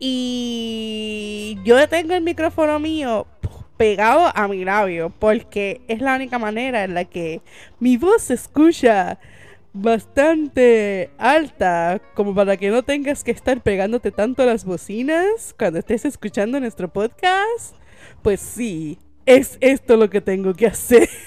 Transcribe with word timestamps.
Y 0.00 1.56
yo 1.64 1.88
tengo 1.88 2.14
el 2.14 2.22
micrófono 2.22 2.80
mío 2.80 3.28
pegado 3.76 4.30
a 4.34 4.48
mi 4.48 4.64
labio. 4.64 5.10
Porque 5.18 5.80
es 5.88 6.00
la 6.00 6.16
única 6.16 6.38
manera 6.38 6.84
en 6.84 6.94
la 6.94 7.04
que 7.04 7.40
mi 7.80 7.96
voz 7.96 8.22
se 8.22 8.34
escucha 8.34 9.18
bastante 9.72 11.10
alta. 11.18 12.00
Como 12.14 12.34
para 12.34 12.56
que 12.56 12.70
no 12.70 12.82
tengas 12.82 13.22
que 13.24 13.30
estar 13.30 13.60
pegándote 13.62 14.10
tanto 14.10 14.42
a 14.42 14.46
las 14.46 14.64
bocinas 14.64 15.54
cuando 15.58 15.78
estés 15.78 16.04
escuchando 16.04 16.58
nuestro 16.60 16.88
podcast. 16.88 17.74
Pues 18.22 18.40
sí, 18.40 18.98
es 19.26 19.58
esto 19.60 19.96
lo 19.96 20.08
que 20.08 20.20
tengo 20.20 20.54
que 20.54 20.66
hacer. 20.66 21.08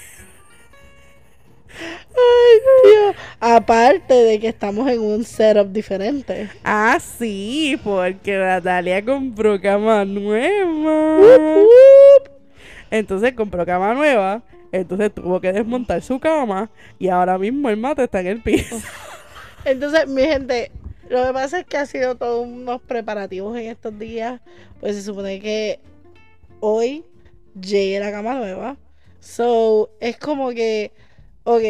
Ay, 1.78 2.58
Dios. 2.84 3.16
Aparte 3.40 4.14
de 4.14 4.40
que 4.40 4.48
estamos 4.48 4.90
en 4.90 5.00
un 5.00 5.24
setup 5.24 5.68
diferente. 5.68 6.50
Ah, 6.64 6.98
sí, 7.00 7.78
porque 7.84 8.36
Natalia 8.36 9.04
compró 9.04 9.60
cama 9.60 10.04
nueva. 10.04 11.18
Entonces 12.90 13.34
compró 13.34 13.64
cama 13.66 13.94
nueva. 13.94 14.42
Entonces 14.72 15.14
tuvo 15.14 15.40
que 15.40 15.52
desmontar 15.52 16.02
su 16.02 16.20
cama. 16.20 16.70
Y 16.98 17.08
ahora 17.08 17.38
mismo 17.38 17.70
el 17.70 17.76
mate 17.76 18.04
está 18.04 18.20
en 18.20 18.26
el 18.28 18.42
piso. 18.42 18.76
Entonces, 19.64 20.06
mi 20.08 20.22
gente, 20.22 20.70
lo 21.08 21.26
que 21.26 21.32
pasa 21.32 21.60
es 21.60 21.66
que 21.66 21.76
ha 21.76 21.86
sido 21.86 22.16
todos 22.16 22.46
unos 22.46 22.80
preparativos 22.82 23.56
en 23.58 23.66
estos 23.66 23.98
días. 23.98 24.40
Pues 24.80 24.96
se 24.96 25.02
supone 25.02 25.40
que 25.40 25.80
hoy 26.60 27.04
llegue 27.60 28.00
la 28.00 28.10
cama 28.10 28.34
nueva. 28.34 28.76
So, 29.20 29.90
es 30.00 30.16
como 30.16 30.50
que, 30.50 30.92
ok, 31.44 31.62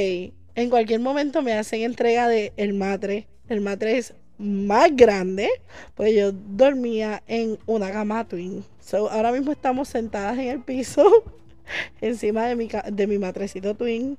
en 0.55 0.71
cualquier 0.71 1.01
momento 1.01 1.43
me 1.43 1.55
hacen 1.55 1.83
entrega 1.83 2.29
de 2.29 2.53
el 2.57 2.75
matre. 2.75 3.27
El 3.49 3.61
matre 3.61 3.99
es 3.99 4.15
más 4.39 4.95
grande, 4.95 5.49
pues 5.95 6.15
yo 6.15 6.33
dormía 6.33 7.23
en 7.27 7.59
una 7.67 7.91
cama 7.91 8.27
twin. 8.27 8.65
Ahora 8.93 9.33
mismo 9.33 9.53
estamos 9.53 9.89
sentadas 9.89 10.39
en 10.39 10.49
el 10.49 10.61
piso, 10.61 11.05
encima 12.01 12.47
de 12.47 12.57
mi, 12.57 12.69
de 12.91 13.07
mi 13.07 13.19
matrecito 13.19 13.75
twin, 13.75 14.17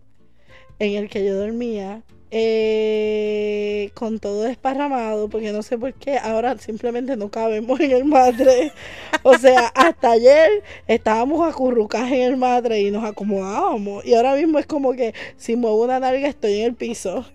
en 0.80 0.96
el 0.96 1.10
que 1.10 1.26
yo 1.26 1.36
dormía, 1.36 2.04
eh, 2.32 3.90
con 3.96 4.20
todo 4.20 4.44
desparramado, 4.44 5.30
porque 5.30 5.52
no 5.52 5.64
sé 5.64 5.80
por 5.80 5.94
qué 5.96 6.20
ahora 6.20 6.58
simplemente 6.60 7.18
no 7.18 7.30
cabemos 7.30 7.80
en 7.80 7.92
el 7.92 8.06
matre. 8.06 8.72
O 9.24 9.38
sea, 9.38 9.68
hasta 9.76 10.12
ayer 10.12 10.64
estábamos 10.88 11.46
acurrucadas 11.48 12.10
en 12.12 12.22
el 12.22 12.38
matre 12.38 12.80
y 12.80 12.90
nos 12.90 13.04
acomodábamos. 13.04 14.06
Y 14.06 14.14
ahora 14.14 14.36
mismo 14.36 14.60
es 14.60 14.66
como 14.66 14.94
que 14.94 15.14
si 15.36 15.58
muevo 15.58 15.84
una 15.84 16.00
nalga 16.00 16.28
estoy 16.30 16.60
en 16.62 16.66
el 16.68 16.76
piso. 16.76 17.26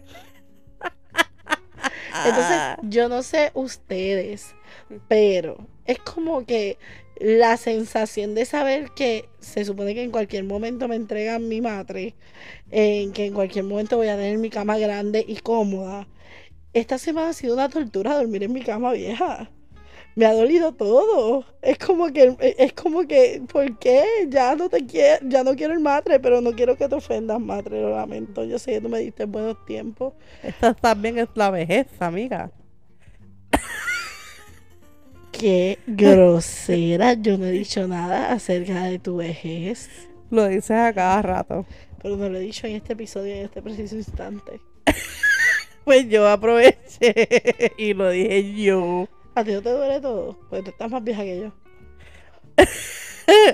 Entonces, 2.15 2.77
yo 2.83 3.09
no 3.09 3.23
sé 3.23 3.51
ustedes, 3.55 4.55
pero 5.09 5.67
es 5.85 5.99
como 5.99 6.47
que 6.47 6.79
la 7.21 7.57
sensación 7.57 8.35
de 8.35 8.45
saber 8.45 8.91
que 8.97 9.29
se 9.41 9.65
supone 9.65 9.95
que 9.95 10.03
en 10.03 10.11
cualquier 10.11 10.45
momento 10.45 10.89
me 10.89 10.97
entregan 10.97 11.49
mi 11.49 11.61
madre, 11.61 12.15
en 12.71 13.13
que 13.13 13.27
en 13.27 13.35
cualquier 13.35 13.65
momento 13.65 13.97
voy 13.97 14.09
a 14.09 14.17
tener 14.17 14.39
mi 14.39 14.51
cama 14.51 14.79
grande 14.79 15.25
y 15.27 15.37
cómoda. 15.37 16.07
Esta 16.73 16.99
semana 16.99 17.31
ha 17.31 17.33
sido 17.33 17.55
una 17.55 17.69
tortura 17.69 18.17
dormir 18.17 18.43
en 18.45 18.53
mi 18.53 18.63
cama 18.63 18.93
vieja. 18.93 19.51
Me 20.17 20.27
ha 20.27 20.33
dolido 20.33 20.73
todo. 20.73 21.45
Es 21.61 21.79
como 21.79 22.13
que, 22.13 22.37
es 22.59 22.73
como 22.73 23.07
que, 23.07 23.43
¿por 23.53 23.79
qué? 23.79 24.05
Ya 24.29 24.55
no 24.55 24.69
te 24.69 24.87
quiero, 24.87 25.27
ya 25.29 25.43
no 25.43 25.55
quiero 25.57 25.75
el 25.75 25.81
matre, 25.81 26.21
pero 26.21 26.41
no 26.41 26.53
quiero 26.53 26.77
que 26.77 26.89
te 26.89 26.95
ofendas, 26.95 27.41
matre, 27.41 27.81
lo 27.81 27.91
lamento. 27.91 28.45
Yo 28.45 28.59
sé 28.59 28.73
que 28.73 28.81
tú 28.81 28.89
me 28.89 29.01
diste 29.01 29.25
buenos 29.25 29.65
tiempos. 29.67 30.15
Esta 30.43 30.75
también 30.75 31.19
es 31.19 31.29
la 31.35 31.51
vejez, 31.51 31.87
amiga. 32.01 32.51
Qué 35.33 35.79
grosera. 35.87 37.15
Yo 37.15 37.37
no 37.37 37.47
he 37.47 37.51
dicho 37.51 37.89
nada 37.89 38.33
acerca 38.33 38.85
de 38.85 39.01
tu 39.01 39.17
vejez. 39.17 39.91
Lo 40.31 40.47
dices 40.47 40.71
a 40.71 40.93
cada 40.93 41.23
rato. 41.23 41.67
Pero 42.01 42.17
no 42.17 42.29
lo 42.29 42.39
he 42.39 42.41
dicho 42.41 42.67
en 42.67 42.77
este 42.77 42.93
episodio, 42.93 43.35
en 43.35 43.45
este 43.47 43.63
preciso 43.63 43.97
instante. 43.97 44.61
Pues 45.85 46.09
yo 46.09 46.27
aproveché 46.27 47.75
y 47.77 47.93
lo 47.93 48.09
dije 48.09 48.55
yo. 48.55 49.07
¿A 49.35 49.43
ti 49.43 49.53
no 49.53 49.63
te 49.63 49.71
duele 49.71 50.01
todo? 50.01 50.39
Porque 50.49 50.63
tú 50.63 50.71
estás 50.71 50.91
más 50.91 51.03
vieja 51.03 51.23
que 51.23 51.41
yo. 51.41 51.53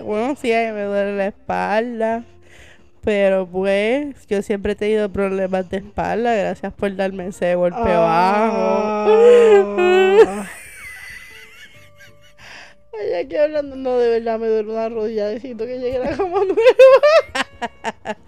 Bueno, 0.05 0.35
sí, 0.35 0.53
a 0.53 0.67
mí 0.67 0.73
me 0.73 0.83
duele 0.83 1.17
la 1.17 1.27
espalda. 1.29 2.25
Pero 3.03 3.47
pues, 3.47 4.27
yo 4.27 4.43
siempre 4.43 4.73
he 4.73 4.75
tenido 4.75 5.09
problemas 5.11 5.71
de 5.71 5.79
espalda. 5.79 6.35
Gracias 6.35 6.73
por 6.75 6.95
darme 6.97 7.29
ese 7.29 7.55
golpe 7.55 7.79
bajo. 7.79 8.57
Ah. 9.07 9.07
Ay, 13.01 13.15
aquí 13.25 13.37
hablando, 13.37 13.77
no, 13.77 13.97
de 13.97 14.09
verdad 14.09 14.39
me 14.39 14.49
duele 14.49 14.71
una 14.71 14.89
rodilla. 14.89 15.29
Necesito 15.29 15.65
que 15.65 15.79
llegue 15.79 15.99
la 16.01 16.17
cama 16.17 16.41
nueva. 16.45 18.19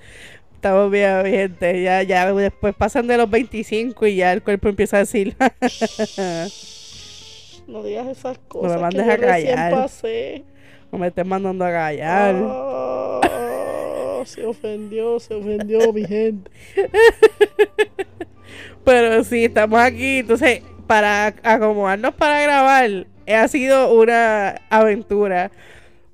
Estamos 0.55 0.91
bien, 0.91 1.27
gente. 1.27 1.83
Ya, 1.83 2.03
ya 2.03 2.33
después 2.33 2.75
pasan 2.75 3.09
de 3.09 3.19
los 3.19 3.29
25 3.29 4.07
y 4.07 4.17
ya 4.17 4.33
el 4.33 4.43
cuerpo 4.43 4.69
empieza 4.69 4.97
a 4.97 5.01
decir. 5.01 5.37
No 7.67 7.83
digas 7.83 8.07
esas 8.09 8.39
cosas. 8.39 8.81
mandes 8.81 9.05
que 9.05 9.13
a 9.13 9.19
callar. 9.19 9.73
pasé. 9.73 10.45
no 10.91 10.99
me 10.99 11.09
estés 11.09 11.27
mandando 11.27 11.65
a 11.65 11.71
callar. 11.71 12.35
Ah, 12.43 14.23
se 14.25 14.45
ofendió, 14.47 15.19
se 15.21 15.35
ofendió 15.35 15.93
mi 15.93 16.05
gente. 16.05 16.51
Pero 18.85 19.25
sí, 19.25 19.45
estamos 19.45 19.81
aquí. 19.81 20.19
Entonces, 20.19 20.63
para 20.87 21.35
acomodarnos 21.43 22.15
para 22.15 22.43
grabar, 22.43 23.07
ha 23.27 23.49
sido 23.49 23.93
una 23.95 24.61
aventura. 24.71 25.51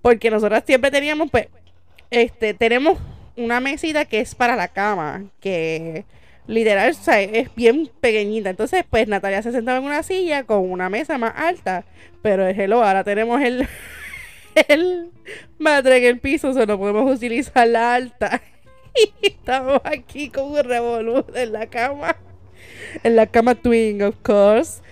Porque 0.03 0.31
nosotras 0.31 0.63
siempre 0.67 0.91
teníamos, 0.91 1.31
pues, 1.31 1.49
este, 2.11 2.55
tenemos 2.55 2.99
una 3.37 3.61
mesita 3.61 4.05
que 4.05 4.21
es 4.21 4.35
para 4.35 4.57
la 4.57 4.69
cama, 4.69 5.25
que 5.41 6.05
literal, 6.49 6.97
es 7.07 7.55
bien 7.55 7.89
pequeñita. 8.01 8.51
Entonces, 8.51 8.85
pues, 8.89 9.07
Natalia 9.07 9.43
se 9.43 9.53
sentaba 9.53 9.79
en 9.79 9.85
una 9.85 10.03
silla 10.03 10.43
con 10.45 10.69
una 10.69 10.89
mesa 10.89 11.19
más 11.19 11.35
alta. 11.37 11.85
Pero 12.23 12.49
hello, 12.49 12.83
ahora 12.83 13.05
tenemos 13.05 13.41
el, 13.41 13.69
el 14.69 15.11
madre 15.59 15.99
en 15.99 16.05
el 16.05 16.19
piso, 16.19 16.49
o 16.49 16.55
sea, 16.55 16.67
no 16.67 16.79
podemos 16.79 17.15
utilizar 17.15 17.69
la 17.69 17.95
alta. 17.95 18.43
Estamos 19.23 19.81
aquí 19.85 20.31
con 20.31 20.51
un 20.53 20.65
revolú 20.65 21.25
en 21.35 21.53
la 21.53 21.67
cama. 21.67 22.17
En 23.05 23.15
la 23.15 23.27
cama 23.27 23.55
twin, 23.55 24.03
of 24.03 24.17
course. 24.23 24.83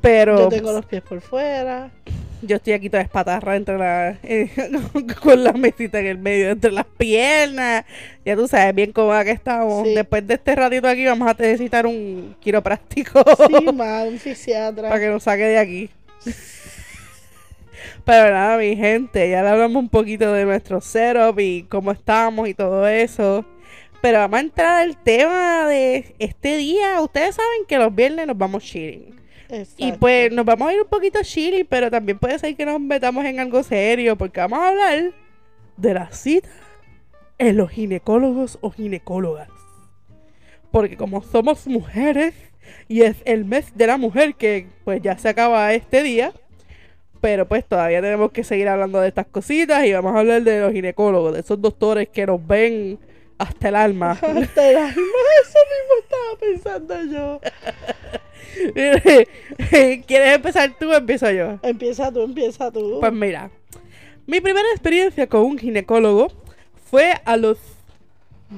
Pero 0.00 0.38
Yo 0.38 0.48
tengo 0.48 0.72
los 0.72 0.84
pies 0.84 1.02
por 1.02 1.20
fuera. 1.20 1.90
Yo 2.42 2.56
estoy 2.56 2.74
aquí 2.74 2.90
toda 2.90 3.02
espatarra 3.02 3.56
entre 3.56 3.78
la, 3.78 4.18
eh, 4.22 4.50
con 5.22 5.42
la 5.42 5.52
mesita 5.52 6.00
en 6.00 6.06
el 6.06 6.18
medio, 6.18 6.50
entre 6.50 6.72
las 6.72 6.86
piernas. 6.86 7.84
Ya 8.24 8.36
tú 8.36 8.46
sabes 8.48 8.74
bien 8.74 8.92
cómoda 8.92 9.24
que 9.24 9.30
estamos. 9.30 9.86
Sí. 9.86 9.94
Después 9.94 10.26
de 10.26 10.34
este 10.34 10.54
ratito 10.54 10.88
aquí 10.88 11.04
vamos 11.06 11.28
a 11.28 11.36
necesitar 11.38 11.86
un 11.86 12.36
quiropráctico 12.40 13.22
Sí, 13.48 13.64
más, 13.74 14.06
un 14.06 14.18
fisiatra. 14.18 14.88
para 14.88 15.00
que 15.00 15.08
nos 15.08 15.22
saque 15.22 15.44
de 15.44 15.58
aquí. 15.58 15.90
Pero 18.04 18.32
nada, 18.32 18.58
mi 18.58 18.76
gente, 18.76 19.28
ya 19.28 19.42
le 19.42 19.48
hablamos 19.48 19.82
un 19.82 19.88
poquito 19.88 20.32
de 20.32 20.44
nuestro 20.44 20.80
setup 20.80 21.38
y 21.40 21.64
cómo 21.64 21.90
estamos 21.90 22.48
y 22.48 22.54
todo 22.54 22.86
eso. 22.86 23.44
Pero 24.00 24.18
vamos 24.18 24.38
a 24.38 24.40
entrar 24.40 24.82
al 24.82 24.96
tema 25.02 25.66
de 25.66 26.14
este 26.18 26.56
día. 26.56 27.00
Ustedes 27.00 27.34
saben 27.34 27.64
que 27.66 27.78
los 27.78 27.94
viernes 27.94 28.26
nos 28.26 28.38
vamos 28.38 28.62
chilling. 28.62 29.25
Y 29.76 29.92
pues 29.92 30.32
nos 30.32 30.44
vamos 30.44 30.68
a 30.68 30.74
ir 30.74 30.80
un 30.80 30.88
poquito 30.88 31.20
chilling, 31.22 31.66
pero 31.68 31.90
también 31.90 32.18
puede 32.18 32.38
ser 32.38 32.56
que 32.56 32.66
nos 32.66 32.80
metamos 32.80 33.24
en 33.24 33.40
algo 33.40 33.62
serio, 33.62 34.16
porque 34.16 34.40
vamos 34.40 34.58
a 34.58 34.68
hablar 34.68 35.12
de 35.76 35.94
la 35.94 36.10
cita 36.10 36.48
en 37.38 37.56
los 37.56 37.70
ginecólogos 37.70 38.58
o 38.60 38.70
ginecólogas. 38.70 39.48
Porque 40.70 40.96
como 40.96 41.22
somos 41.22 41.66
mujeres 41.66 42.34
y 42.88 43.02
es 43.02 43.16
el 43.24 43.44
mes 43.44 43.76
de 43.76 43.86
la 43.86 43.96
mujer 43.96 44.34
que 44.34 44.68
pues 44.84 45.00
ya 45.02 45.16
se 45.18 45.28
acaba 45.28 45.72
este 45.72 46.02
día, 46.02 46.32
pero 47.20 47.46
pues 47.46 47.64
todavía 47.64 48.00
tenemos 48.00 48.32
que 48.32 48.44
seguir 48.44 48.68
hablando 48.68 49.00
de 49.00 49.08
estas 49.08 49.26
cositas 49.26 49.84
y 49.84 49.92
vamos 49.92 50.14
a 50.14 50.20
hablar 50.20 50.42
de 50.42 50.60
los 50.60 50.72
ginecólogos, 50.72 51.34
de 51.34 51.40
esos 51.40 51.60
doctores 51.60 52.08
que 52.08 52.26
nos 52.26 52.44
ven 52.46 52.98
hasta 53.38 53.68
el 53.68 53.76
alma. 53.76 54.12
Hasta 54.22 54.70
el 54.70 54.76
alma, 54.76 55.22
eso 55.42 55.58
mismo 55.74 55.94
estaba 56.02 56.38
pensando 56.40 57.04
yo. 57.04 57.40
¿Quieres 60.06 60.34
empezar 60.34 60.74
tú 60.78 60.90
o 60.90 60.94
empiezo 60.94 61.30
yo? 61.30 61.58
Empieza 61.62 62.12
tú, 62.12 62.22
empieza 62.22 62.70
tú. 62.70 62.98
Pues 63.00 63.12
mira, 63.12 63.50
Mi 64.26 64.40
primera 64.40 64.66
experiencia 64.72 65.28
con 65.28 65.42
un 65.42 65.58
ginecólogo 65.58 66.28
fue 66.90 67.14
a 67.24 67.36
los... 67.36 67.58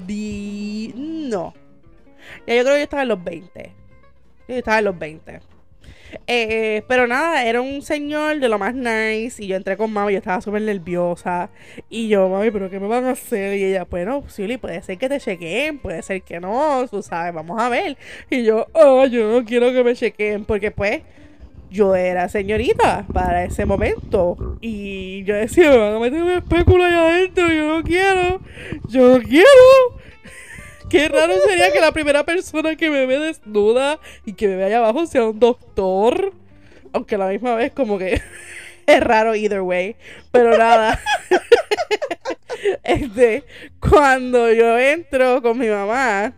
Di... 0.06 0.93
No. 0.96 1.55
Ya 2.46 2.55
yo 2.55 2.62
creo 2.62 2.75
que 2.75 2.81
yo 2.81 2.85
estaba 2.85 3.02
en 3.02 3.08
los 3.08 3.25
20. 3.25 3.73
Yo 4.49 4.55
estaba 4.55 4.79
en 4.79 4.85
los 4.85 4.99
20. 4.99 5.40
Eh, 6.26 6.82
pero 6.88 7.06
nada, 7.06 7.44
era 7.44 7.60
un 7.60 7.82
señor 7.82 8.40
de 8.40 8.49
lo 8.49 8.58
más 8.58 8.75
nice. 8.75 9.43
Y 9.43 9.46
yo 9.49 9.56
entré 9.56 9.76
con 9.76 9.93
mami, 9.93 10.12
yo 10.12 10.19
estaba 10.19 10.40
súper 10.40 10.62
nerviosa. 10.62 11.50
Y 11.88 12.08
yo, 12.08 12.28
mami, 12.28 12.50
¿pero 12.50 12.70
qué 12.70 12.81
me 12.81 12.88
van 12.88 13.05
a 13.05 13.12
hacer? 13.12 13.56
Y 13.56 13.64
ella, 13.64 13.84
bueno, 13.84 14.25
Silly, 14.28 14.56
puede 14.58 14.82
ser 14.82 14.99
que 14.99 15.08
te 15.08 15.20
chequeen, 15.20 15.78
puede 15.78 16.02
ser 16.02 16.22
que 16.22 16.40
no, 16.40 16.87
tú 16.90 17.02
sabes, 17.02 17.34
vamos 17.34 17.60
a 17.60 17.69
ver. 17.69 17.96
Y 18.31 18.44
yo, 18.44 18.66
oh, 18.72 19.06
yo 19.06 19.32
no 19.32 19.44
quiero 19.44 19.72
que 19.72 19.84
me 19.84 19.94
chequeen, 19.94 20.44
porque 20.44 20.70
pues 20.70 21.02
yo 21.70 21.94
era 21.94 22.28
señorita 22.28 23.06
para 23.12 23.44
ese 23.44 23.64
momento. 23.66 24.56
Y 24.60 25.25
yo 25.25 25.34
decía, 25.34 25.70
me 25.70 25.78
van 25.78 25.94
a 25.94 25.99
meter 25.99 26.22
un 26.22 26.31
espéculo 26.31 26.84
allá 26.84 27.08
adentro, 27.08 27.49
yo 27.49 27.76
no 27.76 27.82
quiero, 27.82 28.40
yo 28.88 29.19
no 29.19 29.22
quiero. 29.22 29.46
Qué 30.88 31.08
raro 31.08 31.35
sería 31.46 31.70
que 31.70 31.81
la 31.81 31.93
primera 31.93 32.25
persona 32.25 32.75
que 32.75 32.88
me 32.88 33.05
ve 33.05 33.19
desnuda 33.19 33.99
y 34.25 34.32
que 34.32 34.49
me 34.49 34.56
ve 34.56 34.64
allá 34.64 34.79
abajo 34.79 35.06
sea 35.06 35.25
un 35.25 35.38
doctor. 35.38 36.32
Aunque 36.93 37.17
a 37.17 37.19
la 37.19 37.29
misma 37.29 37.55
vez 37.55 37.73
como 37.73 37.99
que 37.99 38.23
es 38.87 39.00
raro 39.00 39.35
either 39.35 39.61
way. 39.61 39.96
Pero 40.32 40.56
nada. 40.56 40.99
este, 42.85 43.44
cuando 43.81 44.50
yo 44.52 44.79
entro 44.79 45.43
con 45.43 45.58
mi 45.58 45.69
mamá, 45.69 46.32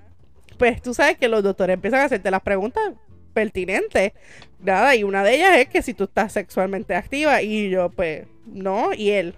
pues 0.58 0.82
tú 0.82 0.94
sabes 0.94 1.16
que 1.16 1.28
los 1.28 1.42
doctores 1.42 1.74
empiezan 1.74 2.00
a 2.00 2.04
hacerte 2.04 2.30
las 2.30 2.42
preguntas 2.42 2.82
pertinentes. 3.32 4.12
Nada, 4.58 4.96
y 4.96 5.04
una 5.04 5.22
de 5.22 5.36
ellas 5.36 5.56
es 5.58 5.68
que 5.68 5.80
si 5.80 5.94
tú 5.94 6.04
estás 6.04 6.32
sexualmente 6.32 6.94
activa 6.94 7.40
y 7.40 7.70
yo 7.70 7.88
pues 7.90 8.26
no, 8.46 8.92
y 8.92 9.10
él, 9.10 9.34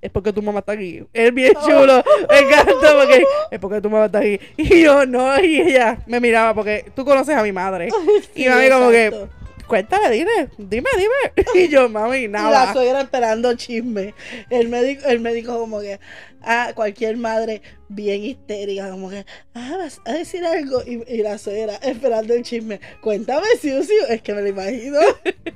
es 0.00 0.10
porque 0.10 0.32
tu 0.32 0.42
mamá 0.42 0.60
está 0.60 0.72
aquí. 0.72 1.02
Es 1.12 1.34
bien 1.34 1.52
chulo. 1.64 2.02
Me 2.28 2.38
encanta 2.38 2.94
porque 2.98 3.24
es 3.50 3.58
porque 3.58 3.80
tu 3.80 3.90
mamá 3.90 4.06
está 4.06 4.18
aquí. 4.18 4.38
Y 4.56 4.82
yo 4.82 5.04
no, 5.06 5.38
y 5.40 5.60
ella 5.60 5.98
me 6.06 6.20
miraba 6.20 6.54
porque 6.54 6.86
tú 6.94 7.04
conoces 7.04 7.36
a 7.36 7.42
mi 7.42 7.52
madre. 7.52 7.88
Sí, 8.34 8.44
y 8.44 8.48
mami 8.48 8.68
como 8.70 8.90
que, 8.90 9.26
exacto. 9.68 9.98
cuéntame, 9.98 10.10
dime, 10.10 10.48
dime, 10.58 10.88
dime. 10.96 11.46
Y 11.54 11.68
yo, 11.68 11.88
mami, 11.88 12.18
Y 12.18 12.28
la 12.28 12.42
nada. 12.42 12.72
suegra 12.72 13.00
esperando 13.02 13.54
chisme. 13.54 14.14
El 14.50 14.68
médico, 14.68 15.06
el 15.08 15.20
médico 15.20 15.58
como 15.58 15.80
que, 15.80 16.00
ah, 16.42 16.72
cualquier 16.74 17.16
madre 17.16 17.62
bien 17.88 18.24
histérica, 18.24 18.90
como 18.90 19.10
que, 19.10 19.24
ah, 19.54 19.76
vas 19.78 20.00
a 20.04 20.12
decir 20.12 20.44
algo. 20.44 20.82
Y, 20.86 21.02
y 21.06 21.22
la 21.22 21.38
suegra 21.38 21.76
esperando 21.76 22.34
el 22.34 22.42
chisme. 22.42 22.80
Cuéntame, 23.00 23.46
Siusi, 23.60 23.94
es 24.08 24.22
que 24.22 24.34
me 24.34 24.42
lo 24.42 24.48
imagino. 24.48 24.98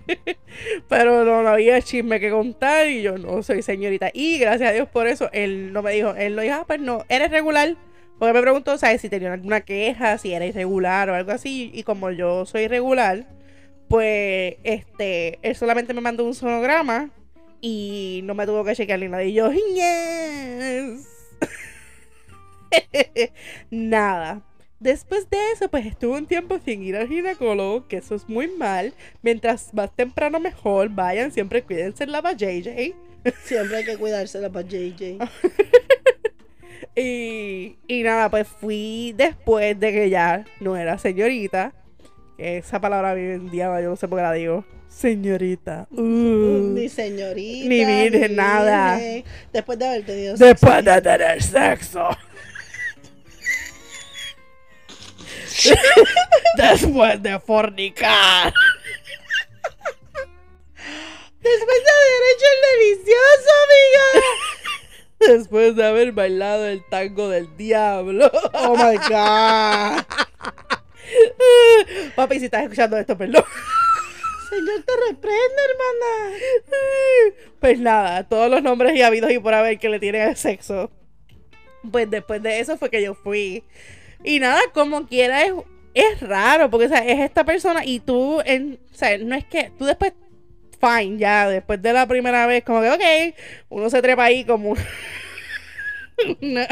Pero 0.88 1.24
no, 1.24 1.42
no 1.42 1.48
había 1.48 1.80
chisme 1.82 2.20
que 2.20 2.30
contar 2.30 2.88
y 2.88 3.02
yo 3.02 3.18
no 3.18 3.42
soy 3.42 3.62
señorita. 3.62 4.10
Y 4.12 4.38
gracias 4.38 4.70
a 4.70 4.72
Dios 4.72 4.88
por 4.88 5.06
eso, 5.06 5.28
él 5.32 5.72
no 5.72 5.82
me 5.82 5.92
dijo, 5.92 6.14
él 6.16 6.36
no 6.36 6.42
dijo, 6.42 6.54
ah, 6.56 6.64
pues 6.66 6.80
no, 6.80 7.04
eres 7.08 7.30
regular. 7.30 7.76
Porque 8.18 8.34
me 8.34 8.42
preguntó, 8.42 8.78
¿sabes? 8.78 9.00
Si 9.00 9.08
tenía 9.08 9.32
alguna 9.32 9.62
queja, 9.62 10.16
si 10.18 10.32
era 10.32 10.46
irregular 10.46 11.10
o 11.10 11.14
algo 11.14 11.32
así. 11.32 11.70
Y 11.74 11.82
como 11.82 12.10
yo 12.10 12.46
soy 12.46 12.62
irregular, 12.62 13.26
pues 13.92 14.56
este, 14.64 15.38
él 15.42 15.54
solamente 15.54 15.92
me 15.92 16.00
mandó 16.00 16.24
un 16.24 16.34
sonograma 16.34 17.10
y 17.60 18.22
no 18.24 18.34
me 18.34 18.46
tuvo 18.46 18.64
que 18.64 18.74
chequear 18.74 18.98
ni 18.98 19.08
nada. 19.08 19.22
Y 19.22 19.34
yo, 19.34 19.52
yes. 19.52 21.06
nada. 23.70 24.40
Después 24.80 25.28
de 25.28 25.36
eso, 25.52 25.68
pues 25.68 25.84
estuve 25.84 26.16
un 26.16 26.26
tiempo 26.26 26.58
sin 26.64 26.82
ir 26.82 26.96
al 26.96 27.06
ginecólogo, 27.06 27.86
que 27.86 27.98
eso 27.98 28.14
es 28.14 28.26
muy 28.30 28.48
mal. 28.48 28.94
Mientras 29.20 29.74
más 29.74 29.94
temprano 29.94 30.40
mejor, 30.40 30.88
vayan, 30.88 31.30
siempre 31.30 31.62
cuídense 31.62 32.06
la 32.06 32.22
JJ. 32.22 32.94
Siempre 33.44 33.76
hay 33.76 33.84
que 33.84 33.98
cuidársela 33.98 34.48
para 34.48 34.66
JJ. 34.66 35.18
Y, 36.94 37.78
y 37.86 38.02
nada, 38.02 38.28
pues 38.28 38.46
fui 38.46 39.14
después 39.16 39.80
de 39.80 39.92
que 39.92 40.10
ya 40.10 40.44
no 40.60 40.76
era 40.76 40.98
señorita. 40.98 41.72
Esa 42.38 42.80
palabra 42.80 43.12
hoy 43.12 43.20
en 43.20 43.50
día, 43.50 43.80
yo 43.80 43.90
no 43.90 43.96
sé 43.96 44.08
por 44.08 44.18
qué 44.18 44.22
la 44.22 44.32
digo. 44.32 44.64
Señorita. 44.88 45.86
uh. 45.90 46.02
Ni 46.02 46.88
señorita. 46.88 47.68
Ni 47.68 47.84
virgen, 47.84 48.36
nada. 48.36 49.00
Después 49.52 49.78
de 49.78 49.86
haber 49.86 50.04
tenido 50.04 50.36
Después 50.36 50.84
de 50.84 51.00
tener 51.00 51.42
sexo. 51.42 52.08
Después 56.56 57.22
de 57.22 57.38
fornicar. 57.40 58.52
Después 61.40 61.80
de 61.84 61.90
haber 61.90 62.22
hecho 62.32 62.46
el 62.52 62.60
delicioso, 62.78 63.50
amiga. 63.64 64.04
Después 65.34 65.76
de 65.76 65.86
haber 65.86 66.12
bailado 66.12 66.66
el 66.66 66.84
tango 66.88 67.28
del 67.28 67.56
diablo. 67.56 68.30
Oh 68.52 68.76
my 68.76 68.96
god. 69.08 70.04
Papi, 72.16 72.38
si 72.38 72.46
estás 72.46 72.62
escuchando 72.64 72.96
esto, 72.98 73.16
perdón. 73.16 73.44
Señor, 74.50 74.82
te 74.84 74.92
reprende, 75.08 75.62
hermana. 75.70 76.36
Pues 77.60 77.78
nada, 77.78 78.28
todos 78.28 78.50
los 78.50 78.62
nombres 78.62 78.94
y 78.96 79.02
habidos 79.02 79.30
y 79.32 79.38
por 79.38 79.54
haber 79.54 79.78
que 79.78 79.88
le 79.88 79.98
tienen 80.00 80.22
al 80.28 80.36
sexo. 80.36 80.90
Pues 81.90 82.10
después 82.10 82.42
de 82.42 82.60
eso 82.60 82.76
fue 82.76 82.90
que 82.90 83.02
yo 83.02 83.14
fui. 83.14 83.64
Y 84.24 84.40
nada, 84.40 84.60
como 84.74 85.06
quiera, 85.06 85.42
es, 85.44 85.52
es 85.94 86.20
raro, 86.20 86.70
porque 86.70 86.86
o 86.86 86.88
sea, 86.88 86.98
es 87.06 87.18
esta 87.20 87.44
persona 87.44 87.84
y 87.84 88.00
tú, 88.00 88.40
en, 88.44 88.78
o 88.92 88.94
sea, 88.94 89.16
no 89.18 89.34
es 89.34 89.44
que 89.44 89.72
tú 89.78 89.84
después, 89.84 90.12
fine, 90.80 91.18
ya, 91.18 91.48
después 91.48 91.80
de 91.82 91.92
la 91.92 92.06
primera 92.06 92.46
vez, 92.46 92.62
como 92.62 92.82
que, 92.82 92.90
ok, 92.90 93.34
uno 93.70 93.90
se 93.90 94.00
trepa 94.02 94.24
ahí 94.24 94.44
como 94.44 94.74
una- 96.40 96.68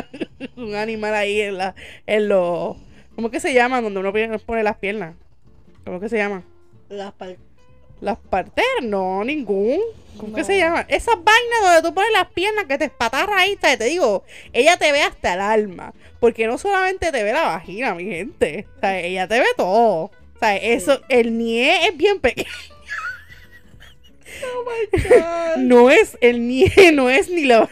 un 0.57 0.75
animal 0.75 1.15
ahí 1.15 1.41
en 1.41 1.59
la, 1.59 1.75
en 2.07 2.29
los, 2.29 2.77
¿cómo 3.21 3.31
que 3.31 3.39
se 3.39 3.53
llama? 3.53 3.83
Donde 3.83 4.01
uno 4.01 4.13
pone 4.47 4.63
las 4.63 4.79
piernas. 4.79 5.15
¿Cómo 5.85 6.01
que 6.01 6.09
se 6.09 6.17
llama? 6.17 6.43
Las 6.89 7.13
pal- 7.13 7.37
Las 8.01 8.17
parteras, 8.17 8.83
no, 8.83 9.23
ningún. 9.25 9.79
¿Cómo 10.17 10.35
que 10.35 10.43
se 10.43 10.57
llama? 10.57 10.87
Esas 10.89 11.17
vainas 11.17 11.61
donde 11.63 11.87
tú 11.87 11.95
pones 11.95 12.11
las 12.13 12.29
piernas 12.33 12.65
que 12.65 12.79
te 12.79 12.87
espatarra 12.87 13.41
ahí, 13.41 13.59
¿sabes? 13.61 13.77
te 13.79 13.85
digo, 13.85 14.25
ella 14.55 14.79
te 14.79 14.91
ve 14.91 15.03
hasta 15.03 15.35
el 15.35 15.41
alma. 15.43 15.93
Porque 16.19 16.47
no 16.47 16.57
solamente 16.57 17.13
te 17.13 17.23
ve 17.23 17.35
la 17.35 17.43
vagina, 17.43 17.95
mi 17.95 18.05
gente. 18.07 18.67
O 18.79 18.81
sea, 18.81 18.99
ella 18.99 19.29
te 19.29 19.39
ve 19.39 19.47
todo. 19.55 20.05
O 20.05 20.11
sea, 20.41 20.57
eso, 20.57 21.03
el 21.11 21.37
nie 21.37 21.89
es 21.89 21.95
bien 21.99 22.21
pequeño. 22.21 22.49
Oh 24.43 24.65
my 24.65 25.03
god. 25.03 25.57
No 25.59 25.91
es, 25.91 26.17
el 26.23 26.47
nie 26.49 26.71
no 26.95 27.11
es 27.11 27.29
ni 27.29 27.45
la. 27.45 27.69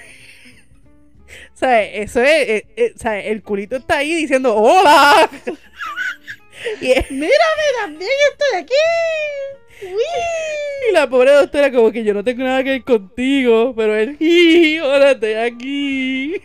O 1.58 1.60
sea, 1.60 1.82
eso 1.82 2.22
es, 2.22 2.48
eh, 2.48 2.66
eh, 2.76 2.92
o 2.94 2.98
sea, 3.00 3.18
el 3.18 3.42
culito 3.42 3.74
está 3.74 3.96
ahí 3.96 4.14
diciendo, 4.14 4.54
¡Hola! 4.54 5.28
y, 6.80 6.92
es- 6.92 7.10
Mírame, 7.10 7.64
también 7.80 8.10
estoy 8.30 8.60
aquí. 8.60 8.74
Uy. 9.92 10.88
y 10.88 10.92
la 10.92 11.10
pobre 11.10 11.32
doctora 11.32 11.72
como 11.72 11.90
que 11.90 12.04
yo 12.04 12.14
no 12.14 12.22
tengo 12.22 12.44
nada 12.44 12.62
que 12.62 12.70
ver 12.70 12.84
contigo, 12.84 13.74
pero 13.76 13.96
él. 13.96 14.16
¡Ahora 14.84 15.10
estoy 15.10 15.32
aquí! 15.34 16.34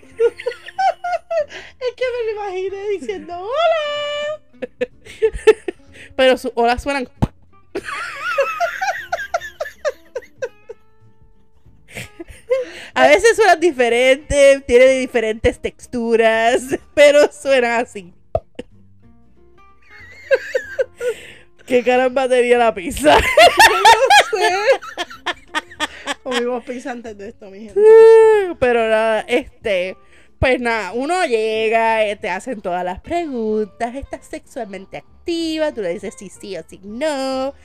Es 1.79 1.95
que 1.95 2.03
me 2.11 2.33
lo 2.33 2.41
imaginé 2.41 2.89
diciendo 2.89 3.33
hola. 3.39 4.41
Pero 6.15 6.37
sus 6.37 6.51
olas 6.55 6.81
suenan. 6.81 7.07
A 12.95 13.07
veces 13.07 13.35
suenan 13.35 13.59
diferentes, 13.59 14.63
tienen 14.65 14.99
diferentes 14.99 15.59
texturas, 15.59 16.63
pero 16.93 17.31
suenan 17.31 17.81
así. 17.81 18.13
¿Qué 21.65 21.83
caramba 21.83 22.29
tenía 22.29 22.57
la 22.57 22.73
pizza? 22.73 23.17
Comimos 26.23 26.63
pizza 26.65 26.91
antes 26.91 27.17
de 27.17 27.29
esto, 27.29 27.49
mi 27.49 27.65
gente. 27.65 27.81
Pero 28.59 28.87
nada, 28.87 29.21
este, 29.21 29.97
pues 30.39 30.59
nada, 30.59 30.91
uno 30.93 31.25
llega, 31.25 32.05
eh, 32.05 32.15
te 32.15 32.29
hacen 32.29 32.61
todas 32.61 32.85
las 32.85 33.01
preguntas, 33.01 33.95
estás 33.95 34.27
sexualmente 34.27 34.97
activa, 34.97 35.71
tú 35.71 35.81
le 35.81 35.93
dices 35.93 36.13
sí, 36.17 36.29
sí 36.29 36.55
o 36.57 36.63
sí, 36.67 36.79
no. 36.83 37.55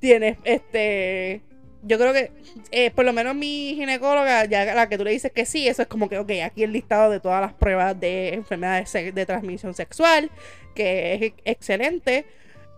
Tienes, 0.00 0.38
este, 0.44 1.42
yo 1.82 1.98
creo 1.98 2.12
que, 2.12 2.32
eh, 2.72 2.90
por 2.90 3.04
lo 3.04 3.12
menos 3.12 3.34
mi 3.34 3.74
ginecóloga, 3.76 4.44
ya 4.46 4.74
la 4.74 4.88
que 4.88 4.98
tú 4.98 5.04
le 5.04 5.12
dices 5.12 5.30
que 5.32 5.44
sí, 5.46 5.68
eso 5.68 5.82
es 5.82 5.88
como 5.88 6.08
que, 6.08 6.18
ok, 6.18 6.30
aquí 6.44 6.64
el 6.64 6.72
listado 6.72 7.10
de 7.10 7.20
todas 7.20 7.40
las 7.40 7.52
pruebas 7.52 7.98
de 8.00 8.34
enfermedades 8.34 8.92
de 9.14 9.26
transmisión 9.26 9.74
sexual, 9.74 10.30
que 10.74 11.14
es 11.14 11.22
ex- 11.22 11.42
excelente. 11.44 12.24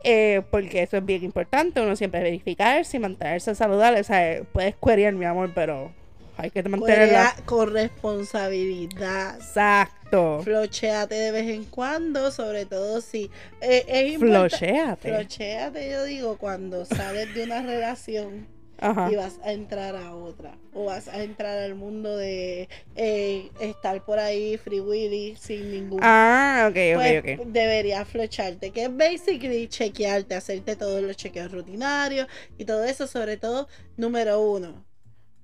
eh, 0.03 0.41
porque 0.51 0.83
eso 0.83 0.97
es 0.97 1.05
bien 1.05 1.23
importante, 1.25 1.81
uno 1.81 1.95
siempre 1.95 2.23
verificarse 2.23 2.97
y 2.97 3.01
mantenerse 3.01 3.55
saludable. 3.55 4.01
O 4.01 4.05
sea, 4.05 4.33
eh, 4.33 4.45
puedes 4.51 4.75
querer, 4.83 5.13
mi 5.15 5.27
amor, 5.27 5.53
pero 5.55 5.93
hay 6.39 6.51
que 6.51 6.63
mantenerla. 6.63 7.37
Con 7.45 7.71
responsabilidad. 7.73 9.37
Exacto. 9.37 10.41
Flocheate 10.43 11.15
de 11.15 11.31
vez 11.33 11.49
en 11.51 11.65
cuando, 11.65 12.31
sobre 12.31 12.65
todo 12.65 13.01
si 13.03 13.31
eh, 13.61 13.85
es 13.87 14.13
importante. 14.15 14.57
Flochéate. 14.57 15.09
Flochéate, 15.15 15.91
yo 15.91 16.05
digo, 16.05 16.39
cuando 16.39 16.85
sales 16.87 17.35
de 17.35 17.45
una 17.45 17.63
relación 17.63 18.47
Ajá. 18.81 19.11
y 19.13 19.17
vas 19.17 19.39
a 19.45 19.53
entrar 19.53 19.95
a 19.97 20.15
otra. 20.15 20.57
O 20.73 20.85
vas 20.87 21.09
a 21.09 21.23
entrar 21.23 21.59
al 21.59 21.75
mundo 21.75 22.17
de 22.17 22.69
eh, 22.97 23.51
estar 23.61 24.05
por 24.05 24.19
ahí 24.19 24.57
free 24.57 24.81
willy 24.81 25.37
sin 25.37 25.71
ningún 25.71 26.01
Ah, 26.03 26.67
ok, 26.69 26.75
pues, 26.95 27.21
ok, 27.21 27.41
ok. 27.41 27.47
deberías 27.49 28.09
flocharte, 28.09 28.71
que 28.71 28.85
es 28.85 28.97
basically 28.97 29.69
chequearte, 29.69 30.35
hacerte 30.35 30.77
todos 30.77 31.03
los 31.03 31.17
chequeos 31.17 31.53
rutinarios 31.53 32.27
y 32.59 32.65
todo 32.65 32.85
eso, 32.85 33.07
sobre 33.07 33.37
todo, 33.37 33.69
número 33.97 34.41
uno, 34.41 34.85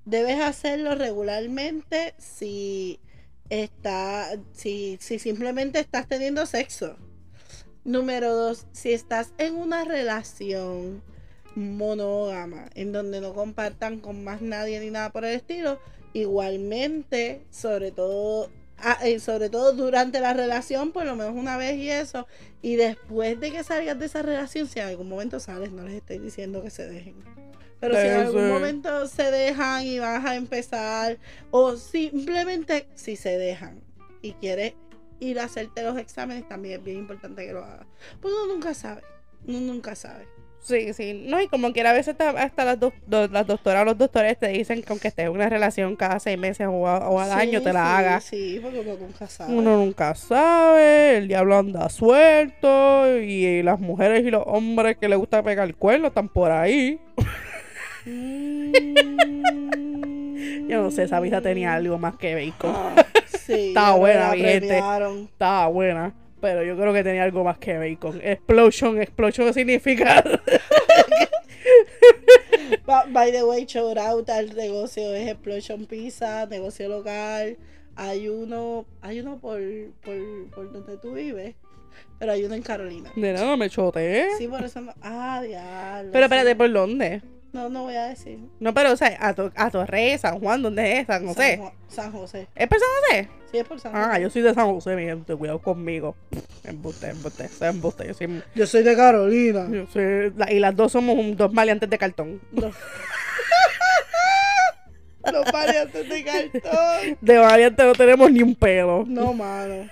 debes 0.05 0.41
hacerlo 0.41 0.95
regularmente 0.95 2.15
si 2.19 3.01
está, 3.51 4.31
si, 4.53 4.99
si 5.01 5.19
simplemente 5.19 5.79
estás 5.81 6.09
teniendo 6.09 6.47
sexo. 6.47 6.97
Número 7.85 8.35
dos, 8.35 8.67
si 8.73 8.93
estás 8.93 9.33
en 9.39 9.55
una 9.55 9.85
relación 9.85 11.03
monógama, 11.57 12.67
en 12.75 12.93
donde 12.93 13.21
no 13.21 13.33
compartan 13.33 13.99
con 13.99 14.23
más 14.23 14.43
nadie 14.43 14.79
ni 14.79 14.91
nada 14.91 15.11
por 15.11 15.25
el 15.25 15.35
estilo, 15.35 15.81
igualmente, 16.13 17.43
sobre 17.51 17.91
todo, 17.91 18.51
ah, 18.79 18.99
eh, 19.03 19.19
sobre 19.19 19.49
todo 19.49 19.73
durante 19.73 20.21
la 20.21 20.35
relación, 20.35 20.93
por 20.93 21.05
lo 21.07 21.17
menos 21.17 21.35
una 21.35 21.57
vez 21.57 21.77
y 21.77 21.91
eso, 21.91 22.27
y 22.63 22.77
después 22.77 23.41
de 23.41 23.51
que 23.51 23.65
salgas 23.65 23.99
de 23.99 24.07
esa 24.07 24.23
relación, 24.23 24.69
si 24.69 24.81
en 24.81 24.87
algún 24.87 25.09
momento 25.09 25.41
sales, 25.41 25.73
no 25.73 25.83
les 25.85 25.95
estoy 25.95 26.19
diciendo 26.19 26.63
que 26.63 26.71
se 26.71 26.87
dejen. 26.89 27.17
Pero 27.81 27.95
si 27.95 28.07
en 28.07 28.15
algún 28.15 28.43
ser. 28.43 28.53
momento 28.53 29.07
se 29.07 29.31
dejan 29.31 29.85
y 29.85 29.99
vas 29.99 30.25
a 30.25 30.37
empezar, 30.37 31.19
o 31.51 31.77
simplemente 31.77 32.87
si 32.95 33.17
se 33.17 33.39
dejan 33.39 33.81
y 34.23 34.33
quieres 34.33 34.75
ir 35.21 35.41
a 35.41 35.45
hacerte 35.45 35.83
los 35.83 35.97
exámenes, 35.97 36.47
también 36.49 36.81
es 36.81 36.85
bien 36.85 36.99
importante 36.99 37.47
que 37.47 37.53
lo 37.53 37.65
hagas. 37.65 37.87
Pues 38.21 38.35
uno 38.35 38.55
nunca 38.55 38.75
sabe, 38.75 39.03
uno 39.47 39.61
nunca 39.61 39.95
sabe. 39.95 40.36
Sí, 40.67 40.93
sí. 40.95 41.25
No, 41.29 41.41
y 41.41 41.47
como 41.47 41.73
quiera, 41.73 41.91
a 41.91 41.93
veces 41.93 42.17
hasta, 42.19 42.65
las, 42.65 42.81
do- 42.81 42.93
las 43.09 43.47
doctoras 43.47 43.83
o 43.83 43.85
los 43.85 43.97
doctores 43.99 44.37
te 44.37 44.49
dicen 44.49 44.83
que 44.83 44.89
aunque 44.91 45.09
estés 45.09 45.27
en 45.27 45.31
una 45.33 45.49
relación 45.49 45.95
cada 45.95 46.19
seis 46.19 46.37
meses 46.37 46.67
o, 46.69 46.89
a- 46.89 47.09
o 47.09 47.21
al 47.21 47.29
Sí, 47.29 47.35
año 47.35 47.63
te 47.63 47.73
la 47.73 47.83
sí, 47.85 47.89
hagas. 47.93 48.25
Sí, 48.25 48.59
porque 48.63 48.81
uno 48.81 48.97
nunca 48.99 49.27
sabe. 49.29 49.55
Uno 49.55 49.77
nunca 49.77 50.15
sabe, 50.17 51.19
el 51.19 51.29
diablo 51.29 51.57
anda 51.59 51.89
suelto 51.89 53.17
y 53.19 53.63
las 53.63 53.79
mujeres 53.79 54.25
y 54.27 54.31
los 54.31 54.43
hombres 54.47 54.97
que 54.97 55.09
les 55.09 55.19
gusta 55.19 55.43
pegar 55.43 55.69
el 55.69 55.77
cuerno 55.77 56.09
están 56.09 56.29
por 56.29 56.51
ahí. 56.51 56.99
Mm. 58.05 58.73
Yo 60.69 60.83
no 60.83 60.91
sé, 60.91 61.05
esa 61.05 61.21
visa 61.21 61.41
tenía 61.41 61.75
algo 61.75 61.97
más 61.99 62.17
que 62.17 62.35
bacon. 62.35 62.75
Ah, 62.75 63.07
sí, 63.29 63.69
Estaba 63.69 63.89
ya 63.89 63.93
me 63.95 63.99
buena, 64.01 64.31
mi 64.33 64.39
gente. 64.41 64.79
Estaba 64.79 65.67
buena, 65.69 66.15
pero 66.47 66.63
yo 66.63 66.77
creo 66.77 66.93
que 66.93 67.03
tenía 67.03 67.25
algo 67.25 67.43
más 67.43 67.59
que 67.59 67.77
bacon. 67.77 68.21
Explosion, 68.23 69.03
explosion 69.03 69.53
significa... 69.53 70.23
By 73.11 73.33
the 73.33 73.43
way, 73.43 73.65
shout 73.67 73.99
out 73.99 74.31
al 74.31 74.55
negocio 74.55 75.13
es 75.13 75.29
Explosion 75.29 75.87
Pizza, 75.87 76.47
negocio 76.47 76.89
local. 76.89 77.57
Hay 77.97 78.29
uno, 78.29 78.87
hay 79.01 79.19
uno 79.19 79.41
por, 79.41 79.61
por, 80.05 80.15
por 80.55 80.73
donde 80.73 80.99
tú 80.99 81.15
vives, 81.15 81.57
pero 82.21 82.31
hay 82.31 82.45
uno 82.45 82.55
en 82.55 82.63
Carolina. 82.63 83.11
De 83.17 83.33
nada, 83.33 83.57
me 83.57 83.69
choteé. 83.69 84.29
Sí, 84.39 84.47
por 84.47 84.63
eso 84.63 84.81
no. 84.83 84.95
Ah, 85.03 85.43
diablo. 85.45 86.13
Pero 86.13 86.25
espérate, 86.27 86.55
¿por 86.55 86.73
dónde? 86.73 87.23
No, 87.53 87.69
no 87.71 87.85
voy 87.85 87.95
a 87.95 88.05
decir. 88.07 88.39
No, 88.61 88.75
pero, 88.75 88.93
o 88.93 88.97
sea, 88.97 89.17
a, 89.21 89.33
to- 89.35 89.53
a 89.55 89.71
San 90.19 90.41
Juan, 90.41 90.63
¿dónde 90.63 90.99
es? 90.99 91.07
San 91.07 91.21
San, 91.21 91.29
José. 91.29 91.59
Ju- 91.59 91.73
San 91.89 92.13
José. 92.13 92.49
¿Es 92.55 92.69
por 92.69 92.79
San 92.79 92.89
José? 93.01 93.29
Sí, 93.51 93.59
es 93.59 93.65
por 93.65 93.81
San 93.81 93.93
Ah, 93.97 94.09
José. 94.09 94.23
yo 94.23 94.31
soy 94.31 94.43
de 94.43 94.55
San 94.55 94.67
José, 94.67 94.97
mi 94.97 95.05
gente, 95.05 95.35
cuidado 95.35 95.59
conmigo. 95.61 96.15
Embuste, 96.65 97.09
embuste, 97.11 97.49
embuste. 97.63 98.07
Yo 98.09 98.15
soy, 98.15 98.43
Yo 98.55 98.67
soy 98.67 98.83
de 98.83 98.95
Carolina. 98.97 99.69
yo 99.71 99.87
soy- 99.87 100.33
la- 100.37 100.53
y 100.53 100.59
las 100.59 100.77
dos 100.77 100.93
somos 100.93 101.17
un- 101.17 101.37
dos 101.37 101.53
maleantes 101.53 101.89
de 101.89 101.97
cartón. 101.99 102.41
No. 102.53 102.71
Los 105.33 105.51
variantes 105.53 106.09
de 106.09 106.25
cartón. 106.25 107.19
De 107.21 107.39
maleantes 107.41 107.85
no 107.87 107.93
tenemos 107.95 108.31
ni 108.31 108.43
un 108.43 108.55
pelo. 108.55 109.05
No, 109.07 109.33
mano. 109.33 109.89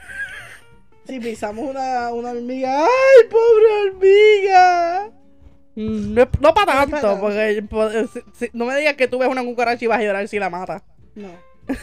Si 1.07 1.19
pisamos 1.19 1.69
una, 1.69 2.13
una 2.13 2.31
hormiga. 2.31 2.85
¡Ay, 2.85 3.29
pobre 3.29 3.67
hormiga! 3.91 5.11
No, 5.76 6.28
no 6.40 6.54
para 6.54 6.87
tanto, 6.87 7.19
porque 7.21 7.64
pues, 7.69 8.11
si- 8.11 8.23
si- 8.35 8.50
no 8.52 8.64
me 8.64 8.76
digas 8.76 8.95
que 8.95 9.09
tú 9.09 9.19
ves 9.19 9.28
una 9.28 9.43
cucaracha 9.43 9.85
y 9.85 9.88
vas 9.88 9.99
a 9.99 10.02
llorar 10.02 10.28
si 10.28 10.38
la 10.38 10.49
matas. 10.50 10.83
No. 11.14 11.28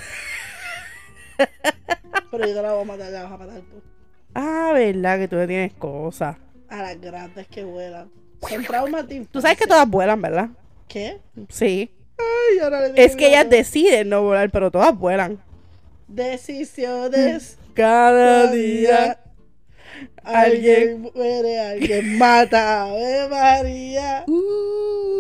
Pero 2.32 2.48
yo 2.48 2.54
te 2.56 2.62
la 2.62 2.74
voy 2.74 2.82
a 2.82 2.86
matar, 2.86 3.12
la 3.12 3.24
vas 3.24 3.32
a 3.34 3.38
matar 3.38 3.60
tú. 3.62 3.82
Ah, 4.34 4.72
verdad 4.74 5.20
que 5.20 5.28
tú 5.28 5.36
le 5.36 5.48
tienes 5.48 5.74
cosas. 5.74 6.38
A 6.70 6.78
las 6.84 7.02
grandes 7.02 7.48
que 7.48 7.64
vuelan. 7.66 8.10
Son 8.48 8.64
traumas 8.64 9.06
Tú 9.32 9.42
sabes 9.42 9.58
que 9.58 9.68
todas 9.68 9.88
vuelan, 9.88 10.22
¿verdad? 10.22 10.50
¿Qué? 10.88 11.20
Sí. 11.50 11.92
Ay, 12.18 12.60
ahora 12.60 12.88
le 12.88 13.04
Es 13.04 13.16
que 13.16 13.28
ellas 13.28 13.50
deciden 13.50 14.10
no 14.10 14.22
volar, 14.24 14.50
pero 14.52 14.72
todas 14.72 14.98
vuelan. 14.98 15.40
Decisiones. 16.08 17.58
Cada 17.74 18.12
Cada 18.44 18.52
día. 18.52 19.02
día. 19.04 19.20
Alguien 20.24 21.02
muere, 21.02 21.60
alguien 21.60 22.18
mata. 22.18 22.84
Ave 22.84 23.28
María. 23.30 24.24
Uh, 24.28 25.12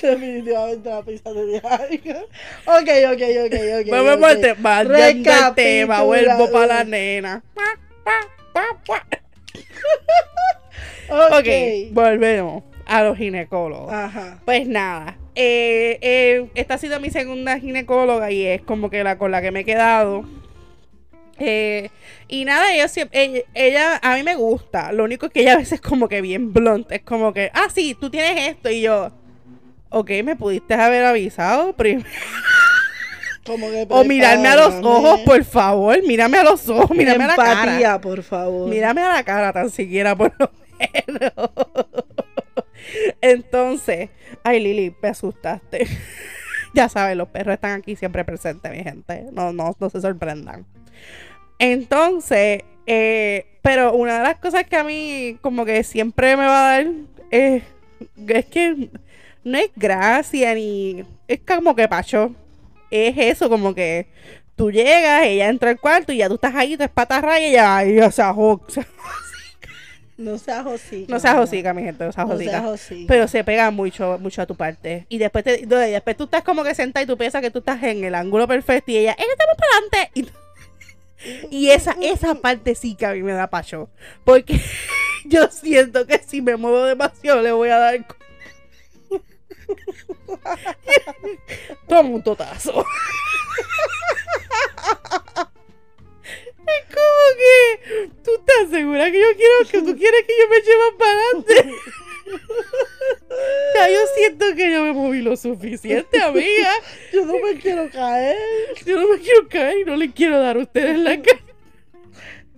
Definitivamente 0.00 0.88
la 0.88 1.02
pizza 1.02 1.32
tenía 1.32 1.60
algo. 1.60 2.20
Ok, 2.66 2.88
ok, 3.12 3.22
ok, 3.46 3.54
ok. 3.80 3.90
Vamos 3.90 4.16
ok. 4.16 4.24
al 4.24 4.40
tema, 4.40 4.78
al 4.78 5.54
tema, 5.54 6.02
vuelvo 6.02 6.50
para 6.50 6.66
la 6.66 6.84
nena. 6.84 7.42
Ok. 11.08 11.32
Ok, 11.32 11.48
volvemos 11.92 12.62
a 12.86 13.02
los 13.02 13.16
ginecólogos. 13.16 13.92
Ajá. 13.92 14.40
Pues 14.44 14.66
nada, 14.66 15.16
eh, 15.34 15.98
eh, 16.02 16.46
esta 16.54 16.74
ha 16.74 16.78
sido 16.78 17.00
mi 17.00 17.10
segunda 17.10 17.58
ginecóloga 17.58 18.30
y 18.30 18.46
es 18.46 18.62
como 18.62 18.90
que 18.90 19.02
la 19.04 19.18
con 19.18 19.30
la 19.30 19.42
que 19.42 19.50
me 19.50 19.60
he 19.60 19.64
quedado. 19.64 20.24
Eh, 21.40 21.90
y 22.28 22.44
nada, 22.44 22.72
ella, 22.72 22.86
siempre, 22.86 23.46
ella, 23.54 23.98
a 24.02 24.14
mí 24.14 24.22
me 24.22 24.36
gusta. 24.36 24.92
Lo 24.92 25.04
único 25.04 25.26
es 25.26 25.32
que 25.32 25.40
ella 25.40 25.54
a 25.54 25.56
veces 25.56 25.74
es 25.74 25.80
como 25.80 26.06
que 26.08 26.20
bien 26.20 26.52
blunt. 26.52 26.92
Es 26.92 27.02
como 27.02 27.32
que, 27.32 27.50
ah, 27.54 27.68
sí, 27.74 27.96
tú 27.98 28.10
tienes 28.10 28.48
esto. 28.48 28.70
Y 28.70 28.82
yo, 28.82 29.10
ok, 29.88 30.10
me 30.22 30.36
pudiste 30.36 30.74
haber 30.74 31.04
avisado 31.04 31.72
primero. 31.72 32.08
O 33.88 34.04
mirarme 34.04 34.48
a 34.48 34.54
los 34.54 34.74
ojos, 34.84 35.20
por 35.20 35.42
favor. 35.44 35.98
Mírame 36.06 36.38
a 36.38 36.44
los 36.44 36.68
ojos, 36.68 36.90
mírame 36.96 37.24
a 37.24 37.28
la 37.28 37.36
cara. 37.36 38.00
Por 38.00 38.22
favor. 38.22 38.68
Mírame 38.68 39.00
a 39.00 39.14
la 39.14 39.24
cara 39.24 39.52
tan 39.52 39.70
siquiera, 39.70 40.14
por 40.14 40.32
lo 40.38 40.50
menos. 40.78 41.32
Entonces, 43.20 44.10
ay 44.44 44.60
Lili, 44.60 44.94
me 45.02 45.08
asustaste. 45.08 45.86
ya 46.74 46.88
saben, 46.88 47.18
los 47.18 47.28
perros 47.28 47.54
están 47.54 47.80
aquí 47.80 47.96
siempre 47.96 48.24
presentes, 48.24 48.70
mi 48.70 48.82
gente. 48.84 49.26
No, 49.32 49.52
no, 49.52 49.76
no 49.78 49.90
se 49.90 50.00
sorprendan. 50.00 50.66
Entonces, 51.60 52.62
eh, 52.86 53.46
pero 53.62 53.92
una 53.94 54.18
de 54.18 54.24
las 54.24 54.38
cosas 54.38 54.64
que 54.66 54.76
a 54.76 54.82
mí 54.82 55.38
como 55.42 55.64
que 55.64 55.84
siempre 55.84 56.36
me 56.36 56.44
va 56.46 56.58
a 56.74 56.78
dar 56.78 56.86
es, 57.30 57.62
es 58.28 58.46
que 58.46 58.88
no 59.44 59.58
es 59.58 59.70
gracia 59.76 60.54
ni 60.54 61.04
es 61.28 61.40
como 61.46 61.76
que 61.76 61.86
pacho. 61.86 62.34
Es 62.90 63.16
eso, 63.16 63.48
como 63.48 63.72
que 63.74 64.06
tú 64.56 64.70
llegas, 64.72 65.22
ella 65.24 65.48
entra 65.48 65.70
al 65.70 65.78
cuarto 65.78 66.12
y 66.12 66.16
ya 66.16 66.28
tú 66.28 66.34
estás 66.34 66.54
ahí, 66.54 66.76
te 66.76 66.84
y 66.84 67.44
ella, 67.44 67.84
y 67.84 67.92
ella 67.92 68.10
se 68.10 68.22
ajo- 68.22 68.60
se- 68.68 68.84
No 70.16 70.36
seas 70.36 70.66
hocica. 70.66 71.12
No 71.12 71.20
seas 71.20 71.34
mamá. 71.34 71.44
hosica, 71.44 71.72
mi 71.72 71.82
gente, 71.82 72.04
no 72.04 72.12
seas 72.12 72.26
No 72.26 72.34
hocica. 72.34 73.04
Pero 73.06 73.28
se 73.28 73.44
pega 73.44 73.70
mucho, 73.70 74.18
mucho 74.20 74.42
a 74.42 74.46
tu 74.46 74.54
parte. 74.56 75.06
Y 75.08 75.18
después 75.18 75.44
te, 75.44 75.64
después 75.66 76.16
tú 76.16 76.24
estás 76.24 76.42
como 76.42 76.62
que 76.64 76.74
sentada 76.74 77.04
y 77.04 77.06
tú 77.06 77.16
piensas 77.16 77.40
que 77.40 77.50
tú 77.50 77.60
estás 77.60 77.82
en 77.84 78.02
el 78.04 78.14
ángulo 78.14 78.46
perfecto 78.48 78.90
y 78.90 78.96
ella, 78.98 79.14
ella 79.16 79.28
está 79.32 79.44
para 79.56 79.72
adelante. 79.72 80.10
Y, 80.14 80.28
y 81.50 81.70
esa, 81.70 81.96
esa 82.00 82.34
parte 82.42 82.74
sí 82.74 82.94
que 82.94 83.06
a 83.06 83.12
mí 83.12 83.22
me 83.22 83.32
da 83.32 83.48
pacho. 83.48 83.90
Porque 84.24 84.60
yo 85.24 85.48
siento 85.50 86.06
que 86.06 86.18
si 86.18 86.42
me 86.42 86.56
muevo 86.56 86.84
demasiado 86.84 87.42
le 87.42 87.52
voy 87.52 87.68
a 87.70 87.78
dar. 87.78 88.06
Toma 91.86 92.08
un 92.08 92.22
totazo. 92.22 92.84
Es 96.66 96.84
como 96.84 97.24
que 97.36 98.10
tú 98.22 98.30
estás 98.34 98.70
segura 98.70 99.10
que 99.10 99.20
yo 99.20 99.36
quiero 99.36 99.68
que 99.70 99.82
tú 99.82 99.98
quieres 99.98 100.24
que 100.24 100.34
yo 100.38 100.48
me 100.48 100.58
más 100.58 100.94
para 100.98 101.12
adelante. 101.12 101.74
Ya 103.74 103.88
yo 103.88 103.98
siento 104.14 104.44
que 104.54 104.72
yo 104.72 104.82
me 104.84 104.92
moví 104.92 105.22
lo 105.22 105.36
suficiente, 105.36 106.20
amiga. 106.20 106.70
Yo 107.12 107.24
no 107.24 107.34
me 107.38 107.58
quiero 107.58 107.88
caer. 107.90 108.36
Yo 108.84 109.00
no 109.00 109.08
me 109.08 109.18
quiero 109.18 109.48
caer 109.48 109.78
y 109.78 109.84
no 109.84 109.96
le 109.96 110.12
quiero 110.12 110.40
dar 110.40 110.56
a 110.56 110.60
ustedes 110.60 110.98
la 110.98 111.20
cara. 111.20 111.40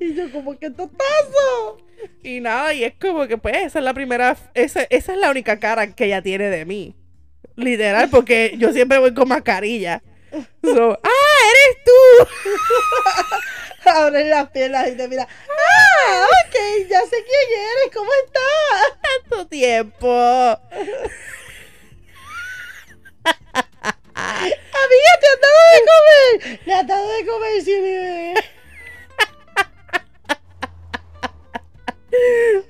Y 0.00 0.14
yo 0.14 0.30
como 0.32 0.58
que 0.58 0.70
totazo. 0.70 1.78
Y 2.22 2.40
nada, 2.40 2.74
y 2.74 2.82
es 2.82 2.94
como 3.00 3.26
que 3.28 3.38
pues 3.38 3.56
esa 3.56 3.78
es 3.78 3.84
la 3.84 3.94
primera, 3.94 4.36
esa, 4.54 4.82
esa 4.90 5.12
es 5.12 5.18
la 5.18 5.30
única 5.30 5.60
cara 5.60 5.94
que 5.94 6.06
ella 6.06 6.22
tiene 6.22 6.50
de 6.50 6.64
mí. 6.64 6.96
Literal, 7.54 8.08
porque 8.10 8.54
yo 8.58 8.72
siempre 8.72 8.98
voy 8.98 9.14
con 9.14 9.28
mascarilla. 9.28 10.02
So, 10.62 10.98
¡Ah, 11.04 11.38
eres 11.50 11.84
tú! 11.84 12.00
Abres 13.84 14.26
las 14.26 14.50
piernas 14.50 14.88
y 14.88 14.96
te 14.96 15.06
mira. 15.08 15.26
Ah, 15.28 16.26
ok, 16.46 16.88
ya 16.88 17.00
sé 17.02 17.16
quién 17.16 17.60
eres. 17.60 17.94
¿Cómo 17.94 18.10
estás? 18.24 18.62
tu 19.36 19.46
tiempo. 19.46 20.08
Amiga, 24.14 25.12
te 25.20 25.26
has 25.26 25.38
dado 25.40 25.62
de 25.72 25.80
comer. 25.92 26.60
Le 26.66 26.74
has 26.74 26.86
dado 26.86 27.08
de 27.12 27.26
comer, 27.26 27.62
sí, 27.62 27.72
mi 27.72 27.80
bebé. 27.80 28.34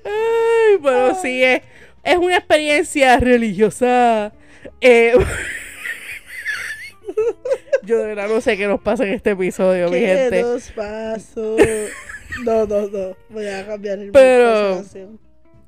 Ay, 0.05 0.75
bueno, 0.79 1.07
Ay. 1.07 1.15
sí, 1.21 1.43
es, 1.43 1.61
es, 2.03 2.17
una 2.17 2.37
experiencia 2.37 3.17
religiosa. 3.17 4.33
Eh, 4.79 5.13
yo 7.83 7.97
de 7.97 8.07
verdad 8.07 8.29
no 8.29 8.39
sé 8.41 8.57
qué 8.57 8.67
nos 8.67 8.81
pasa 8.81 9.03
en 9.05 9.13
este 9.13 9.31
episodio, 9.31 9.91
¿Qué 9.91 9.99
mi 9.99 10.05
gente. 10.05 10.41
nos 10.41 10.71
pasó? 10.71 11.57
No, 12.43 12.65
no, 12.65 12.87
no. 12.87 13.15
Voy 13.29 13.47
a 13.47 13.63
cambiar 13.63 13.99
el 13.99 14.11
Pero, 14.11 14.83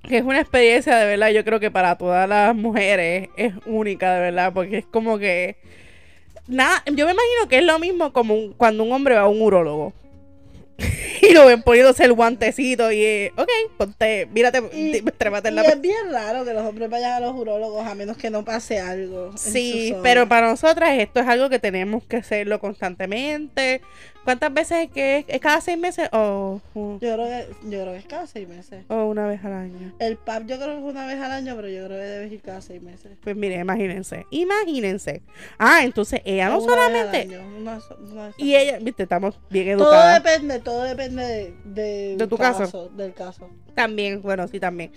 que 0.07 0.17
es 0.17 0.23
una 0.23 0.39
experiencia 0.41 0.95
de 0.97 1.05
verdad, 1.05 1.29
yo 1.29 1.43
creo 1.43 1.59
que 1.59 1.71
para 1.71 1.97
todas 1.97 2.27
las 2.29 2.55
mujeres 2.55 3.29
es 3.37 3.53
única, 3.65 4.13
de 4.15 4.21
verdad, 4.21 4.53
porque 4.53 4.77
es 4.79 4.85
como 4.85 5.17
que. 5.17 5.57
Nada, 6.47 6.83
yo 6.85 7.05
me 7.05 7.11
imagino 7.13 7.49
que 7.49 7.57
es 7.57 7.63
lo 7.63 7.79
mismo 7.79 8.13
como 8.13 8.35
un- 8.35 8.53
cuando 8.53 8.83
un 8.83 8.91
hombre 8.91 9.15
va 9.15 9.21
a 9.21 9.27
un 9.27 9.41
urólogo. 9.41 9.93
y 11.21 11.33
lo 11.33 11.45
ven 11.45 11.61
poniéndose 11.63 12.03
el 12.03 12.11
guantecito 12.13 12.91
y 12.91 13.01
eh, 13.01 13.31
ok, 13.37 13.49
ponte, 13.77 14.27
mírate, 14.33 14.61
Y- 14.73 15.01
trépate 15.17 15.47
en 15.47 15.53
Y 15.53 15.57
la 15.57 15.61
es 15.63 15.79
bien 15.81 16.11
raro 16.11 16.43
que 16.43 16.53
los 16.53 16.63
hombres 16.63 16.89
vayan 16.89 17.13
a 17.13 17.19
los 17.21 17.33
urólogos 17.33 17.87
a 17.87 17.95
menos 17.95 18.17
que 18.17 18.29
no 18.29 18.43
pase 18.43 18.79
algo. 18.79 19.31
Sí, 19.37 19.95
pero 20.03 20.27
para 20.27 20.49
nosotras 20.49 20.99
esto 20.99 21.21
es 21.21 21.27
algo 21.27 21.49
que 21.49 21.59
tenemos 21.59 22.03
que 22.03 22.17
hacerlo 22.17 22.59
constantemente. 22.59 23.81
¿Cuántas 24.25 24.51
veces 24.53 24.77
es 24.85 24.91
que 24.91 25.19
es? 25.19 25.25
¿Es 25.27 25.39
cada 25.39 25.61
seis 25.61 25.77
meses 25.77 26.09
o, 26.11 26.59
Yo 26.73 26.97
creo, 26.99 27.17
que, 27.17 27.47
yo 27.63 27.81
creo 27.81 27.91
que 27.93 27.97
es 27.99 28.05
cada 28.07 28.25
seis 28.27 28.47
meses. 28.49 28.83
o 28.89 29.05
una 29.05 29.27
vez 29.27 29.45
al 29.45 29.53
año? 29.53 29.93
El 29.99 30.17
PAP 30.17 30.47
yo 30.47 30.55
creo 30.57 30.69
que 30.69 30.77
es 30.79 30.83
una 30.83 31.05
vez 31.05 31.21
al 31.21 31.31
año, 31.31 31.55
pero 31.55 31.69
yo 31.69 31.85
creo 31.85 31.97
que 31.99 32.05
debes 32.05 32.31
ir 32.31 32.41
cada 32.41 32.59
seis 32.61 32.81
meses. 32.81 33.11
Pues 33.23 33.35
mire, 33.35 33.59
imagínense, 33.59 34.25
imagínense. 34.31 35.21
Ah, 35.59 35.81
entonces 35.83 36.21
ella 36.25 36.49
no 36.49 36.57
una 36.57 36.75
vez 36.75 36.75
al 36.75 36.91
solamente... 36.91 37.35
año, 37.35 37.47
una 37.57 37.79
una 37.99 38.25
vez 38.25 38.35
al 38.39 38.43
Y 38.43 38.55
ella, 38.55 38.79
viste, 38.81 39.03
estamos 39.03 39.39
bien 39.49 39.77
Todo 39.77 39.87
educadas. 39.93 40.23
depende, 40.23 40.59
todo 40.59 40.81
depende 40.83 41.23
de, 41.23 41.53
de, 41.63 42.17
De 42.17 42.27
tu 42.27 42.37
caso. 42.37 42.89
Del 42.89 43.13
caso. 43.13 43.49
También, 43.75 44.21
bueno, 44.23 44.47
sí, 44.47 44.59
también. 44.59 44.91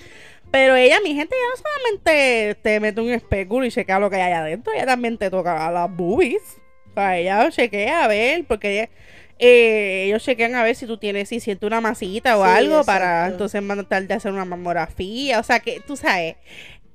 Pero 0.51 0.75
ella, 0.75 1.01
mi 1.05 1.15
gente, 1.15 1.37
ella 1.37 1.47
no 1.55 1.63
solamente 1.63 2.59
te 2.63 2.81
mete 2.81 3.01
un 3.03 3.11
especulo 3.11 3.67
y 3.67 3.71
chequea 3.71 3.99
lo 3.99 4.09
que 4.09 4.17
hay 4.17 4.33
adentro, 4.33 4.73
ella 4.73 4.87
también 4.87 5.19
te 5.19 5.29
toca 5.29 5.71
las 5.71 5.95
boobies. 5.95 6.57
Sea, 7.00 7.19
ella 7.19 7.50
chequea 7.50 8.05
a 8.05 8.09
ver, 8.09 8.45
porque 8.45 8.90
eh, 9.38 10.05
ellos 10.07 10.23
chequean 10.23 10.55
a 10.55 10.62
ver 10.62 10.75
si 10.75 10.87
tú 10.87 10.99
tienes, 10.99 11.28
si 11.28 11.40
sientes 11.40 11.67
una 11.67 11.81
masita 11.81 12.37
o 12.37 12.45
Sí, 12.45 12.50
algo 12.50 12.85
para 12.85 13.26
entonces 13.28 13.62
mandarte 13.62 14.12
a 14.12 14.17
hacer 14.17 14.33
una 14.33 14.45
mamografía. 14.45 15.38
O 15.38 15.43
sea, 15.43 15.61
que 15.61 15.81
tú 15.87 15.97
sabes, 15.97 16.37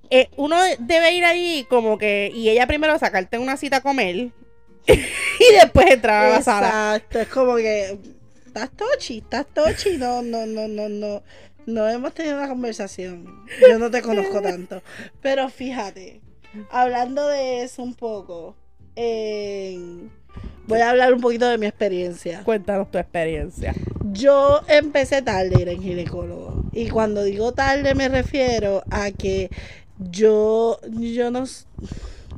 eh, 0.10 0.29
uno 0.36 0.57
debe 0.79 1.13
ir 1.13 1.25
ahí 1.25 1.65
como 1.69 1.98
que, 1.98 2.31
y 2.33 2.50
ella 2.50 2.67
primero 2.67 2.98
sacarte 3.00 3.38
una 3.38 3.57
cita 3.57 3.77
a 3.77 3.81
comer 3.81 4.15
y 4.88 5.53
después 5.60 5.89
entrar 5.89 6.25
a 6.25 6.29
la 6.29 6.41
sala. 6.41 6.67
Exacto, 6.67 7.19
es 7.19 7.27
como 7.29 7.55
que 7.55 7.98
estás 8.45 8.69
tochi, 8.72 9.19
estás 9.19 9.48
tochi, 9.48 9.98
no, 9.98 10.22
no, 10.22 10.45
no, 10.45 10.67
no, 10.67 10.89
no. 10.89 11.24
No 11.65 11.88
hemos 11.88 12.13
tenido 12.13 12.38
una 12.38 12.50
conversación. 12.50 13.45
Yo 13.69 13.79
no 13.79 13.89
te 13.89 14.01
conozco 14.01 14.41
tanto. 14.43 14.83
Pero 15.22 15.50
fíjate, 15.50 16.22
hablando 16.69 17.27
de 17.27 17.63
eso 17.63 17.81
un 17.81 17.95
poco, 17.95 18.55
voy 18.95 20.79
a 20.79 20.89
hablar 20.89 21.13
un 21.13 21.21
poquito 21.21 21.47
de 21.47 21.57
mi 21.57 21.65
experiencia. 21.65 22.43
Cuéntanos 22.43 22.91
tu 22.91 22.97
experiencia. 22.97 23.73
Yo 24.12 24.62
empecé 24.67 25.21
tarde 25.21 25.55
a 25.55 25.62
ir 25.62 25.69
en 25.69 25.81
ginecólogo. 25.81 26.65
Y 26.71 26.89
cuando 26.89 27.23
digo 27.23 27.53
tarde 27.53 27.95
me 27.95 28.09
refiero 28.09 28.83
a 28.89 29.12
que 29.12 29.50
yo, 29.97 30.79
yo 30.89 31.31
no... 31.31 31.43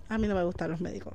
A 0.10 0.18
mí 0.18 0.28
no 0.28 0.36
me 0.36 0.44
gustan 0.44 0.72
los 0.72 0.82
médicos. 0.82 1.14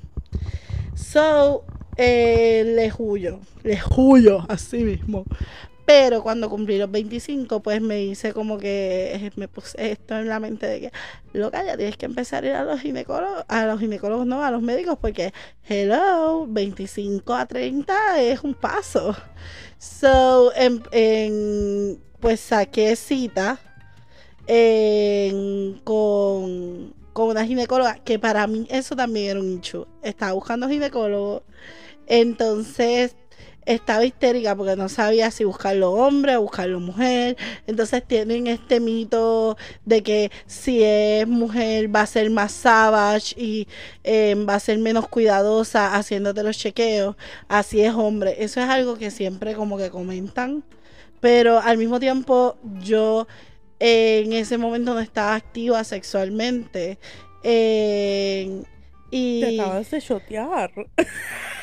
So, 0.95 1.65
eh, 1.97 2.65
le 2.67 2.93
huyo. 2.99 3.41
Le 3.63 3.79
huyo, 3.97 4.45
así 4.49 4.85
mismo. 4.85 5.25
Pero 5.93 6.23
cuando 6.23 6.49
cumplí 6.49 6.79
los 6.79 6.89
25, 6.89 7.65
pues 7.65 7.81
me 7.83 8.01
hice 8.01 8.33
como 8.33 8.59
que 8.59 9.11
eh, 9.13 9.33
me 9.35 9.49
puse 9.49 9.91
esto 9.91 10.17
en 10.17 10.29
la 10.29 10.39
mente 10.39 10.69
de 10.69 10.81
que, 10.83 10.93
loca, 11.33 11.65
ya 11.65 11.77
tienes 11.77 11.97
que 11.97 12.07
empezar 12.07 12.45
a 12.45 12.47
ir 12.47 12.53
a 12.53 12.63
los 12.63 12.81
ginecólogos, 12.81 13.45
a 13.49 13.67
los 13.67 13.81
ginecólogos, 13.81 14.25
no, 14.25 14.45
a 14.45 14.53
los 14.53 14.63
médicos, 14.63 14.97
porque, 15.01 15.35
hello, 15.69 16.47
25 16.47 17.35
a 17.35 17.45
30 17.45 18.23
es 18.23 18.45
un 18.45 18.55
paso. 18.55 19.17
So, 19.79 20.53
en, 20.55 21.99
pues 22.21 22.39
saqué 22.39 22.95
cita 22.95 23.59
con, 25.83 26.95
con 27.13 27.29
una 27.31 27.45
ginecóloga, 27.45 27.97
que 27.97 28.21
para 28.21 28.47
mí 28.47 28.65
eso 28.71 28.95
también 28.95 29.31
era 29.31 29.41
un 29.41 29.59
issue. 29.59 29.89
Estaba 30.05 30.35
buscando 30.35 30.69
ginecólogo, 30.69 31.43
entonces 32.07 33.17
estaba 33.67 34.05
histérica 34.05 34.57
porque 34.57 34.77
no 34.77 34.89
sabía 34.89 35.31
si 35.31 35.45
buscarlo 35.45 35.93
hombre 35.93 36.37
o 36.37 36.43
buscarlo 36.43 36.81
mujer. 36.81 37.37
Entonces 37.67 38.03
tienen 38.07 38.47
este 38.47 38.81
mito 38.81 39.57
de 39.85 40.03
que 40.03 40.31
si 40.47 40.83
es 40.83 41.27
mujer 41.27 41.95
va 41.95 42.03
a 42.03 42.07
ser 42.07 42.31
más 42.31 42.53
savage 42.53 43.35
y 43.37 43.69
eh, 44.05 44.35
va 44.49 44.55
a 44.55 44.61
ser 44.61 44.79
menos 44.79 45.09
cuidadosa 45.09 45.95
haciéndote 45.95 46.43
los 46.43 46.59
chequeos. 46.59 47.17
Así 47.49 47.83
es 47.83 47.95
hombre. 47.95 48.37
Eso 48.39 48.61
es 48.61 48.69
algo 48.69 48.97
que 48.97 49.11
siempre 49.11 49.55
como 49.55 49.77
que 49.77 49.91
comentan. 49.91 50.65
Pero 51.21 51.61
al 51.61 51.77
mismo 51.77 52.01
tiempo 52.01 52.57
yo 52.81 53.27
en 53.79 54.33
ese 54.33 54.59
momento 54.59 54.95
no 54.95 55.01
estaba 55.01 55.35
activa 55.35 55.85
sexualmente. 55.85 56.99
Eh, 57.43 58.63
y 59.11 59.41
Te 59.41 59.61
acabas 59.61 59.91
de 59.91 60.01
shotear. 60.01 60.71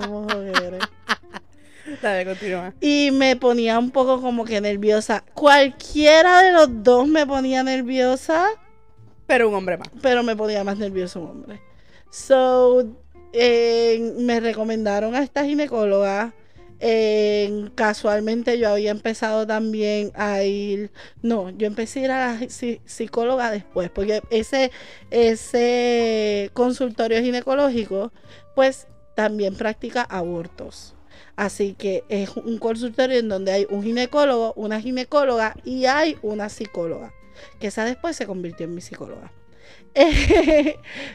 qué 0.00 0.06
mojo 0.06 0.26
que 0.28 0.50
eres. 0.66 0.82
Dale, 2.02 2.24
continúa. 2.24 2.74
Y 2.80 3.10
me 3.12 3.36
ponía 3.36 3.78
un 3.78 3.90
poco 3.90 4.20
como 4.20 4.44
que 4.44 4.60
nerviosa. 4.60 5.22
Cualquiera 5.34 6.42
de 6.42 6.52
los 6.52 6.82
dos 6.82 7.06
me 7.06 7.26
ponía 7.26 7.62
nerviosa, 7.62 8.46
Pero 9.26 9.48
un 9.48 9.54
hombre 9.54 9.76
más. 9.76 9.88
pero 10.02 10.22
me 10.22 10.34
ponía 10.36 10.64
más 10.64 10.78
nervioso 10.78 11.20
un 11.20 11.30
hombre. 11.30 11.60
So, 12.10 12.84
eh, 13.32 14.14
me 14.18 14.40
recomendaron 14.40 15.14
a 15.14 15.22
esta 15.22 15.44
ginecóloga. 15.44 16.34
Eh, 16.80 17.70
casualmente 17.74 18.58
yo 18.58 18.68
había 18.68 18.90
empezado 18.90 19.46
también 19.46 20.12
a 20.14 20.42
ir, 20.42 20.90
no, 21.22 21.48
yo 21.50 21.66
empecé 21.66 22.00
a 22.00 22.04
ir 22.04 22.10
a 22.10 22.18
la 22.34 22.40
psi- 22.40 22.80
psicóloga 22.84 23.50
después, 23.50 23.88
porque 23.88 24.20
ese, 24.28 24.70
ese 25.10 26.50
consultorio 26.52 27.22
ginecológico, 27.22 28.12
pues 28.54 28.88
también 29.16 29.56
practica 29.56 30.02
abortos. 30.02 30.94
Así 31.34 31.74
que 31.74 32.04
es 32.08 32.36
un 32.36 32.58
consultorio 32.58 33.18
en 33.18 33.28
donde 33.28 33.52
hay 33.52 33.66
un 33.68 33.82
ginecólogo, 33.82 34.52
una 34.54 34.80
ginecóloga 34.80 35.56
y 35.64 35.86
hay 35.86 36.16
una 36.22 36.48
psicóloga, 36.48 37.12
que 37.58 37.66
esa 37.66 37.84
después 37.84 38.16
se 38.16 38.26
convirtió 38.26 38.66
en 38.66 38.74
mi 38.74 38.80
psicóloga. 38.80 39.32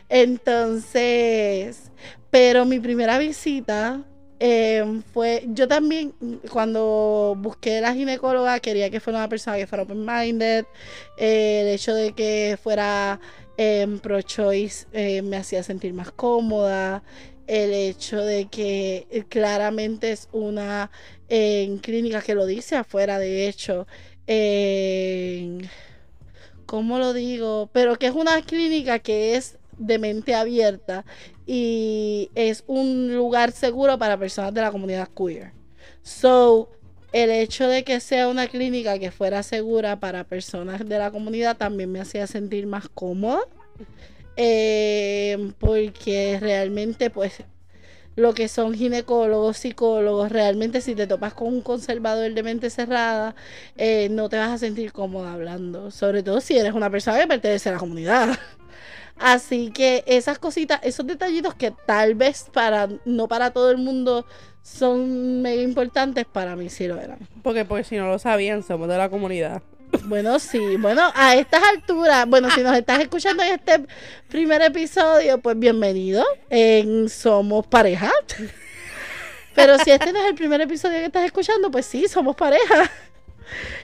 Entonces, 0.09 1.91
pero 2.29 2.65
mi 2.65 2.79
primera 2.79 3.17
visita 3.17 4.03
eh, 4.43 4.83
fue, 5.13 5.43
yo 5.49 5.67
también 5.67 6.15
cuando 6.51 7.35
busqué 7.37 7.79
la 7.79 7.93
ginecóloga 7.93 8.59
quería 8.59 8.89
que 8.89 8.99
fuera 8.99 9.19
una 9.19 9.29
persona 9.29 9.57
que 9.57 9.67
fuera 9.67 9.83
open-minded, 9.83 10.65
el 11.17 11.67
hecho 11.67 11.93
de 11.93 12.13
que 12.13 12.57
fuera 12.61 13.19
em, 13.57 13.99
pro-choice 13.99 14.87
eh, 14.93 15.21
me 15.21 15.37
hacía 15.37 15.61
sentir 15.61 15.93
más 15.93 16.11
cómoda, 16.11 17.03
el 17.51 17.73
hecho 17.73 18.23
de 18.23 18.45
que 18.45 19.07
eh, 19.11 19.25
claramente 19.27 20.13
es 20.13 20.29
una 20.31 20.89
eh, 21.27 21.77
clínica 21.81 22.21
que 22.21 22.33
lo 22.33 22.45
dice 22.45 22.77
afuera, 22.77 23.19
de 23.19 23.49
hecho, 23.49 23.87
¿cómo 26.65 26.97
lo 26.97 27.11
digo? 27.11 27.69
Pero 27.73 27.97
que 27.97 28.07
es 28.07 28.15
una 28.15 28.41
clínica 28.41 28.99
que 28.99 29.35
es 29.35 29.57
de 29.77 29.99
mente 29.99 30.33
abierta 30.33 31.03
y 31.45 32.31
es 32.35 32.63
un 32.67 33.13
lugar 33.13 33.51
seguro 33.51 33.97
para 33.97 34.17
personas 34.17 34.53
de 34.53 34.61
la 34.61 34.71
comunidad 34.71 35.09
queer. 35.09 35.51
So, 36.03 36.69
el 37.11 37.31
hecho 37.31 37.67
de 37.67 37.83
que 37.83 37.99
sea 37.99 38.29
una 38.29 38.47
clínica 38.47 38.97
que 38.97 39.11
fuera 39.11 39.43
segura 39.43 39.99
para 39.99 40.23
personas 40.23 40.87
de 40.87 40.97
la 40.97 41.11
comunidad 41.11 41.57
también 41.57 41.91
me 41.91 41.99
hacía 41.99 42.27
sentir 42.27 42.65
más 42.65 42.87
cómoda. 42.87 43.41
Eh, 44.37 45.51
porque 45.59 46.37
realmente, 46.39 47.09
pues, 47.09 47.43
lo 48.15 48.33
que 48.33 48.47
son 48.47 48.73
ginecólogos, 48.73 49.57
psicólogos, 49.57 50.31
realmente 50.31 50.81
si 50.81 50.95
te 50.95 51.07
topas 51.07 51.33
con 51.33 51.47
un 51.47 51.61
conservador 51.61 52.33
de 52.33 52.43
mente 52.43 52.69
cerrada, 52.69 53.35
eh, 53.77 54.09
no 54.11 54.29
te 54.29 54.37
vas 54.37 54.49
a 54.49 54.57
sentir 54.57 54.91
cómoda 54.91 55.33
hablando. 55.33 55.91
Sobre 55.91 56.23
todo 56.23 56.41
si 56.41 56.57
eres 56.57 56.73
una 56.73 56.89
persona 56.89 57.19
que 57.19 57.27
pertenece 57.27 57.69
a 57.69 57.73
la 57.73 57.77
comunidad. 57.79 58.37
Así 59.17 59.71
que 59.71 60.03
esas 60.07 60.39
cositas, 60.39 60.79
esos 60.83 61.05
detallitos 61.05 61.53
que 61.53 61.71
tal 61.85 62.15
vez 62.15 62.47
para 62.51 62.89
no 63.05 63.27
para 63.27 63.51
todo 63.51 63.69
el 63.71 63.77
mundo 63.77 64.25
son 64.63 65.41
mega 65.41 65.61
importantes, 65.61 66.25
para 66.25 66.55
mí 66.55 66.69
sí 66.69 66.87
lo 66.87 66.99
eran. 66.99 67.19
Porque, 67.43 67.65
pues, 67.65 67.87
si 67.87 67.97
no 67.97 68.07
lo 68.07 68.19
sabían, 68.19 68.63
somos 68.63 68.87
de 68.87 68.97
la 68.97 69.09
comunidad. 69.09 69.61
Bueno, 69.99 70.39
sí, 70.39 70.77
bueno, 70.77 71.11
a 71.15 71.35
estas 71.35 71.61
alturas, 71.63 72.25
bueno, 72.27 72.49
si 72.51 72.61
nos 72.61 72.75
estás 72.77 72.99
escuchando 73.01 73.43
en 73.43 73.53
este 73.53 73.85
primer 74.29 74.61
episodio, 74.61 75.39
pues 75.41 75.57
bienvenido 75.59 76.23
en 76.49 77.09
Somos 77.09 77.67
Pareja. 77.67 78.11
Pero 79.53 79.77
si 79.79 79.91
este 79.91 80.13
no 80.13 80.19
es 80.19 80.27
el 80.27 80.35
primer 80.35 80.61
episodio 80.61 80.99
que 80.99 81.05
estás 81.05 81.25
escuchando, 81.25 81.69
pues 81.71 81.85
sí, 81.85 82.07
somos 82.07 82.35
pareja. 82.35 82.89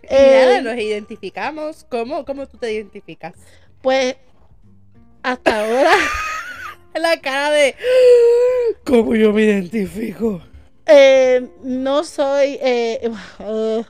Y 0.10 0.28
nada, 0.28 0.60
Eh, 0.60 0.62
nos 0.62 0.76
identificamos. 0.78 1.86
¿Cómo, 1.90 2.26
¿Cómo 2.26 2.48
tú 2.48 2.58
te 2.58 2.72
identificas? 2.74 3.36
pues 3.82 4.16
hasta 5.24 5.62
ahora 5.66 5.92
La 6.94 7.20
cara 7.22 7.52
de. 7.52 7.76
¿Cómo 8.86 9.16
yo 9.16 9.34
me 9.34 9.44
identifico? 9.44 10.42
eh, 10.86 11.48
no 11.64 12.04
soy... 12.04 12.58
eh, 12.62 13.10
uh, 13.40 13.84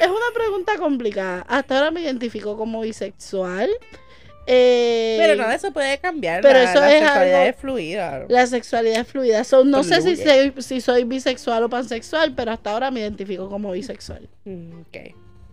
es 0.00 0.06
una 0.08 0.32
pregunta 0.34 0.76
complicada. 0.78 1.44
Hasta 1.48 1.78
ahora 1.78 1.90
me 1.90 2.02
identifico 2.02 2.56
como 2.56 2.80
bisexual. 2.82 3.70
Eh, 4.46 5.16
Pero 5.20 5.36
nada, 5.36 5.54
eso 5.54 5.72
puede 5.72 5.98
cambiar. 5.98 6.42
pero 6.42 6.54
la, 6.58 6.64
eso 6.64 6.80
la 6.80 6.92
es 6.92 6.98
sexualidad 7.04 7.40
algo- 7.42 7.50
es 7.50 7.56
fluida. 7.56 8.24
La 8.28 8.46
sexualidad 8.48 9.00
es 9.02 9.06
fluida. 9.06 9.44
So, 9.44 9.64
no 9.64 9.84
sé 9.84 10.02
si 10.02 10.16
soy, 10.16 10.52
si 10.58 10.80
soy 10.80 11.04
bisexual 11.04 11.62
o 11.62 11.68
pansexual, 11.68 12.34
pero 12.34 12.50
hasta 12.50 12.72
ahora 12.72 12.90
me 12.90 12.98
identifico 13.00 13.48
como 13.48 13.70
bisexual. 13.70 14.28
Mm, 14.44 14.80
Ok. 14.80 14.96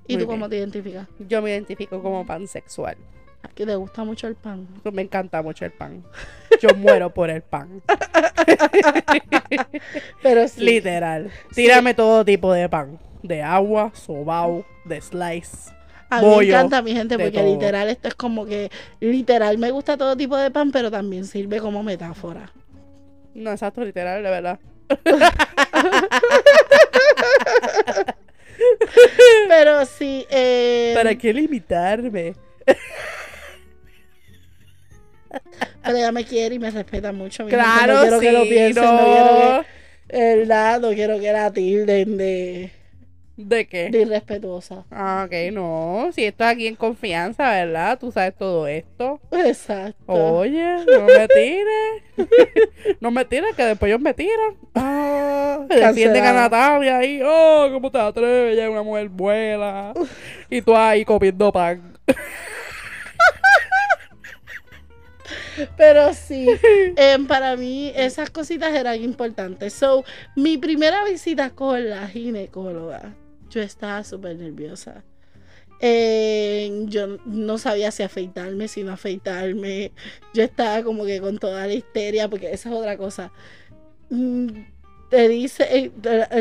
¿Y 0.07 0.13
Muy 0.15 0.23
tú 0.23 0.27
cómo 0.27 0.49
te 0.49 0.57
identificas? 0.57 1.07
Yo 1.19 1.39
me 1.43 1.51
identifico 1.51 2.01
como 2.01 2.25
pansexual. 2.25 2.97
¿A 3.43 3.47
que 3.49 3.63
te 3.65 3.75
gusta 3.75 4.03
mucho 4.03 4.25
el 4.27 4.33
pan? 4.35 4.67
Me 4.91 5.03
encanta 5.03 5.41
mucho 5.43 5.65
el 5.65 5.71
pan. 5.71 6.03
Yo 6.59 6.69
muero 6.75 7.13
por 7.13 7.29
el 7.29 7.43
pan. 7.43 7.83
Pero 10.23 10.47
sí. 10.47 10.61
Literal. 10.61 11.29
Tírame 11.53 11.93
todo 11.93 12.25
tipo 12.25 12.51
de 12.53 12.67
pan. 12.69 12.97
De 13.23 13.41
agua, 13.41 13.91
sobao, 13.93 14.65
de 14.85 15.01
slice. 15.01 15.71
A 16.09 16.21
mí 16.21 16.27
me 16.27 16.45
encanta 16.45 16.81
mi 16.81 16.93
gente 16.93 17.19
porque 17.19 17.43
literal 17.43 17.89
esto 17.89 18.07
es 18.07 18.15
como 18.15 18.45
que 18.45 18.71
literal 18.99 19.57
me 19.57 19.71
gusta 19.71 19.97
todo 19.97 20.15
tipo 20.17 20.37
de 20.37 20.49
pan, 20.49 20.71
pero 20.71 20.89
también 20.89 21.25
sirve 21.25 21.59
como 21.59 21.83
metáfora. 21.83 22.51
No, 23.35 23.51
exacto, 23.51 23.83
literal, 23.83 24.23
de 24.23 24.29
verdad. 24.29 24.59
Pero 29.47 29.85
sí, 29.85 30.25
eh, 30.29 30.91
¿Para 30.95 31.15
qué 31.15 31.33
limitarme? 31.33 32.35
pero 35.83 35.97
ella 35.97 36.11
me 36.11 36.25
quiere 36.25 36.55
y 36.55 36.59
me 36.59 36.69
respeta 36.69 37.11
mucho. 37.11 37.45
mi 37.45 37.51
gente. 37.51 37.63
Claro, 37.63 37.93
no 37.93 38.01
quiero 38.01 38.19
sí, 38.19 38.25
que 38.25 38.31
lo 38.31 38.43
piensen, 38.43 38.83
no, 38.83 38.91
no. 38.91 39.03
quiero 39.03 39.65
que, 40.11 40.79
no 40.81 40.89
quiero 40.91 41.19
que 41.19 41.31
la 41.31 41.51
tilden 41.51 42.17
de, 42.17 42.71
¿De 43.41 43.67
qué? 43.67 43.89
de 43.89 44.01
irrespetuosa. 44.01 44.83
Ah, 44.91 45.25
ok, 45.25 45.53
no. 45.53 46.09
Si 46.13 46.25
estás 46.25 46.53
aquí 46.53 46.67
en 46.67 46.75
confianza, 46.75 47.49
¿verdad? 47.49 47.97
Tú 47.97 48.11
sabes 48.11 48.35
todo 48.37 48.67
esto. 48.67 49.21
Exacto. 49.31 50.11
Oye, 50.11 50.75
no 50.85 51.05
me 51.05 51.27
tires. 51.33 52.03
no 52.99 53.11
me 53.11 53.23
tires, 53.23 53.55
que 53.55 53.63
después 53.63 53.89
ellos 53.89 54.01
me 54.01 54.13
tiran. 54.13 54.57
Ah, 54.75 55.65
defienden 55.69 56.25
a. 56.25 56.33
Natalia 56.33 56.97
ahí. 56.97 57.21
Oh, 57.23 57.69
¿cómo 57.71 57.89
te 57.89 57.97
atreves? 57.97 58.53
Ella 58.55 58.65
es 58.65 58.71
una 58.71 58.83
mujer 58.83 59.07
buena. 59.07 59.93
Y 60.49 60.61
tú 60.61 60.75
ahí 60.75 61.05
comiendo 61.05 61.51
pan. 61.51 61.97
Pero 65.77 66.13
sí, 66.13 66.47
em, 66.95 67.27
para 67.27 67.55
mí 67.55 67.91
esas 67.95 68.29
cositas 68.29 68.73
eran 68.73 69.01
importantes. 69.01 69.73
So, 69.73 70.03
mi 70.35 70.57
primera 70.57 71.03
visita 71.05 71.51
con 71.51 71.89
la 71.89 72.07
ginecóloga, 72.07 73.13
yo 73.49 73.61
estaba 73.61 74.03
súper 74.03 74.35
nerviosa. 74.37 75.03
Yo 75.81 77.17
no 77.25 77.57
sabía 77.57 77.91
si 77.91 78.03
afeitarme, 78.03 78.67
si 78.67 78.83
no 78.83 78.91
afeitarme. 78.93 79.93
Yo 80.33 80.43
estaba 80.43 80.83
como 80.83 81.05
que 81.05 81.21
con 81.21 81.37
toda 81.39 81.67
la 81.67 81.73
histeria, 81.73 82.29
porque 82.29 82.51
esa 82.51 82.69
es 82.69 82.75
otra 82.75 82.97
cosa. 82.97 83.31
Mm, 84.09 84.47
Te 85.09 85.27
dice, 85.29 85.65
eh, 85.75 85.91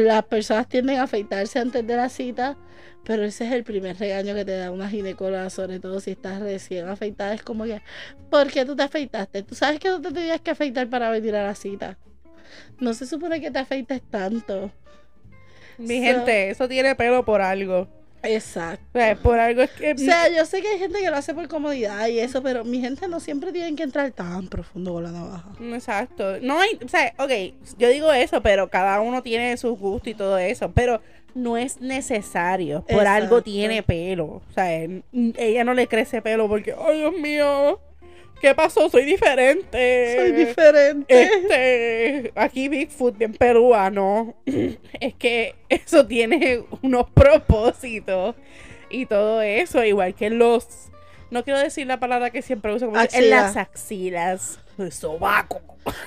las 0.03 0.25
personas 0.27 0.69
tienden 0.69 0.99
a 0.99 1.05
afeitarse 1.05 1.59
antes 1.59 1.87
de 1.87 1.97
la 1.97 2.09
cita, 2.11 2.59
pero 3.05 3.25
ese 3.25 3.47
es 3.47 3.53
el 3.53 3.65
primer 3.65 3.99
regaño 3.99 4.35
que 4.35 4.45
te 4.45 4.57
da 4.59 4.71
una 4.71 4.91
ginecóloga, 4.91 5.49
sobre 5.51 5.81
todo 5.81 6.01
si 6.01 6.11
estás 6.13 6.41
recién 6.41 6.89
afeitada. 6.89 7.35
Es 7.35 7.43
como 7.43 7.65
que, 7.65 7.83
¿por 8.31 8.49
qué 8.51 8.65
tú 8.67 8.77
te 8.77 8.83
afeitaste? 8.83 9.43
Tú 9.43 9.55
sabes 9.55 9.81
que 9.81 9.89
no 9.89 10.01
te 10.03 10.13
tenías 10.13 10.41
que 10.43 10.51
afeitar 10.51 10.89
para 10.91 11.11
venir 11.11 11.35
a 11.37 11.45
la 11.47 11.55
cita. 11.55 11.99
No 12.81 12.95
se 12.95 13.07
supone 13.07 13.41
que 13.41 13.51
te 13.51 13.59
afeites 13.61 14.03
tanto. 14.11 14.73
Mi 15.79 15.99
So- 15.99 16.03
gente, 16.05 16.51
eso 16.51 16.69
tiene 16.69 16.95
pelo 16.95 17.25
por 17.25 17.41
algo. 17.41 17.89
Exacto. 18.23 18.85
O 18.95 18.99
sea, 18.99 19.15
por 19.17 19.39
algo 19.39 19.63
es 19.63 19.71
que. 19.71 19.93
O 19.93 19.99
sea, 19.99 20.29
yo 20.29 20.45
sé 20.45 20.61
que 20.61 20.69
hay 20.69 20.79
gente 20.79 20.99
que 20.99 21.09
lo 21.09 21.17
hace 21.17 21.35
por 21.35 21.47
comodidad 21.47 22.09
y 22.09 22.19
eso, 22.19 22.43
pero 22.43 22.65
mi 22.65 22.81
gente 22.81 23.07
no 23.07 23.21
siempre 23.21 23.53
tienen 23.53 23.77
que 23.77 23.85
entrar 23.85 24.11
tan 24.11 24.49
profundo 24.49 24.93
con 24.93 25.05
la 25.05 25.13
navaja. 25.13 25.51
Exacto. 25.73 26.41
No 26.43 26.59
hay, 26.61 26.79
o 26.85 26.89
sea, 26.89 27.15
ok, 27.19 27.31
yo 27.79 27.89
digo 27.89 28.13
eso, 28.13 28.43
pero 28.43 28.69
cada 28.69 29.01
uno 29.01 29.23
tiene 29.23 29.57
sus 29.57 29.79
gustos 29.79 30.09
y 30.09 30.15
todo 30.15 30.37
eso, 30.37 30.73
pero 30.73 31.01
no 31.35 31.57
es 31.57 31.81
necesario. 31.81 32.85
Por 32.89 33.07
algo 33.07 33.43
tiene 33.43 33.85
pelo. 33.85 34.25
O 34.27 34.53
sea, 34.53 34.69
ella 34.73 35.63
no 35.65 35.75
le 35.75 35.87
crece 35.87 36.21
pelo 36.21 36.49
porque, 36.49 36.75
ay 36.77 36.99
Dios 36.99 37.13
mío, 37.13 37.79
¿qué 38.41 38.55
pasó? 38.55 38.89
Soy 38.89 39.05
diferente. 39.05 40.17
Soy 40.19 40.33
diferente. 40.33 41.23
Este, 41.23 42.33
aquí 42.35 42.69
Bigfoot 42.69 43.17
bien 43.19 43.33
peruano. 43.35 44.35
Es 45.01 45.15
que 45.15 45.55
eso 45.69 46.07
tiene 46.07 46.63
unos 46.83 47.11
propósitos 47.11 48.35
y 48.91 49.07
todo 49.07 49.41
eso, 49.43 49.85
igual 49.85 50.15
que 50.15 50.27
en 50.27 50.39
los. 50.39 50.67
No 51.31 51.45
quiero 51.45 51.59
decir 51.59 51.87
la 51.87 52.01
palabra 52.01 52.31
que 52.31 52.41
siempre 52.43 52.73
uso, 52.75 52.87
como 52.87 52.97
en 52.99 53.05
Axila. 53.05 53.43
las 53.43 53.57
axilas, 53.57 54.61
el 54.79 54.91
sobaco. 54.93 55.61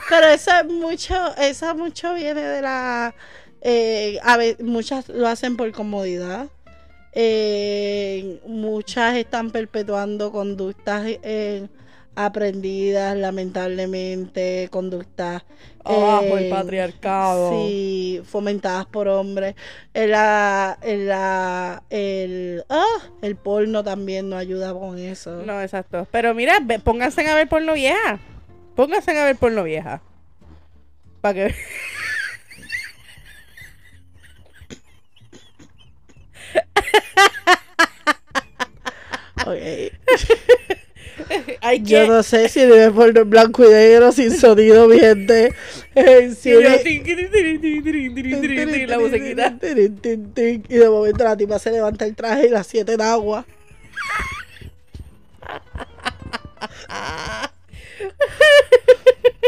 Pero 0.10 0.28
eso 0.28 0.52
es 0.60 0.66
mucho, 0.66 1.36
eso 1.38 1.76
mucho 1.76 2.14
viene 2.16 2.42
de 2.42 2.62
la 2.62 3.14
eh, 3.62 4.18
a 4.24 4.38
ve- 4.38 4.58
muchas 4.60 5.10
lo 5.10 5.28
hacen 5.28 5.58
por 5.58 5.72
comodidad. 5.72 6.48
Eh, 7.14 8.40
muchas 8.48 9.16
están 9.18 9.52
perpetuando 9.52 10.32
conductas 10.32 11.04
eh, 11.06 11.68
aprendidas, 12.16 13.18
lamentablemente, 13.18 14.68
conductas 14.72 15.44
Abajo 15.84 16.38
el 16.38 16.46
eh, 16.46 16.50
patriarcado. 16.50 17.52
Sí, 17.52 18.22
fomentadas 18.26 18.86
por 18.86 19.08
hombres. 19.08 19.56
La, 19.94 20.78
el, 20.82 22.64
ah, 22.70 22.98
el 23.22 23.36
porno 23.36 23.84
también 23.84 24.30
no 24.30 24.38
ayuda 24.38 24.74
con 24.74 25.00
eso. 25.00 25.44
No, 25.46 25.62
exacto. 25.62 26.08
Pero 26.12 26.36
mira, 26.36 26.60
pónganse 26.84 27.28
a 27.28 27.36
ver 27.36 27.48
porno 27.48 27.74
vieja. 27.74 28.20
Pónganse 28.76 29.18
a 29.18 29.26
ver 29.26 29.36
porno 29.36 29.64
vieja. 29.64 30.02
Para 31.22 31.34
que. 31.34 31.56
Ok. 39.44 39.58
Yo 41.82 42.08
no 42.08 42.24
sé 42.24 42.50
si 42.50 42.62
debe 42.62 42.92
poner 42.92 43.26
blanco 43.26 43.64
y 43.64 43.70
negro 43.70 44.12
sin 44.12 44.32
sonido, 44.32 44.88
mi 44.88 45.00
gente. 45.00 45.54
Si 46.38 46.50
y. 46.50 46.56
Y 50.70 50.78
de 50.78 50.90
momento 50.90 51.24
la 51.24 51.38
tipa 51.38 51.60
se 51.60 51.72
levanta 51.72 52.06
el 52.06 52.16
traje 52.16 52.48
y 52.48 52.50
las 52.50 52.68
siete 52.68 52.94
en 52.94 53.02
agua. 53.02 53.46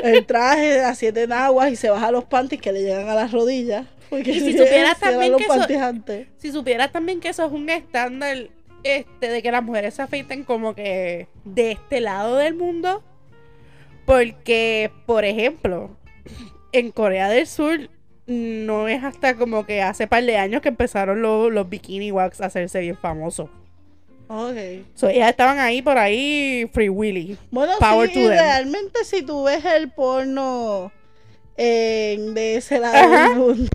El 0.04 0.26
traje 0.26 0.78
las 0.78 0.98
siete 0.98 1.24
en 1.24 1.32
agua 1.32 1.70
y 1.70 1.76
se 1.76 1.90
baja 1.90 2.12
los 2.12 2.26
panties 2.26 2.62
que 2.62 2.72
le 2.72 2.82
llegan 2.82 3.10
a 3.10 3.16
las 3.16 3.32
rodillas. 3.32 3.86
Y 4.12 4.24
si 4.24 4.58
supieras 4.58 5.00
si 6.38 6.52
supieras 6.52 6.92
también 6.92 7.20
que 7.20 7.30
eso 7.30 7.46
es 7.46 7.52
un 7.52 7.70
estándar 7.70 8.38
este 8.84 9.30
de 9.30 9.42
que 9.42 9.52
las 9.52 9.64
mujeres 9.64 9.94
se 9.96 10.02
afeiten 10.02 10.44
como 10.44 10.76
que 10.76 11.28
de 11.46 11.72
este 11.72 12.02
lado 12.02 12.38
del 12.38 12.54
mundo. 12.56 13.04
Porque, 14.06 14.92
por 15.06 15.24
ejemplo, 15.24 15.90
en 16.72 16.92
Corea 16.92 17.30
del 17.30 17.48
Sur 17.48 17.90
no 18.26 18.88
es 18.88 19.04
hasta 19.04 19.36
como 19.36 19.66
que 19.66 19.82
hace 19.82 20.08
par 20.08 20.24
de 20.24 20.38
años 20.38 20.62
que 20.62 20.70
empezaron 20.70 21.22
los, 21.22 21.52
los 21.52 21.70
bikini 21.70 22.12
wax 22.12 22.42
a 22.42 22.46
hacerse 22.48 22.80
bien 22.82 22.98
famosos. 22.98 23.50
Ok. 24.28 24.56
So, 24.96 25.10
ellas 25.10 25.30
estaban 25.30 25.60
ahí 25.60 25.82
por 25.82 25.98
ahí 25.98 26.70
free 26.74 26.90
willy. 26.90 27.38
Bueno, 27.52 27.74
Power 27.80 28.08
sí, 28.10 28.16
to 28.16 28.20
them. 28.22 28.32
realmente 28.32 29.04
si 29.06 29.22
tú 29.22 29.44
ves 29.44 29.64
el 29.66 29.92
porno 29.92 30.92
de 31.56 32.56
ese 32.58 32.80
lado 32.80 32.96
Ajá. 32.98 33.30
del 33.30 33.38
mundo, 33.38 33.70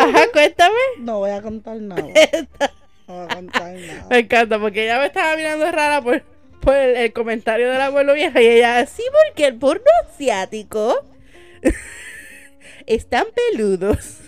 Ajá, 0.00 0.24
cuéntame. 0.32 0.74
no 1.00 1.18
voy 1.20 1.30
a 1.30 1.40
contar 1.42 1.76
nada. 1.80 2.02
No 3.08 3.26
nada. 3.26 4.06
Me 4.10 4.18
encanta 4.18 4.58
porque 4.58 4.84
ella 4.84 4.98
me 4.98 5.06
estaba 5.06 5.36
mirando 5.36 5.70
rara 5.70 6.02
por, 6.02 6.22
por 6.60 6.74
el, 6.74 6.96
el 6.96 7.12
comentario 7.12 7.70
del 7.70 7.80
abuelo 7.80 8.14
vieja 8.14 8.40
y 8.42 8.46
ella, 8.46 8.84
sí, 8.86 9.02
porque 9.28 9.46
el 9.46 9.56
porno 9.56 9.84
asiático 10.08 11.04
están 12.86 13.26
peludos. 13.52 14.18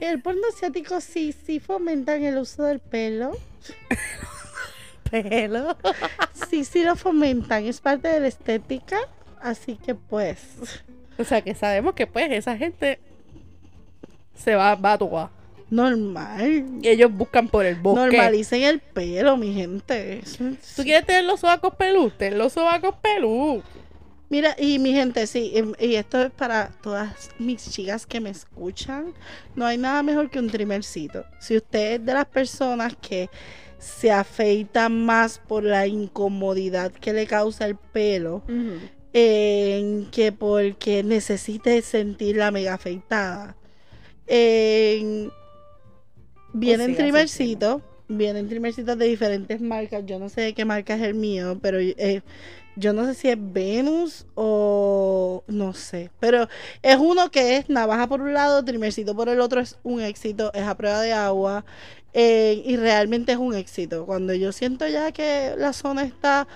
El 0.00 0.20
porno 0.20 0.42
asiático 0.54 1.00
sí, 1.00 1.34
sí 1.46 1.60
fomentan 1.60 2.22
el 2.24 2.36
uso 2.38 2.64
del 2.64 2.80
pelo. 2.80 3.36
Pelo. 5.10 5.76
Sí, 6.50 6.64
sí 6.64 6.82
lo 6.82 6.96
fomentan. 6.96 7.64
Es 7.64 7.80
parte 7.80 8.08
de 8.08 8.20
la 8.20 8.26
estética. 8.28 8.98
Así 9.40 9.76
que 9.76 9.94
pues. 9.94 10.40
O 11.18 11.24
sea 11.24 11.42
que 11.42 11.54
sabemos 11.54 11.94
que 11.94 12.06
pues 12.06 12.30
esa 12.32 12.56
gente 12.56 12.98
se 14.34 14.54
va, 14.54 14.74
va 14.74 14.94
a 14.94 14.98
tocar. 14.98 15.35
Normal. 15.70 16.64
Y 16.82 16.88
ellos 16.88 17.12
buscan 17.12 17.48
por 17.48 17.64
el 17.66 17.74
bosque. 17.76 18.00
Normalicen 18.16 18.62
el 18.62 18.80
pelo, 18.80 19.36
mi 19.36 19.52
gente. 19.52 20.22
¿Tú 20.76 20.82
quieres 20.82 21.04
tener 21.06 21.24
los 21.24 21.40
sobacos 21.40 21.74
pelú? 21.74 22.10
Ten 22.10 22.38
los 22.38 22.52
sobacos 22.52 22.94
pelú. 23.02 23.62
Mira, 24.28 24.56
y 24.58 24.78
mi 24.80 24.92
gente, 24.92 25.26
sí, 25.28 25.52
em, 25.54 25.72
y 25.78 25.94
esto 25.94 26.20
es 26.20 26.32
para 26.32 26.70
todas 26.82 27.30
mis 27.38 27.70
chicas 27.70 28.06
que 28.06 28.20
me 28.20 28.30
escuchan. 28.30 29.14
No 29.54 29.64
hay 29.66 29.78
nada 29.78 30.02
mejor 30.02 30.30
que 30.30 30.38
un 30.40 30.50
trimercito. 30.50 31.24
Si 31.40 31.56
usted 31.56 31.94
es 31.94 32.04
de 32.04 32.12
las 32.14 32.26
personas 32.26 32.96
que 33.00 33.28
se 33.78 34.10
afeitan 34.10 35.04
más 35.04 35.38
por 35.38 35.62
la 35.62 35.86
incomodidad 35.86 36.90
que 36.90 37.12
le 37.12 37.26
causa 37.26 37.66
el 37.66 37.76
pelo, 37.76 38.42
en 39.12 40.06
que 40.10 40.32
porque 40.32 41.02
necesite 41.04 41.80
sentir 41.82 42.36
la 42.36 42.50
mega 42.50 42.74
afeitada. 42.74 43.56
En- 44.26 45.30
vienen 46.58 46.96
trimercitos, 46.96 47.82
vienen 48.08 48.48
trimercitos 48.48 48.98
de 48.98 49.06
diferentes 49.06 49.60
marcas. 49.60 50.04
Yo 50.06 50.18
no 50.18 50.28
sé 50.28 50.42
de 50.42 50.54
qué 50.54 50.64
marca 50.64 50.94
es 50.94 51.02
el 51.02 51.14
mío, 51.14 51.58
pero 51.62 51.78
eh, 51.80 52.22
yo 52.76 52.92
no 52.92 53.06
sé 53.06 53.14
si 53.14 53.28
es 53.28 53.36
Venus 53.40 54.26
o 54.34 55.44
no 55.48 55.72
sé. 55.74 56.10
Pero 56.20 56.48
es 56.82 56.96
uno 56.96 57.30
que 57.30 57.56
es 57.56 57.68
navaja 57.70 58.06
por 58.08 58.20
un 58.20 58.34
lado, 58.34 58.64
trimercito 58.64 59.14
por 59.16 59.28
el 59.28 59.40
otro, 59.40 59.60
es 59.60 59.78
un 59.82 60.00
éxito, 60.00 60.52
es 60.54 60.62
a 60.64 60.76
prueba 60.76 61.00
de 61.00 61.12
agua. 61.12 61.64
eh, 62.18 62.62
y 62.64 62.76
realmente 62.76 63.32
es 63.32 63.38
un 63.38 63.54
éxito. 63.54 64.06
Cuando 64.06 64.32
yo 64.34 64.52
siento 64.52 64.86
ya 64.88 65.12
que 65.12 65.54
la 65.58 65.72
zona 65.74 66.02
está 66.04 66.48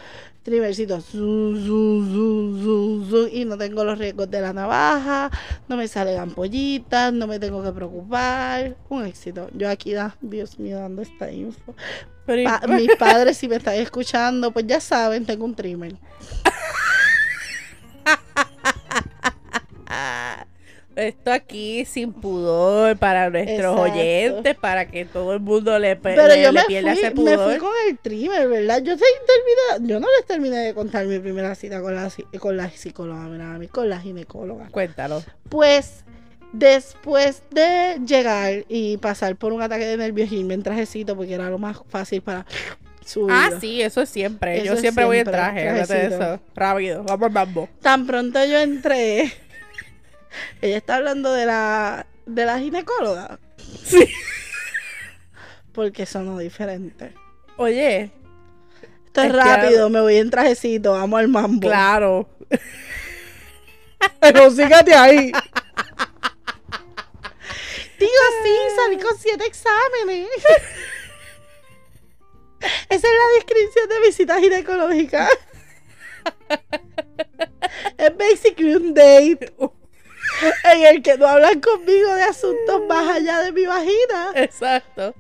zum, 1.01 1.55
y 3.33 3.45
no 3.45 3.57
tengo 3.57 3.85
los 3.85 3.99
riesgos 3.99 4.31
de 4.31 4.41
la 4.41 4.53
navaja, 4.53 5.31
no 5.69 5.77
me 5.77 5.89
salen 5.89 6.19
ampollitas, 6.19 7.13
no 7.13 7.27
me 7.27 7.39
tengo 7.39 7.63
que 7.63 7.73
preocupar. 7.73 8.77
Un 8.89 9.07
éxito. 9.07 9.49
Yo 9.55 9.69
aquí, 9.69 9.93
da, 9.93 10.17
Dios 10.21 10.59
mío, 10.59 10.79
dando 10.79 11.03
esta 11.03 11.31
info. 11.31 11.75
Pa- 12.45 12.63
mis 12.69 12.95
padres, 12.97 13.37
si 13.37 13.49
me 13.49 13.57
están 13.57 13.75
escuchando, 13.75 14.51
pues 14.53 14.67
ya 14.67 14.81
saben, 14.81 15.27
tengo 15.27 15.45
un 15.45 15.55
trimmer. 15.55 15.95
Esto 20.97 21.33
aquí 21.33 21.85
sin 21.85 22.13
pudor 22.13 22.97
para 22.99 23.31
nuestros 23.31 23.59
Exacto. 23.79 23.81
oyentes, 23.83 24.57
para 24.57 24.87
que 24.91 25.05
todo 25.05 25.33
el 25.35 25.41
mundo 25.41 25.79
le, 25.79 25.95
pe- 25.97 26.15
Pero 26.15 26.27
le- 26.35 26.43
yo 26.43 26.53
le 26.53 26.61
me 26.61 26.67
pierda 26.67 26.93
ese 26.93 27.13
fui, 27.13 27.25
me 27.25 27.33
pudor. 27.37 27.51
fui 27.51 27.59
con 27.59 27.71
el 27.89 27.99
trimmer, 27.99 28.49
¿verdad? 28.49 28.83
Yo, 28.83 28.97
te 28.97 29.05
terminé- 29.05 29.89
yo 29.89 30.01
no 30.01 30.09
les 30.19 30.27
terminé 30.27 30.57
de 30.59 30.75
contar 30.75 31.07
mi 31.07 31.19
primera 31.21 31.55
cita 31.55 31.81
con 31.81 31.95
la, 31.95 32.11
con 32.41 32.57
la 32.57 32.69
psicóloga, 32.71 33.23
mí, 33.59 33.69
con 33.69 33.89
la 33.89 34.01
ginecóloga. 34.01 34.69
Cuéntalo. 34.71 35.23
Pues 35.49 36.05
después 36.53 37.43
de 37.51 37.99
llegar 38.05 38.65
y 38.69 38.97
pasar 38.97 39.37
por 39.37 39.53
un 39.53 39.63
ataque 39.63 39.85
de 39.87 39.97
nervios, 39.97 40.31
irme 40.33 40.55
en 40.55 40.63
trajecito 40.65 41.17
porque 41.17 41.35
era 41.35 41.49
lo 41.49 41.59
más 41.59 41.81
fácil 41.89 42.21
para 42.23 42.45
subir. 43.05 43.31
Ah, 43.33 43.51
sí, 43.61 43.81
eso 43.81 44.03
es 44.03 44.09
siempre. 44.09 44.57
Eso 44.59 44.75
Yo 44.75 44.77
siempre, 44.81 45.05
voy 45.05 45.19
en 45.19 45.25
traje. 45.25 45.63
de 45.73 46.07
eso. 46.07 46.41
Rápido, 46.55 47.05
vamos 47.05 47.31
mambo. 47.31 47.69
Tan 47.81 48.07
pronto 48.07 48.45
yo 48.45 48.59
entré, 48.59 49.33
ella 50.63 50.77
está 50.77 50.97
hablando 50.97 51.33
de 51.33 51.47
la 51.47 52.07
de 52.27 52.45
la 52.45 52.59
ginecóloga. 52.59 53.39
Sí. 53.85 54.09
Porque 55.73 56.07
sonó 56.07 56.39
diferente. 56.39 57.13
Oye, 57.57 58.11
Esto 59.07 59.23
es, 59.23 59.27
Es 59.29 59.33
que- 59.33 59.39
rápido, 59.39 59.91
me 59.91 60.01
voy 60.01 60.17
en 60.17 60.31
trajecito, 60.31 60.93
vamos 60.93 61.19
al 61.21 61.29
mambo. 61.29 61.61
claro. 61.61 62.29
Pero 64.21 64.51
sígate 64.51 64.95
ahí. 64.95 65.33
Digo, 67.99 68.13
sí, 68.43 68.51
salí 68.77 68.97
con 68.99 69.19
siete 69.19 69.45
exámenes. 69.47 70.29
Esa 72.89 73.07
es 73.09 73.15
la 73.15 73.35
descripción 73.37 73.89
de 73.89 74.01
mi 74.01 74.13
cita 74.13 74.39
ginecológica. 74.41 75.29
Es 77.97 78.17
basically 78.17 78.75
un 78.75 78.95
date 78.95 79.53
en 80.73 80.83
el 80.97 81.03
que 81.03 81.17
no 81.19 81.27
hablan 81.27 81.61
conmigo 81.61 82.15
de 82.15 82.23
asuntos 82.23 82.83
más 82.89 83.17
allá 83.17 83.41
de 83.41 83.53
mi 83.53 83.67
vagina. 83.67 84.31
Exacto. 84.35 85.15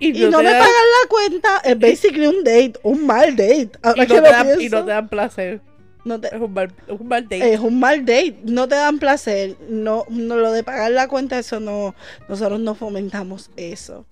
Y 0.00 0.12
no 0.12 0.38
me 0.38 0.44
dan- 0.50 0.58
pagan 0.58 0.68
la 1.02 1.08
cuenta. 1.08 1.60
Es 1.64 1.78
basically 1.78 2.26
un 2.26 2.42
date, 2.44 2.74
un 2.82 3.06
mal 3.06 3.30
date. 3.36 3.70
y 3.94 4.00
no, 4.00 4.06
te 4.06 4.20
dan, 4.20 4.60
y 4.60 4.68
no 4.68 4.84
te 4.84 4.90
dan 4.90 5.08
placer. 5.08 5.60
No 6.04 6.20
te- 6.20 6.28
Es 6.34 6.40
un 6.40 6.52
mal, 6.52 6.72
es 6.86 7.00
un 7.00 7.08
mal 7.08 7.22
date. 7.22 7.54
Es 7.54 7.60
un 7.60 7.80
mal 7.80 8.00
date, 8.04 8.36
no 8.44 8.68
te 8.68 8.74
dan 8.74 8.98
placer, 8.98 9.56
no, 9.70 10.04
no 10.10 10.36
lo 10.36 10.52
de 10.52 10.62
pagar 10.62 10.90
la 10.90 11.08
cuenta, 11.08 11.38
eso 11.38 11.60
no, 11.60 11.94
nosotros 12.28 12.60
no 12.60 12.74
fomentamos 12.74 13.50
eso. 13.56 14.04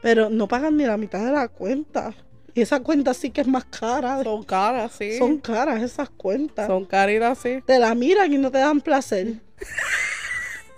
Pero 0.00 0.30
no 0.30 0.48
pagan 0.48 0.78
ni 0.78 0.84
la 0.86 0.96
mitad 0.96 1.22
de 1.26 1.32
la 1.32 1.48
cuenta. 1.48 2.14
Y 2.56 2.62
esa 2.62 2.80
cuenta 2.80 3.12
sí 3.14 3.30
que 3.30 3.42
es 3.42 3.46
más 3.46 3.66
cara. 3.66 4.22
Son 4.24 4.42
caras, 4.42 4.92
sí. 4.98 5.18
Son 5.18 5.36
caras 5.38 5.82
esas 5.82 6.08
cuentas. 6.08 6.66
Son 6.66 6.86
caritas, 6.86 7.36
sí. 7.38 7.58
Te 7.66 7.78
la 7.78 7.94
miran 7.94 8.32
y 8.32 8.38
no 8.38 8.50
te 8.50 8.58
dan 8.58 8.80
placer. 8.80 9.34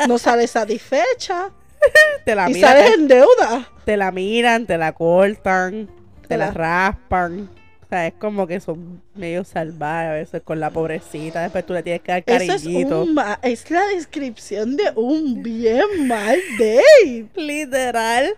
No 0.09 0.19
sales 0.19 0.51
satisfecha 0.51 1.51
Te 2.25 2.35
la 2.35 2.51
y 2.51 2.55
miran, 2.55 2.71
sales 2.73 2.95
en 2.95 3.09
deuda. 3.09 3.69
te 3.85 3.97
la 3.97 4.11
miran, 4.11 4.67
te 4.67 4.77
la 4.77 4.93
cortan, 4.93 5.87
te, 6.23 6.29
Te 6.29 6.37
la 6.37 6.47
la- 6.47 6.53
raspan. 6.53 7.49
O 7.85 7.87
sea, 7.89 8.07
es 8.09 8.15
como 8.15 8.47
que 8.47 8.61
son 8.61 9.01
medio 9.15 9.45
salvajes 9.45 10.09
a 10.11 10.13
veces 10.13 10.43
con 10.43 10.61
la 10.61 10.71
pobrecita. 10.71 11.43
Después 11.43 11.65
tú 11.65 11.73
le 11.75 11.83
tienes 11.85 12.03
que 12.03 12.11
dar 12.13 12.23
es, 12.27 12.49
cariñito. 12.49 13.03
un 13.05 13.15
ma- 13.15 13.39
es 13.43 13.71
la 13.71 13.87
descripción 13.87 14.77
de 14.77 14.91
un 14.97 15.43
bien 15.45 16.07
mal 16.09 16.39
date. 16.59 17.27
Literal. 17.37 18.35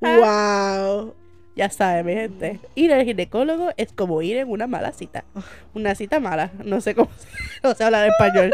Wow. 0.00 1.14
Ya 1.56 1.70
sabes, 1.70 2.04
mi 2.04 2.14
gente. 2.14 2.60
Ir 2.74 2.92
al 2.92 3.04
ginecólogo 3.04 3.70
es 3.76 3.92
como 3.92 4.20
ir 4.22 4.38
en 4.38 4.50
una 4.50 4.66
mala 4.66 4.92
cita. 4.92 5.24
Una 5.74 5.94
cita 5.94 6.20
mala. 6.20 6.50
No 6.64 6.80
sé 6.80 6.94
cómo 6.94 7.10
se, 7.16 7.28
no 7.62 7.74
sé 7.74 7.84
hablar 7.84 8.08
español. 8.08 8.52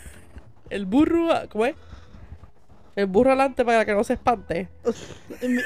El 0.70 0.86
burro, 0.86 1.28
¿cómo 1.50 1.66
es? 1.66 1.74
El 2.94 3.06
burro 3.06 3.30
adelante 3.30 3.64
para 3.64 3.84
que 3.84 3.92
no 3.92 4.04
se 4.04 4.14
espante. 4.14 4.68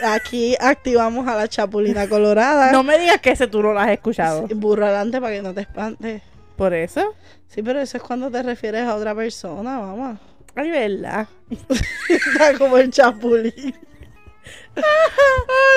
Aquí 0.05 0.57
activamos 0.61 1.27
a 1.27 1.35
la 1.35 1.49
chapulina 1.49 2.09
colorada. 2.09 2.71
No 2.71 2.85
me 2.85 2.99
digas 2.99 3.21
que 3.21 3.31
ese 3.31 3.49
tú 3.49 3.63
no 3.63 3.73
lo 3.73 3.81
has 3.81 3.91
escuchado. 3.91 4.47
Sí, 4.47 4.55
Burro 4.55 4.87
adelante 4.87 5.21
para 5.21 5.35
que 5.35 5.43
no 5.43 5.53
te 5.53 5.63
espantes. 5.63 6.23
Por 6.57 6.73
eso. 6.73 7.15
Sí, 7.49 7.63
pero 7.63 7.81
eso 7.81 7.97
es 7.97 8.03
cuando 8.03 8.31
te 8.31 8.43
refieres 8.45 8.83
a 8.83 8.95
otra 8.95 9.13
persona, 9.15 9.79
mamá. 9.79 10.21
Ay, 10.55 10.71
verdad. 10.71 11.27
Está 12.09 12.57
como 12.59 12.79
el 12.79 12.91
chapulín. 12.91 13.75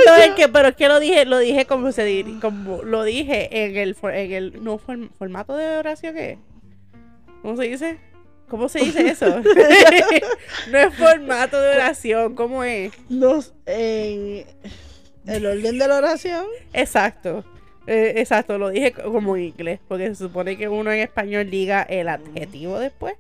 No, 0.06 0.16
es 0.16 0.32
que, 0.32 0.48
pero 0.50 0.70
es 0.70 0.76
que 0.76 0.88
lo 0.88 1.00
dije, 1.00 1.26
lo 1.26 1.38
dije 1.40 1.66
como 1.66 1.92
se 1.92 2.04
di- 2.06 2.40
como 2.42 2.84
lo 2.84 3.04
dije 3.04 3.66
en 3.66 3.78
el, 3.78 3.96
en 4.04 4.32
el 4.32 4.64
no 4.64 4.78
form- 4.80 5.10
formato 5.18 5.56
de 5.56 5.78
oración 5.78 6.16
que 6.16 6.38
¿Cómo 7.42 7.56
se 7.56 7.64
dice? 7.64 7.98
¿Cómo 8.50 8.68
se 8.68 8.80
dice 8.80 9.08
eso? 9.10 9.40
no 10.72 10.78
es 10.78 10.94
formato 10.96 11.62
de 11.62 11.76
oración, 11.76 12.36
¿cómo 12.36 12.64
es? 12.64 12.92
Nos, 13.10 13.54
en 13.66 14.46
el 15.28 15.46
orden 15.46 15.78
de 15.78 15.88
la 15.88 15.98
oración. 15.98 16.46
Exacto. 16.74 17.46
Eh, 17.88 18.14
exacto, 18.18 18.58
lo 18.58 18.70
dije 18.70 18.92
co- 18.92 19.12
como 19.12 19.36
en 19.38 19.44
inglés, 19.46 19.80
porque 19.88 20.08
se 20.10 20.16
supone 20.16 20.58
que 20.58 20.68
uno 20.68 20.92
en 20.92 21.00
español 21.00 21.50
diga 21.50 21.82
el 21.84 22.08
adjetivo 22.10 22.78
después. 22.80 23.16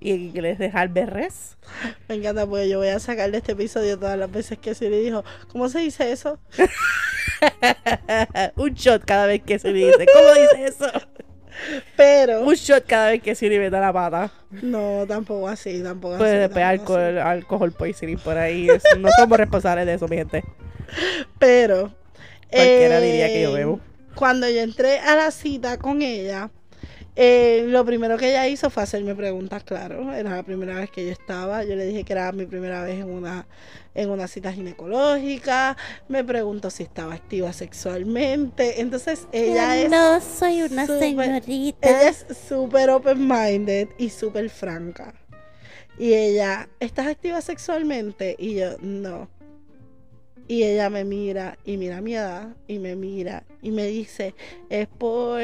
Y 0.00 0.12
inglés 0.12 0.58
dejar 0.58 0.88
berres. 0.90 1.56
Me 2.08 2.14
encanta 2.16 2.46
porque 2.46 2.68
yo 2.68 2.78
voy 2.78 2.88
a 2.88 3.00
sacar 3.00 3.30
de 3.32 3.38
este 3.38 3.52
episodio 3.52 3.98
todas 3.98 4.16
las 4.18 4.30
veces 4.30 4.58
que 4.58 4.74
Siri 4.74 5.00
dijo, 5.00 5.24
¿cómo 5.48 5.68
se 5.68 5.80
dice 5.80 6.12
eso? 6.12 6.38
Un 8.56 8.74
shot 8.74 9.04
cada 9.04 9.26
vez 9.26 9.42
que 9.42 9.58
Siri 9.58 9.84
dice. 9.86 10.06
¿Cómo 10.12 10.28
dice 10.34 10.64
eso? 10.66 10.86
Pero 11.96 12.42
Un 12.42 12.54
shot 12.54 12.84
cada 12.86 13.10
vez 13.10 13.22
que 13.22 13.34
Siri 13.34 13.58
mete 13.58 13.78
la 13.78 13.92
pata. 13.92 14.30
no, 14.62 15.04
tampoco 15.08 15.48
así, 15.48 15.82
tampoco 15.82 16.16
Pues 16.18 16.30
así. 16.30 16.38
después 16.40 16.64
tampoco 16.64 16.94
así. 16.94 17.02
alcohol, 17.04 17.18
alcohol 17.18 17.72
poisoning 17.72 18.18
por 18.18 18.38
ahí. 18.38 18.68
no 18.98 19.08
somos 19.18 19.38
responsables 19.38 19.86
de 19.86 19.94
eso, 19.94 20.06
mi 20.08 20.16
gente. 20.16 20.44
Pero 21.38 21.92
Cualquiera 22.50 22.98
eh, 22.98 23.02
diría 23.02 23.26
que 23.28 23.42
yo 23.42 23.52
bebo. 23.52 23.80
Cuando 24.14 24.48
yo 24.48 24.60
entré 24.60 24.98
a 25.00 25.14
la 25.16 25.30
cita 25.32 25.78
con 25.78 26.02
ella, 26.02 26.50
eh, 27.20 27.64
lo 27.66 27.84
primero 27.84 28.16
que 28.16 28.28
ella 28.28 28.46
hizo 28.46 28.70
fue 28.70 28.84
hacerme 28.84 29.12
preguntas, 29.12 29.64
claro. 29.64 30.14
Era 30.14 30.36
la 30.36 30.44
primera 30.44 30.76
vez 30.76 30.88
que 30.88 31.04
yo 31.04 31.10
estaba. 31.10 31.64
Yo 31.64 31.74
le 31.74 31.84
dije 31.84 32.04
que 32.04 32.12
era 32.12 32.30
mi 32.30 32.46
primera 32.46 32.84
vez 32.84 33.00
en 33.00 33.10
una, 33.10 33.48
en 33.96 34.10
una 34.10 34.28
cita 34.28 34.52
ginecológica. 34.52 35.76
Me 36.06 36.22
preguntó 36.22 36.70
si 36.70 36.84
estaba 36.84 37.14
activa 37.14 37.52
sexualmente. 37.52 38.80
Entonces 38.80 39.26
ella 39.32 39.76
es. 39.76 39.90
no 39.90 40.20
soy 40.20 40.62
una 40.62 40.86
Ella 41.88 42.08
es 42.08 42.24
súper 42.48 42.88
open-minded 42.88 43.88
y 43.98 44.10
súper 44.10 44.48
franca. 44.48 45.12
Y 45.98 46.14
ella, 46.14 46.68
¿estás 46.78 47.08
activa 47.08 47.40
sexualmente? 47.40 48.36
Y 48.38 48.54
yo, 48.54 48.76
no. 48.80 49.28
Y 50.46 50.62
ella 50.62 50.88
me 50.88 51.02
mira 51.02 51.58
y 51.64 51.78
mira 51.78 52.00
mi 52.00 52.14
edad 52.14 52.54
y 52.68 52.78
me 52.78 52.94
mira 52.94 53.42
y 53.60 53.72
me 53.72 53.86
dice, 53.86 54.36
es 54.70 54.86
por 54.86 55.40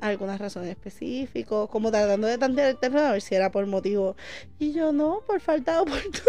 alguna 0.00 0.38
razón 0.38 0.66
específica, 0.66 1.66
como 1.68 1.90
tratando 1.90 2.26
de 2.26 2.38
tantear 2.38 2.68
el 2.70 2.76
terreno 2.78 3.06
a 3.06 3.12
ver 3.12 3.22
si 3.22 3.34
era 3.34 3.50
por 3.50 3.66
motivo. 3.66 4.16
Y 4.58 4.72
yo 4.72 4.92
no, 4.92 5.22
por 5.26 5.40
falta 5.40 5.74
de 5.74 5.78
oportunidad. 5.80 6.20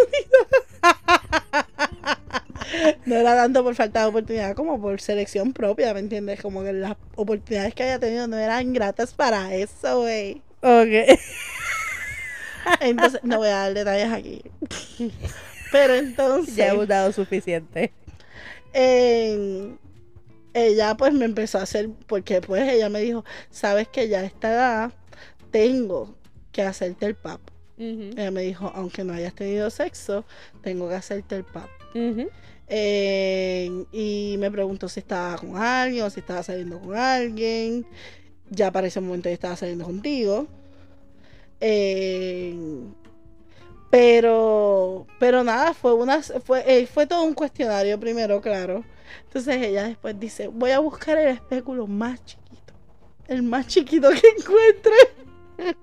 no 3.06 3.16
era 3.16 3.36
tanto 3.36 3.64
por 3.64 3.76
falta 3.76 4.02
de 4.02 4.06
oportunidad 4.08 4.56
como 4.56 4.80
por 4.82 5.00
selección 5.02 5.54
propia, 5.54 5.94
¿me 5.94 6.00
entiendes? 6.00 6.42
Como 6.42 6.64
que 6.64 6.74
las 6.74 6.96
oportunidades 7.16 7.74
que 7.74 7.84
había 7.84 8.00
tenido 8.00 8.28
no 8.28 8.38
eran 8.38 8.74
gratas 8.74 9.14
para 9.14 9.54
eso, 9.56 10.02
güey. 10.02 10.42
Ok. 10.62 11.20
Entonces, 12.82 13.22
no 13.24 13.38
voy 13.38 13.48
a 13.48 13.56
dar 13.56 13.74
detalles 13.74 14.12
aquí. 14.12 14.42
Pero 15.72 15.96
entonces. 15.96 16.56
Ya 16.56 16.68
hemos 16.68 16.88
dado 16.88 17.12
suficiente. 17.12 17.92
en- 18.74 19.80
ella 20.54 20.96
pues 20.98 21.14
me 21.14 21.26
empezó 21.26 21.60
a 21.60 21.64
hacer, 21.64 21.90
porque 22.08 22.42
pues 22.42 22.70
ella 22.72 22.90
me 22.90 23.02
dijo, 23.02 23.24
sabes 23.50 23.88
que 23.88 24.08
ya 24.08 24.20
a 24.20 24.26
esta 24.26 24.52
edad 24.52 24.94
tengo 25.52 26.16
que 26.52 26.62
hacerte 26.64 27.06
el 27.06 27.16
pap. 27.16 27.42
Ella 27.78 28.30
me 28.30 28.44
dijo, 28.44 28.72
aunque 28.76 29.04
no 29.04 29.14
hayas 29.14 29.34
tenido 29.34 29.70
sexo, 29.72 30.24
tengo 30.62 30.88
que 30.88 30.96
hacerte 30.96 31.36
el 31.36 31.44
pap. 31.44 31.70
y 33.92 34.36
me 34.38 34.52
preguntó 34.52 34.88
si 34.88 35.00
estaba 35.00 35.36
con 35.38 35.58
alguien 35.58 36.06
o 36.06 36.10
si 36.10 36.20
estaba 36.20 36.44
saliendo 36.44 36.80
con 36.80 36.96
alguien. 36.96 37.86
Ya 38.50 38.72
para 38.72 38.88
ese 38.88 39.02
momento 39.02 39.30
yo 39.30 39.34
estaba 39.34 39.56
saliendo 39.56 39.86
contigo. 39.86 40.48
Pero, 43.90 45.06
pero 45.20 45.44
nada, 45.44 45.74
fue 45.74 45.94
una, 45.94 46.22
fue, 46.22 46.64
eh, 46.66 46.86
fue 46.88 47.08
todo 47.08 47.24
un 47.24 47.34
cuestionario 47.34 48.00
primero, 48.00 48.40
claro. 48.42 48.86
Entonces 49.26 49.58
ella 49.58 49.84
después 49.88 50.20
dice, 50.20 50.48
voy 50.48 50.72
a 50.72 50.80
buscar 50.80 51.18
el 51.18 51.30
espéculo 51.30 51.88
más 51.88 52.24
chiquito, 52.26 52.74
el 53.28 53.44
más 53.44 53.68
chiquito 53.68 54.10
que 54.10 54.28
encuentre 54.38 54.94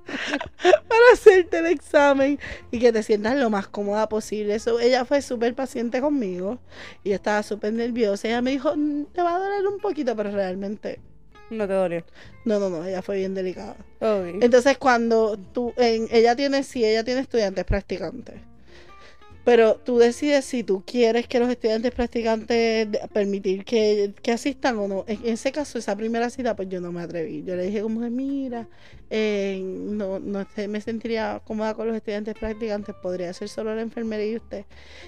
para 0.62 1.02
hacerte 1.12 1.58
el 1.58 1.66
examen 1.66 2.38
y 2.70 2.78
que 2.78 2.92
te 2.92 3.02
sientas 3.02 3.36
lo 3.36 3.48
más 3.50 3.68
cómoda 3.68 4.08
posible. 4.08 4.54
Eso, 4.54 4.80
ella 4.80 5.04
fue 5.04 5.22
súper 5.22 5.54
paciente 5.54 6.00
conmigo 6.00 6.58
y 7.04 7.10
yo 7.10 7.14
estaba 7.14 7.42
súper 7.42 7.72
nerviosa. 7.72 8.28
Ella 8.28 8.42
me 8.42 8.50
dijo, 8.52 8.74
"Mm, 8.76 9.04
te 9.12 9.22
va 9.22 9.36
a 9.36 9.38
doler 9.38 9.66
un 9.66 9.78
poquito, 9.78 10.16
pero 10.16 10.30
realmente, 10.30 11.00
No 11.50 11.66
te 11.66 11.72
dolió. 11.74 12.04
no, 12.44 12.58
no, 12.58 12.68
no, 12.70 12.84
ella 12.84 13.02
fue 13.02 13.16
bien 13.18 13.34
delicada. 13.34 13.76
Entonces 14.42 14.76
cuando 14.78 15.38
tú, 15.38 15.72
en, 15.76 16.08
ella 16.10 16.34
tiene, 16.36 16.62
sí, 16.64 16.84
ella 16.84 17.04
tiene 17.04 17.20
estudiantes 17.20 17.64
practicantes. 17.64 18.34
Pero 19.48 19.76
tú 19.76 19.96
decides 19.96 20.44
si 20.44 20.62
tú 20.62 20.82
quieres 20.84 21.26
que 21.26 21.38
los 21.38 21.48
estudiantes 21.48 21.90
practicantes 21.92 22.86
permitir 23.14 23.64
que, 23.64 24.12
que 24.20 24.32
asistan 24.32 24.76
o 24.76 24.86
no. 24.86 25.04
En 25.08 25.24
ese 25.24 25.52
caso, 25.52 25.78
esa 25.78 25.96
primera 25.96 26.28
cita, 26.28 26.54
pues 26.54 26.68
yo 26.68 26.82
no 26.82 26.92
me 26.92 27.00
atreví. 27.00 27.44
Yo 27.44 27.56
le 27.56 27.62
dije 27.62 27.80
como 27.80 28.02
que, 28.02 28.10
mira, 28.10 28.68
eh, 29.08 29.58
no, 29.64 30.18
no 30.18 30.46
sé, 30.54 30.68
me 30.68 30.82
sentiría 30.82 31.40
cómoda 31.46 31.72
con 31.72 31.86
los 31.86 31.96
estudiantes 31.96 32.34
practicantes, 32.34 32.94
podría 33.02 33.32
ser 33.32 33.48
solo 33.48 33.74
la 33.74 33.80
enfermera 33.80 34.22
y 34.22 34.36
usted. 34.36 34.66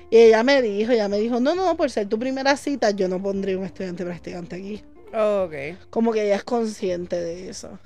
Y 0.09 0.17
ella 0.17 0.43
me 0.43 0.63
dijo, 0.63 0.91
ella 0.93 1.11
me 1.11 1.19
dijo, 1.19 1.39
no, 1.39 1.55
no, 1.55 1.67
no, 1.67 1.77
por 1.77 1.91
ser 1.91 2.09
tu 2.09 2.19
primera 2.19 2.57
cita, 2.57 2.93
yo 2.93 3.09
no 3.09 3.23
pondría 3.23 3.59
un 3.59 3.65
estudiante 3.67 4.07
practicante 4.07 4.57
aquí 4.57 4.83
Ok. 5.13 5.53
como 5.91 6.13
que 6.13 6.25
ella 6.25 6.37
es 6.37 6.45
consciente 6.45 7.17
de 7.21 7.51
eso. 7.51 7.79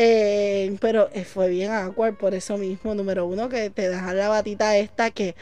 Eh, 0.00 0.76
pero 0.80 1.10
eh, 1.12 1.24
fue 1.24 1.48
bien 1.48 1.72
awkward 1.72 2.16
por 2.16 2.32
eso 2.32 2.56
mismo. 2.56 2.94
Número 2.94 3.26
uno, 3.26 3.48
que 3.48 3.68
te 3.68 3.88
dejan 3.88 4.16
la 4.16 4.28
batita 4.28 4.76
esta 4.76 5.10
que 5.10 5.34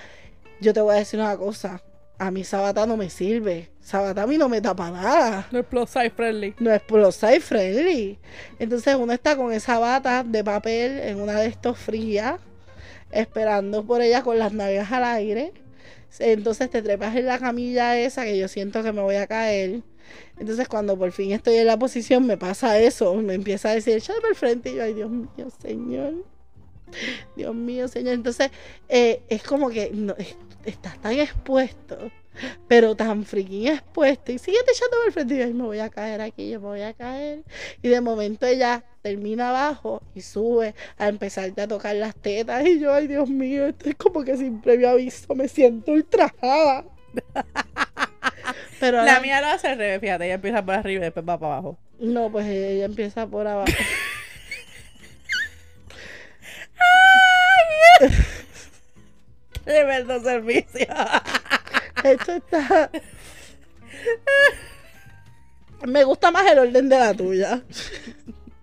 yo 0.62 0.72
te 0.72 0.80
voy 0.80 0.94
a 0.94 0.98
decir 0.98 1.20
una 1.20 1.36
cosa. 1.36 1.82
A 2.18 2.30
mí 2.30 2.40
esa 2.40 2.62
bata 2.62 2.86
no 2.86 2.96
me 2.96 3.10
sirve. 3.10 3.68
Esa 3.82 4.00
bata 4.00 4.22
a 4.22 4.26
mí 4.26 4.38
no 4.38 4.48
me 4.48 4.62
tapa 4.62 4.90
nada. 4.90 5.46
No 5.50 5.58
es 5.58 5.66
plus 5.66 5.90
size 5.90 6.08
friendly. 6.08 6.54
No 6.58 6.72
es 6.72 6.80
plus 6.80 7.16
size 7.16 7.40
friendly. 7.40 8.18
Entonces 8.58 8.94
uno 8.94 9.12
está 9.12 9.36
con 9.36 9.52
esa 9.52 9.78
bata 9.78 10.24
de 10.24 10.42
papel 10.42 11.00
en 11.00 11.20
una 11.20 11.38
de 11.38 11.48
estos 11.48 11.76
frías, 11.76 12.40
esperando 13.10 13.84
por 13.84 14.00
ella 14.00 14.22
con 14.22 14.38
las 14.38 14.54
nalgas 14.54 14.90
al 14.90 15.04
aire. 15.04 15.52
Entonces 16.18 16.70
te 16.70 16.80
trepas 16.80 17.14
en 17.14 17.26
la 17.26 17.38
camilla 17.38 17.98
esa 17.98 18.24
que 18.24 18.38
yo 18.38 18.48
siento 18.48 18.82
que 18.82 18.92
me 18.92 19.02
voy 19.02 19.16
a 19.16 19.26
caer. 19.26 19.82
Entonces 20.38 20.68
cuando 20.68 20.98
por 20.98 21.12
fin 21.12 21.32
estoy 21.32 21.56
en 21.56 21.66
la 21.66 21.78
posición 21.78 22.26
me 22.26 22.36
pasa 22.36 22.78
eso, 22.78 23.14
me 23.14 23.34
empieza 23.34 23.70
a 23.70 23.74
decir, 23.74 23.96
échate 23.96 24.20
por 24.20 24.30
el 24.30 24.36
frente 24.36 24.70
y 24.70 24.74
yo, 24.76 24.82
ay 24.82 24.94
Dios 24.94 25.10
mío, 25.10 25.48
Señor. 25.60 26.14
Dios 27.36 27.54
mío, 27.54 27.88
Señor. 27.88 28.14
Entonces 28.14 28.50
eh, 28.88 29.22
es 29.28 29.42
como 29.42 29.70
que 29.70 29.92
estás 30.64 31.00
tan 31.00 31.12
expuesto, 31.12 32.10
pero 32.68 32.94
tan 32.94 33.24
freaking 33.24 33.68
expuesto 33.68 34.32
y 34.32 34.38
sigue 34.38 34.58
echando 34.58 34.96
por 34.98 35.06
el 35.06 35.12
frente 35.12 35.34
y 35.34 35.38
yo, 35.38 35.44
ay, 35.44 35.54
me 35.54 35.64
voy 35.64 35.78
a 35.78 35.88
caer 35.88 36.20
aquí, 36.20 36.50
yo 36.50 36.60
me 36.60 36.66
voy 36.66 36.82
a 36.82 36.94
caer. 36.94 37.44
Y 37.82 37.88
de 37.88 38.00
momento 38.00 38.46
ella 38.46 38.84
termina 39.02 39.50
abajo 39.50 40.02
y 40.14 40.20
sube 40.20 40.74
a 40.98 41.08
empezarte 41.08 41.62
a 41.62 41.68
tocar 41.68 41.94
las 41.96 42.14
tetas 42.14 42.66
y 42.66 42.80
yo, 42.80 42.92
ay 42.92 43.06
Dios 43.06 43.28
mío, 43.28 43.66
esto 43.66 43.88
es 43.88 43.94
como 43.96 44.24
que 44.24 44.36
sin 44.36 44.60
previo 44.60 44.90
aviso 44.90 45.34
me 45.34 45.48
siento 45.48 45.92
ultrajada. 45.92 46.84
Pero 48.80 48.98
La 48.98 49.12
ahora- 49.12 49.20
mía 49.20 49.40
lo 49.40 49.46
hace 49.48 49.68
al 49.68 49.78
revés, 49.78 50.00
fíjate. 50.00 50.24
Ella 50.26 50.34
empieza 50.34 50.64
por 50.64 50.74
arriba 50.74 51.00
y 51.00 51.04
después 51.04 51.26
va 51.26 51.38
para 51.38 51.52
abajo. 51.54 51.78
No, 51.98 52.30
pues 52.30 52.46
ella 52.46 52.84
empieza 52.84 53.26
por 53.26 53.46
abajo. 53.46 53.72
Tremendo 59.64 60.20
servicio. 60.22 60.86
Esto 62.04 62.32
está. 62.32 62.90
Me 65.86 66.04
gusta 66.04 66.30
más 66.30 66.46
el 66.50 66.58
orden 66.58 66.88
de 66.88 66.98
la 66.98 67.14
tuya. 67.14 67.62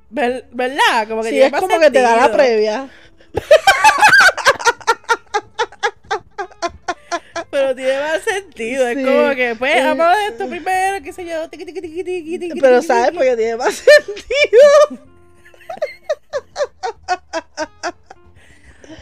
Ver- 0.09 0.45
¿Verdad? 0.51 1.07
Como 1.07 1.23
que 1.23 1.29
Sí, 1.29 1.41
es 1.41 1.51
como 1.51 1.79
que 1.79 1.89
te 1.91 2.01
da 2.01 2.15
la 2.15 2.31
previa. 2.31 2.89
Pero 7.53 7.75
tiene 7.75 7.99
más 7.99 8.21
sentido. 8.23 8.87
Sí. 8.91 8.99
Es 8.99 9.05
como 9.05 9.35
que, 9.35 9.55
pues, 9.59 9.75
Eh, 9.75 9.83
vamos 9.83 10.05
a 10.07 10.27
esto 10.27 10.49
primero, 10.49 11.03
qué 11.03 11.13
sé 11.13 11.23
yo. 11.25 11.47
tiqui, 11.49 11.65
tiqui, 11.65 12.03
tiqui, 12.03 12.59
Pero 12.59 12.81
sabes 12.81 13.11
porque 13.11 13.35
tiene 13.37 13.55
más 13.57 13.75
sentido. 13.75 15.03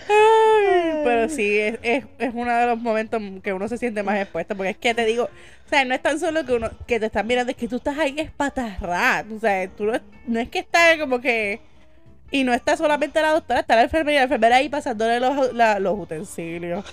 Ay, 0.09 1.01
pero 1.03 1.29
sí, 1.29 1.57
es, 1.59 1.79
es, 1.81 2.03
es 2.19 2.31
uno 2.33 2.53
de 2.55 2.65
los 2.67 2.79
momentos 2.79 3.21
que 3.43 3.53
uno 3.53 3.67
se 3.67 3.77
siente 3.77 4.03
más 4.03 4.19
expuesto. 4.19 4.55
Porque 4.55 4.71
es 4.71 4.77
que 4.77 4.93
te 4.93 5.05
digo, 5.05 5.23
o 5.25 5.69
sea, 5.69 5.85
no 5.85 5.93
es 5.93 6.01
tan 6.01 6.19
solo 6.19 6.45
que 6.45 6.53
uno 6.53 6.69
que 6.87 6.99
te 6.99 7.05
están 7.07 7.27
mirando, 7.27 7.51
es 7.51 7.57
que 7.57 7.67
tú 7.67 7.77
estás 7.77 7.97
ahí 7.97 8.15
espatarrat. 8.17 9.25
O 9.31 9.39
sea, 9.39 9.67
tú 9.69 9.85
no, 9.85 9.93
no 10.27 10.39
es 10.39 10.49
que 10.49 10.59
estás 10.59 10.97
como 10.97 11.21
que. 11.21 11.61
Y 12.33 12.43
no 12.45 12.53
está 12.53 12.77
solamente 12.77 13.21
la 13.21 13.31
doctora, 13.31 13.59
está 13.59 13.75
la 13.75 13.83
enfermera 13.83 14.13
y 14.13 14.19
la 14.19 14.23
enfermera 14.23 14.55
ahí 14.57 14.69
pasándole 14.69 15.19
los, 15.19 15.53
la- 15.53 15.79
los 15.79 15.97
utensilios. 15.99 16.85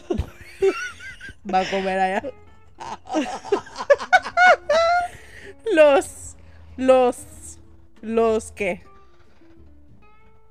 Va 1.52 1.61
a 1.61 1.64
comer 1.70 1.98
allá. 1.98 2.22
los. 5.74 6.37
Los. 6.76 7.16
Los 8.00 8.52
qué? 8.52 8.82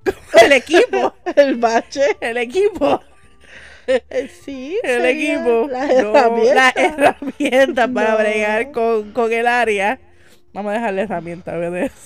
El 0.42 0.52
equipo. 0.52 1.14
El 1.36 1.56
bache. 1.58 2.18
El 2.20 2.38
equipo. 2.38 3.02
Sí, 4.44 4.78
El 4.84 5.06
equipo. 5.06 5.68
Las 5.70 5.88
No, 6.04 6.16
herramientas. 6.16 6.56
las 6.56 6.76
herramientas 6.76 7.90
para 7.94 8.12
No. 8.12 8.18
bregar 8.18 8.72
con, 8.72 9.12
con 9.14 9.32
el 9.32 9.48
área. 9.48 10.00
Vamos 10.54 10.72
a 10.72 10.74
dejarle 10.76 11.02
herramientas, 11.04 11.58
¿verdad? 11.58 11.92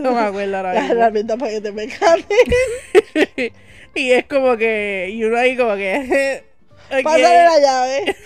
No 0.00 0.12
me 0.12 0.20
acuerdo 0.20 0.56
ahora 0.56 0.72
Las 0.72 0.84
mismo. 0.84 0.98
herramientas 0.98 1.38
para 1.38 1.50
que 1.52 1.60
te 1.60 1.72
me 1.72 1.84
y 3.94 4.12
es 4.12 4.24
como 4.24 4.56
que. 4.56 5.10
Y 5.12 5.22
uno 5.24 5.36
ahí 5.36 5.56
como 5.56 5.76
que. 5.76 6.44
Ok, 6.98 7.02
Pásale 7.02 7.44
la 7.44 7.58
llave. 7.60 8.16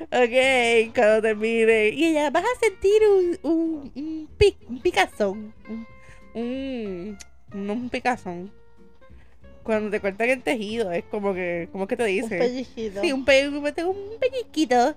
ok, 0.00 0.94
cuando 0.94 1.22
termine. 1.22 1.88
Y 1.88 2.04
ella, 2.08 2.30
vas 2.30 2.44
a 2.44 2.58
sentir 2.60 3.02
un, 3.08 3.38
un, 3.42 3.92
un, 3.94 4.28
pic- 4.38 4.66
un 4.68 4.80
picazón. 4.80 5.54
Un, 5.68 5.86
un, 6.34 7.18
no 7.52 7.72
un 7.74 7.88
picazón. 7.90 8.50
Cuando 9.62 9.90
te 9.90 10.00
cortan 10.00 10.28
el 10.30 10.42
tejido, 10.42 10.90
es 10.90 11.04
como 11.04 11.34
que. 11.34 11.68
¿Cómo 11.70 11.84
es 11.84 11.88
que 11.88 11.96
te 11.96 12.02
Un 12.02 12.08
dice? 12.08 12.38
pellizquito. 12.38 13.00
Sí, 13.00 13.12
un, 13.12 13.24
pe 13.24 13.46
un, 13.48 13.56
un 13.56 14.18
pellizquito. 14.20 14.96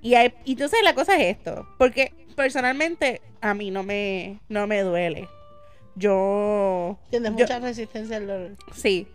Y, 0.00 0.14
hay- 0.14 0.34
y 0.44 0.52
entonces 0.52 0.80
la 0.84 0.94
cosa 0.94 1.16
es 1.16 1.36
esto. 1.36 1.66
Porque 1.78 2.12
personalmente 2.36 3.20
a 3.40 3.54
mí 3.54 3.70
no 3.70 3.82
me, 3.82 4.38
no 4.48 4.66
me 4.66 4.82
duele. 4.82 5.28
Yo. 5.96 6.98
Tienes 7.10 7.30
yo- 7.32 7.38
mucha 7.38 7.58
resistencia 7.58 8.16
al 8.18 8.26
dolor. 8.26 8.50
Sí. 8.74 9.06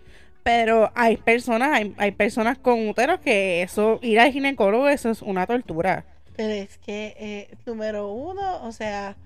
Pero 0.47 0.93
hay 0.95 1.17
personas, 1.17 1.73
hay, 1.73 1.93
hay 1.97 2.11
personas 2.11 2.57
con 2.57 2.87
úteros 2.87 3.19
que 3.19 3.63
eso, 3.63 3.99
ir 4.01 4.17
al 4.17 4.31
ginecólogo, 4.31 4.87
eso 4.87 5.09
es 5.09 5.21
una 5.21 5.45
tortura. 5.45 6.05
Pero 6.37 6.53
es 6.53 6.77
que, 6.77 7.17
eh, 7.19 7.57
número 7.65 8.13
uno, 8.13 8.63
o 8.63 8.71
sea, 8.71 9.17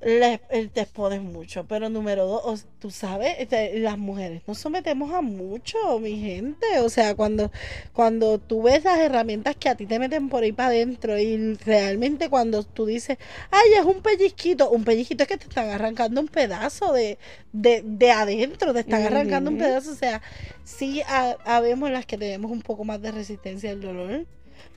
le, 0.00 0.40
eh, 0.50 0.68
te 0.72 0.82
expones 0.82 1.22
mucho. 1.22 1.64
Pero 1.66 1.88
número 1.88 2.26
dos, 2.26 2.66
tú 2.78 2.90
sabes, 2.90 3.34
este, 3.38 3.78
las 3.80 3.98
mujeres 3.98 4.42
nos 4.46 4.58
sometemos 4.58 5.12
a 5.12 5.22
mucho, 5.22 5.98
mi 6.00 6.18
gente. 6.20 6.66
O 6.80 6.88
sea, 6.88 7.14
cuando, 7.14 7.50
cuando 7.92 8.38
tú 8.38 8.62
ves 8.62 8.84
las 8.84 8.98
herramientas 8.98 9.56
que 9.56 9.68
a 9.68 9.74
ti 9.74 9.86
te 9.86 9.98
meten 9.98 10.28
por 10.28 10.42
ahí 10.42 10.52
para 10.52 10.68
adentro 10.68 11.18
y 11.18 11.54
realmente 11.64 12.28
cuando 12.30 12.62
tú 12.62 12.86
dices, 12.86 13.18
ay, 13.50 13.72
es 13.78 13.84
un 13.84 14.02
pellizquito, 14.02 14.70
un 14.70 14.84
pellizquito 14.84 15.22
es 15.24 15.28
que 15.28 15.36
te 15.38 15.44
están 15.48 15.68
arrancando 15.70 16.20
un 16.20 16.28
pedazo 16.28 16.92
de, 16.92 17.18
de, 17.52 17.82
de 17.84 18.10
adentro, 18.10 18.72
te 18.74 18.80
están 18.80 19.02
arrancando 19.02 19.50
un 19.50 19.56
pedazo. 19.58 19.92
O 19.92 19.94
sea, 19.94 20.22
sí 20.64 21.02
ha- 21.08 21.36
habemos 21.44 21.90
las 21.90 22.06
que 22.06 22.18
tenemos 22.18 22.50
un 22.50 22.62
poco 22.62 22.84
más 22.84 23.00
de 23.02 23.12
resistencia 23.12 23.70
al 23.70 23.80
dolor. 23.80 24.26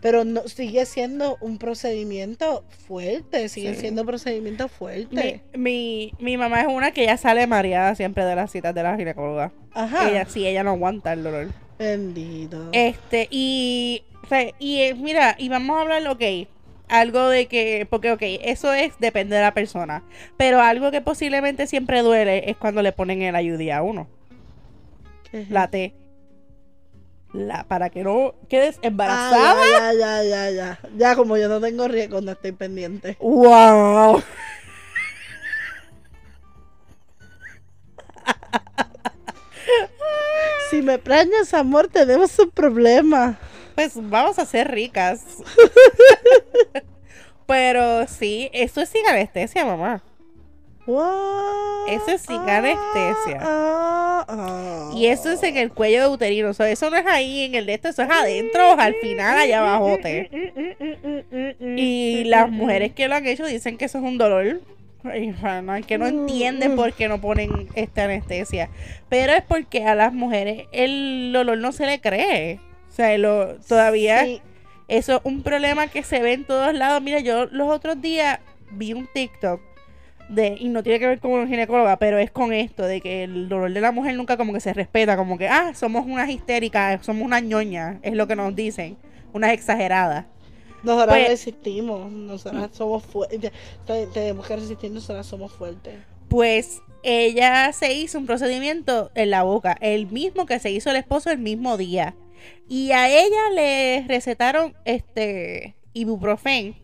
Pero 0.01 0.23
no, 0.23 0.47
sigue 0.47 0.85
siendo 0.85 1.37
un 1.41 1.57
procedimiento 1.57 2.63
fuerte, 2.87 3.49
sigue 3.49 3.73
Sí. 3.75 3.81
siendo 3.81 4.01
un 4.01 4.07
procedimiento 4.07 4.63
Mi, 4.65 4.69
fuerte. 4.69 5.41
mi, 5.57 6.13
mi 6.19 6.37
mamá 6.37 6.61
es 6.61 6.67
una 6.67 6.91
que 6.91 7.05
ya 7.05 7.17
sale 7.17 7.45
mareada 7.47 7.95
siempre 7.95 8.23
de 8.25 8.35
las 8.35 8.51
citas 8.51 8.73
de 8.73 8.83
la 8.83 8.95
ginecóloga. 8.97 9.51
Ajá. 9.73 10.09
Ella 10.09 10.25
sí, 10.25 10.47
ella 10.47 10.63
no 10.63 10.71
aguanta 10.71 11.13
el 11.13 11.23
dolor. 11.23 11.47
Bendito. 11.77 12.69
Este, 12.71 13.27
y, 13.31 14.03
o 14.23 14.27
sea, 14.27 14.51
y 14.59 14.81
eh, 14.81 14.95
mira, 14.95 15.35
y 15.37 15.49
vamos 15.49 15.77
a 15.77 15.81
hablar, 15.81 16.07
ok, 16.07 16.47
algo 16.87 17.29
de 17.29 17.45
que, 17.47 17.87
porque, 17.89 18.11
ok, 18.11 18.21
eso 18.41 18.73
es, 18.73 18.93
depende 18.99 19.35
de 19.35 19.41
la 19.43 19.53
persona, 19.53 20.03
pero 20.37 20.59
algo 20.61 20.91
que 20.91 21.01
posiblemente 21.01 21.67
siempre 21.67 22.01
duele 22.01 22.49
es 22.49 22.57
cuando 22.57 22.81
le 22.81 22.91
ponen 22.91 23.21
el 23.21 23.35
ayudí 23.35 23.69
a 23.69 23.81
uno, 23.81 24.07
¿Qué 25.31 25.41
es 25.41 25.49
la? 25.51 25.69
T. 25.69 25.93
La, 27.33 27.63
para 27.63 27.89
que 27.89 28.03
no 28.03 28.33
quedes 28.49 28.77
Ah, 28.77 28.87
embarazada. 28.87 29.63
ya, 29.71 29.93
ya, 29.93 30.23
ya, 30.23 30.49
ya. 30.49 30.79
Ya, 30.97 31.15
como 31.15 31.37
yo 31.37 31.47
no 31.47 31.61
tengo 31.61 31.87
riesgo, 31.87 32.21
no 32.21 32.31
estoy 32.31 32.53
pendiente. 32.53 33.17
¡Wow! 33.19 34.23
Si 40.69 40.81
me 40.81 40.99
plañas, 40.99 41.53
amor, 41.53 41.87
tenemos 41.87 42.37
un 42.39 42.51
problema. 42.51 43.37
Pues 43.75 43.93
vamos 43.95 44.37
a 44.39 44.45
ser 44.45 44.69
ricas. 44.69 45.21
pero 47.47 48.07
sí, 48.07 48.49
eso 48.53 48.81
es 48.81 48.89
sin 48.89 49.07
anestesia, 49.07 49.65
mamá. 49.65 50.03
Eso 51.87 52.11
es 52.11 52.21
sin 52.21 52.37
anestesia. 52.37 53.39
Ah, 53.41 54.25
ah. 54.27 54.91
Y 54.95 55.07
eso 55.07 55.31
es 55.31 55.41
en 55.43 55.57
el 55.57 55.71
cuello 55.71 56.01
de 56.01 56.07
uterino. 56.07 56.49
O 56.49 56.53
sea, 56.53 56.69
eso 56.69 56.89
no 56.89 56.97
es 56.97 57.05
ahí 57.05 57.43
en 57.45 57.55
el 57.55 57.65
de 57.65 57.73
esto, 57.75 57.89
eso 57.89 58.03
es 58.03 58.09
adentro, 58.09 58.73
al 58.79 58.93
final, 58.95 59.37
allá 59.37 59.59
abajo. 59.59 59.97
Y 61.59 62.23
las 62.25 62.49
mujeres 62.49 62.93
que 62.93 63.07
lo 63.07 63.15
han 63.15 63.25
hecho 63.25 63.45
dicen 63.45 63.77
que 63.77 63.85
eso 63.85 63.97
es 63.97 64.03
un 64.03 64.17
dolor. 64.17 64.61
Que 65.87 65.97
no 65.97 66.07
entienden 66.07 66.75
por 66.75 66.93
qué 66.93 67.07
no 67.07 67.21
ponen 67.21 67.69
esta 67.73 68.03
anestesia. 68.03 68.69
Pero 69.07 69.33
es 69.33 69.43
porque 69.43 69.85
a 69.85 69.95
las 69.95 70.13
mujeres 70.13 70.67
el 70.71 71.31
dolor 71.33 71.57
no 71.57 71.71
se 71.71 71.85
le 71.85 72.01
cree. 72.01 72.59
O 72.89 72.91
sea, 72.91 73.17
lo, 73.17 73.55
todavía 73.67 74.25
Sí. 74.25 74.41
eso 74.89 75.15
es 75.17 75.21
un 75.23 75.41
problema 75.41 75.87
que 75.87 76.03
se 76.03 76.19
ve 76.21 76.33
en 76.33 76.43
todos 76.43 76.73
lados. 76.73 77.01
Mira, 77.01 77.19
yo 77.19 77.45
los 77.45 77.69
otros 77.69 78.01
días 78.01 78.39
vi 78.71 78.93
un 78.93 79.07
TikTok 79.13 79.61
de, 80.29 80.55
y 80.59 80.69
no 80.69 80.83
tiene 80.83 80.99
que 80.99 81.07
ver 81.07 81.19
con 81.19 81.31
una 81.31 81.47
ginecóloga, 81.47 81.97
pero 81.97 82.17
es 82.19 82.31
con 82.31 82.53
esto, 82.53 82.83
de 82.83 83.01
que 83.01 83.23
el 83.23 83.49
dolor 83.49 83.73
de 83.73 83.81
la 83.81 83.91
mujer 83.91 84.15
nunca 84.15 84.37
como 84.37 84.53
que 84.53 84.59
se 84.59 84.73
respeta, 84.73 85.17
como 85.17 85.37
que, 85.37 85.47
ah, 85.47 85.73
somos 85.73 86.05
unas 86.05 86.29
histéricas, 86.29 87.05
somos 87.05 87.23
unas 87.23 87.43
ñoñas, 87.43 87.97
es 88.03 88.13
lo 88.13 88.27
que 88.27 88.35
nos 88.35 88.55
dicen, 88.55 88.97
unas 89.33 89.51
exageradas. 89.51 90.25
Nosotras 90.83 91.17
Pues- 91.17 91.29
resistimos, 91.29 92.11
nosotras 92.11 92.69
somos 92.71 93.03
fuertes. 93.03 93.51
Tenemos 94.13 94.47
que 94.47 94.55
resistir, 94.55 94.91
nosotras 94.91 95.25
somos 95.25 95.51
fuertes. 95.51 95.95
Pues 96.29 96.81
ella 97.03 97.73
se 97.73 97.93
hizo 97.93 98.17
un 98.17 98.25
procedimiento 98.25 99.11
en 99.15 99.29
la 99.31 99.43
boca, 99.43 99.77
el 99.81 100.07
mismo 100.07 100.45
que 100.45 100.59
se 100.59 100.71
hizo 100.71 100.89
el 100.91 100.95
esposo 100.95 101.31
el 101.31 101.39
mismo 101.39 101.75
día. 101.75 102.15
Y 102.69 102.91
a 102.91 103.09
ella 103.09 103.49
le 103.53 104.05
recetaron 104.07 104.73
este 104.85 105.75
ibuprofen 105.93 106.75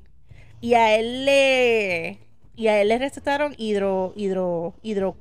y 0.59 0.73
a 0.73 0.95
él 0.97 1.25
le 1.25 2.19
y 2.55 2.67
a 2.67 2.81
él 2.81 2.87
le 2.89 2.97
recetaron 2.97 3.53
hidro 3.57 4.13
hidro 4.15 4.73
hidro 4.81 5.15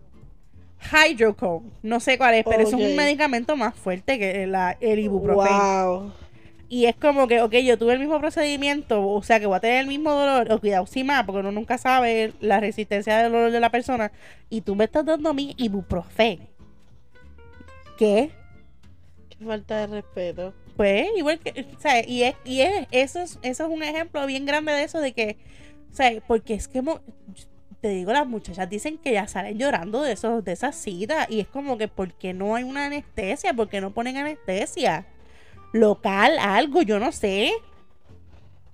hydrocone, 0.93 1.71
no 1.83 1.99
sé 2.01 2.19
cuál 2.19 2.35
es, 2.35 2.45
pero 2.45 2.61
eso 2.63 2.77
es 2.77 2.91
un 2.91 2.97
medicamento 2.97 3.57
más 3.57 3.75
fuerte 3.75 4.19
que 4.19 4.47
la- 4.47 4.77
el 4.81 4.99
ibuprofen. 4.99 5.53
Wow. 5.53 6.13
Y 6.69 6.87
es 6.87 6.97
como 6.97 7.27
que, 7.29 7.41
ok, 7.41 7.53
yo 7.57 7.79
tuve 7.79 7.93
el 7.95 8.01
mismo 8.01 8.19
procedimiento, 8.21 9.07
o 9.07 9.23
sea 9.23 9.39
que 9.39 9.47
voy 9.47 9.57
a 9.57 9.61
tener 9.61 9.81
el 9.81 9.87
mismo 9.87 10.13
dolor, 10.13 10.51
o 10.51 10.59
cuidado, 10.61 10.87
sí 10.87 11.05
más, 11.05 11.25
porque 11.25 11.41
uno 11.41 11.53
nunca 11.53 11.79
sabe 11.79 12.33
la 12.41 12.59
resistencia 12.61 13.19
del 13.19 13.33
dolor 13.33 13.51
de 13.53 13.61
la 13.61 13.71
persona, 13.71 14.13
y 14.51 14.63
tú 14.63 14.75
me 14.75 14.85
estás 14.85 15.05
dando 15.05 15.31
a 15.31 15.35
mí 15.35 15.55
ibuprofen. 15.57 16.41
¿Qué? 17.99 18.31
Qué 19.31 19.45
falta 19.45 19.79
de 19.81 19.87
respeto. 19.87 20.53
Pues, 20.77 21.07
igual 21.17 21.39
que, 21.39 21.67
o 21.77 21.81
sea, 21.81 22.07
y, 22.07 22.25
es, 22.25 22.35
y 22.45 22.63
es, 22.63 22.87
eso, 22.91 23.21
es, 23.21 23.39
eso 23.43 23.67
es 23.67 23.71
un 23.71 23.83
ejemplo 23.83 24.27
bien 24.27 24.45
grande 24.45 24.73
de 24.73 24.83
eso, 24.83 25.01
de 25.01 25.13
que, 25.13 25.37
o 25.95 25.97
sea, 25.97 26.11
porque 26.27 26.55
es 26.55 26.67
que, 26.67 26.83
te 27.81 27.89
digo, 27.91 28.13
las 28.13 28.27
muchachas 28.27 28.69
dicen 28.69 28.99
que 28.99 29.13
ya 29.13 29.29
salen 29.29 29.57
llorando 29.57 30.03
de, 30.03 30.11
esos, 30.11 30.45
de 30.45 30.51
esas 30.51 30.75
citas, 30.75 31.31
y 31.31 31.39
es 31.39 31.47
como 31.47 31.79
que, 31.79 31.87
¿por 31.87 32.13
qué 32.15 32.35
no 32.35 32.57
hay 32.57 32.65
una 32.65 32.87
anestesia? 32.87 33.55
¿Por 33.55 33.69
qué 33.69 33.81
no 33.81 33.95
ponen 33.95 34.17
anestesia? 34.17 35.07
Local, 35.73 36.37
algo, 36.41 36.83
yo 36.83 36.99
no 36.99 37.13
sé. 37.13 37.53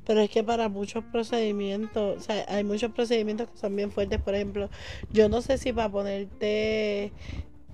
Pero 0.06 0.20
es 0.20 0.30
que 0.30 0.42
para 0.42 0.70
muchos 0.70 1.04
procedimientos, 1.12 2.16
o 2.16 2.20
sea, 2.22 2.46
hay 2.48 2.64
muchos 2.64 2.90
procedimientos 2.92 3.50
que 3.50 3.58
son 3.58 3.76
bien 3.76 3.92
fuertes. 3.92 4.18
Por 4.22 4.34
ejemplo, 4.34 4.70
yo 5.10 5.28
no 5.28 5.42
sé 5.42 5.58
si 5.58 5.74
para 5.74 5.90
ponerte 5.90 7.12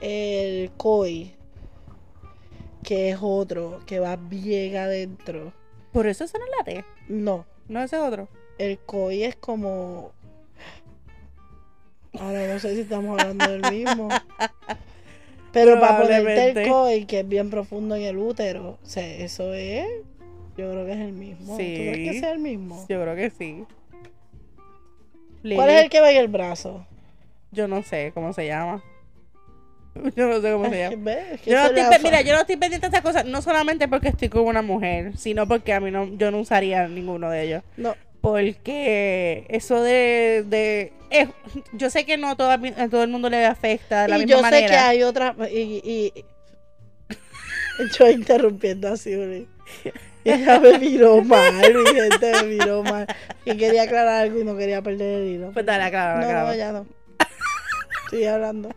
el 0.00 0.72
COI, 0.76 1.36
que 2.82 3.10
es 3.10 3.18
otro, 3.20 3.80
que 3.86 4.00
va 4.00 4.16
bien 4.16 4.74
adentro. 4.74 5.52
Por 5.92 6.08
eso 6.08 6.24
eso 6.24 6.36
no 6.36 6.46
es 6.46 6.50
la 6.58 6.64
T. 6.64 6.84
No, 7.06 7.46
No, 7.68 7.84
ese 7.84 7.94
es 7.94 8.02
otro. 8.02 8.28
El 8.58 8.78
COI 8.78 9.24
es 9.24 9.36
como... 9.36 10.12
Ahora 12.18 12.46
no 12.46 12.58
sé 12.58 12.74
si 12.74 12.80
estamos 12.80 13.12
hablando 13.14 13.50
del 13.50 13.62
mismo. 13.64 14.08
Pero 15.52 15.78
para 15.80 15.98
ponerte 16.02 16.50
el 16.62 16.68
COI, 16.68 17.04
que 17.06 17.20
es 17.20 17.28
bien 17.28 17.50
profundo 17.50 17.94
en 17.96 18.02
el 18.02 18.18
útero, 18.18 18.78
o 18.82 18.86
sea, 18.86 19.06
eso 19.06 19.52
es... 19.54 19.86
Yo 20.56 20.70
creo 20.70 20.86
que 20.86 20.92
es 20.92 20.98
el 20.98 21.12
mismo. 21.12 21.56
¿Tú 21.56 21.62
crees 21.62 21.98
que 21.98 22.12
Sí. 22.14 22.20
sea 22.20 22.32
el 22.32 22.38
mismo? 22.38 22.86
Yo 22.88 23.02
creo 23.02 23.14
que 23.14 23.30
sí. 23.30 23.64
¿Cuál 25.54 25.70
es 25.70 25.82
el 25.84 25.90
que 25.90 26.00
va 26.00 26.10
en 26.10 26.16
el 26.16 26.28
brazo? 26.28 26.86
Yo 27.52 27.68
no 27.68 27.82
sé 27.82 28.10
cómo 28.14 28.32
se 28.32 28.46
llama. 28.46 28.82
Yo 30.16 30.26
no 30.28 30.40
sé 30.40 30.52
cómo 30.52 30.68
se 30.70 30.78
llama. 30.90 30.96
ve, 31.04 31.34
es 31.34 31.40
que 31.42 31.50
Yo 31.50 31.56
no 31.56 31.62
eso 31.62 31.68
estoy 31.74 31.82
le 31.84 31.88
pe- 31.90 31.96
afa- 31.96 32.02
mira, 32.04 32.20
yo 32.22 32.34
no 32.34 32.40
estoy 32.40 32.56
pendiente 32.56 32.86
de 32.86 32.96
estas 32.96 33.02
cosas, 33.02 33.24
no 33.26 33.40
solamente 33.42 33.86
porque 33.88 34.08
estoy 34.08 34.28
con 34.30 34.42
una 34.46 34.62
mujer, 34.62 35.16
sino 35.16 35.46
porque 35.46 35.72
a 35.74 35.80
mí 35.80 35.90
no, 35.90 36.06
yo 36.16 36.30
no 36.30 36.40
usaría 36.40 36.88
ninguno 36.88 37.30
de 37.30 37.42
ellos. 37.44 37.62
No, 37.76 37.94
Porque 38.26 39.46
eso 39.50 39.80
de, 39.82 40.42
de 40.48 40.92
es- 41.10 41.28
yo 41.74 41.90
sé 41.90 42.04
que 42.04 42.16
no 42.16 42.36
todo, 42.36 42.50
a 42.50 42.88
todo 42.90 43.04
el 43.04 43.08
mundo 43.08 43.30
le 43.30 43.46
afecta 43.46 44.02
de 44.02 44.08
la 44.08 44.16
y 44.16 44.22
misma 44.22 44.36
yo 44.36 44.42
manera. 44.42 44.66
sé 44.66 44.72
que 44.72 44.76
hay 44.76 45.02
otra 45.04 45.36
y, 45.48 45.80
y- 45.84 46.24
yo 47.96 48.10
interrumpiendo 48.10 48.88
así 48.88 49.10
y 49.12 49.46
ella 50.24 50.58
me 50.58 50.76
miró 50.80 51.22
mal 51.22 51.52
mi 51.72 51.84
gente 51.94 52.32
me 52.32 52.42
miró 52.48 52.82
mal. 52.82 53.06
Y 53.44 53.56
quería 53.56 53.82
aclarar 53.84 54.22
algo 54.22 54.40
y 54.40 54.44
no 54.44 54.56
quería 54.56 54.82
perder 54.82 55.22
el 55.22 55.28
hilo. 55.28 55.52
Pues 55.52 55.64
dale, 55.64 55.84
aclara, 55.84 56.16
no, 56.16 56.26
aclara. 56.26 56.48
no, 56.48 56.54
ya 56.56 56.72
no. 56.72 56.86
Estoy 58.06 58.24
hablando 58.24 58.70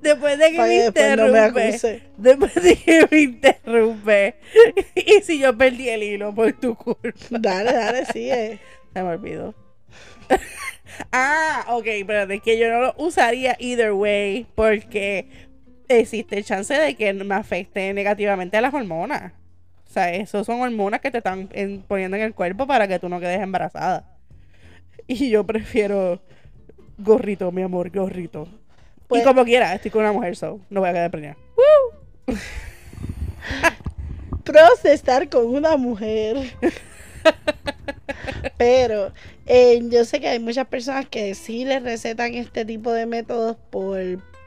Después 0.00 0.38
de 0.38 0.50
que 0.50 0.56
para 0.56 0.68
me 0.68 0.78
no 0.78 0.86
interrumpe, 0.86 2.02
después 2.16 2.54
de 2.54 2.76
que 2.76 3.08
me 3.10 3.20
interrumpe, 3.20 4.34
y 4.94 5.22
si 5.22 5.38
yo 5.38 5.56
perdí 5.56 5.88
el 5.88 6.02
hilo 6.02 6.34
por 6.34 6.52
tu 6.52 6.74
culpa. 6.74 7.10
dale, 7.30 7.72
dale, 7.72 8.04
sigue 8.06 8.58
Se 8.92 9.02
me 9.02 9.08
olvidó. 9.08 9.54
ah, 11.12 11.64
ok, 11.68 11.86
pero 12.06 12.32
es 12.32 12.42
que 12.42 12.58
yo 12.58 12.68
no 12.70 12.80
lo 12.80 12.94
usaría 12.98 13.56
either 13.58 13.92
way 13.92 14.46
porque 14.54 15.28
existe 15.88 16.42
chance 16.42 16.72
de 16.74 16.94
que 16.94 17.12
me 17.12 17.34
afecte 17.34 17.92
negativamente 17.92 18.56
a 18.56 18.60
las 18.60 18.74
hormonas. 18.74 19.32
O 19.88 19.92
sea, 19.92 20.12
esos 20.14 20.46
son 20.46 20.60
hormonas 20.60 21.00
que 21.00 21.10
te 21.10 21.18
están 21.18 21.48
en- 21.52 21.82
poniendo 21.82 22.16
en 22.16 22.22
el 22.22 22.34
cuerpo 22.34 22.66
para 22.66 22.88
que 22.88 22.98
tú 22.98 23.08
no 23.08 23.20
quedes 23.20 23.40
embarazada. 23.40 24.16
Y 25.06 25.28
yo 25.28 25.44
prefiero 25.44 26.22
gorrito, 26.96 27.52
mi 27.52 27.62
amor, 27.62 27.90
gorrito. 27.90 28.48
Pues- 29.12 29.22
y 29.22 29.24
como 29.26 29.44
quiera, 29.44 29.74
estoy 29.74 29.90
con 29.90 30.02
una 30.02 30.12
mujer, 30.12 30.36
so 30.36 30.60
no 30.70 30.80
voy 30.80 30.88
a 30.88 30.92
quedar 30.92 31.10
preñada. 31.10 31.36
pros 34.44 34.82
de 34.82 34.92
estar 34.94 35.28
con 35.28 35.46
una 35.46 35.76
mujer. 35.76 36.36
Pero 38.56 39.12
eh, 39.46 39.80
yo 39.90 40.04
sé 40.04 40.20
que 40.20 40.28
hay 40.28 40.38
muchas 40.38 40.66
personas 40.66 41.06
que 41.08 41.34
sí 41.34 41.64
les 41.64 41.82
recetan 41.82 42.34
este 42.34 42.64
tipo 42.64 42.92
de 42.92 43.06
métodos 43.06 43.56
por, 43.70 44.00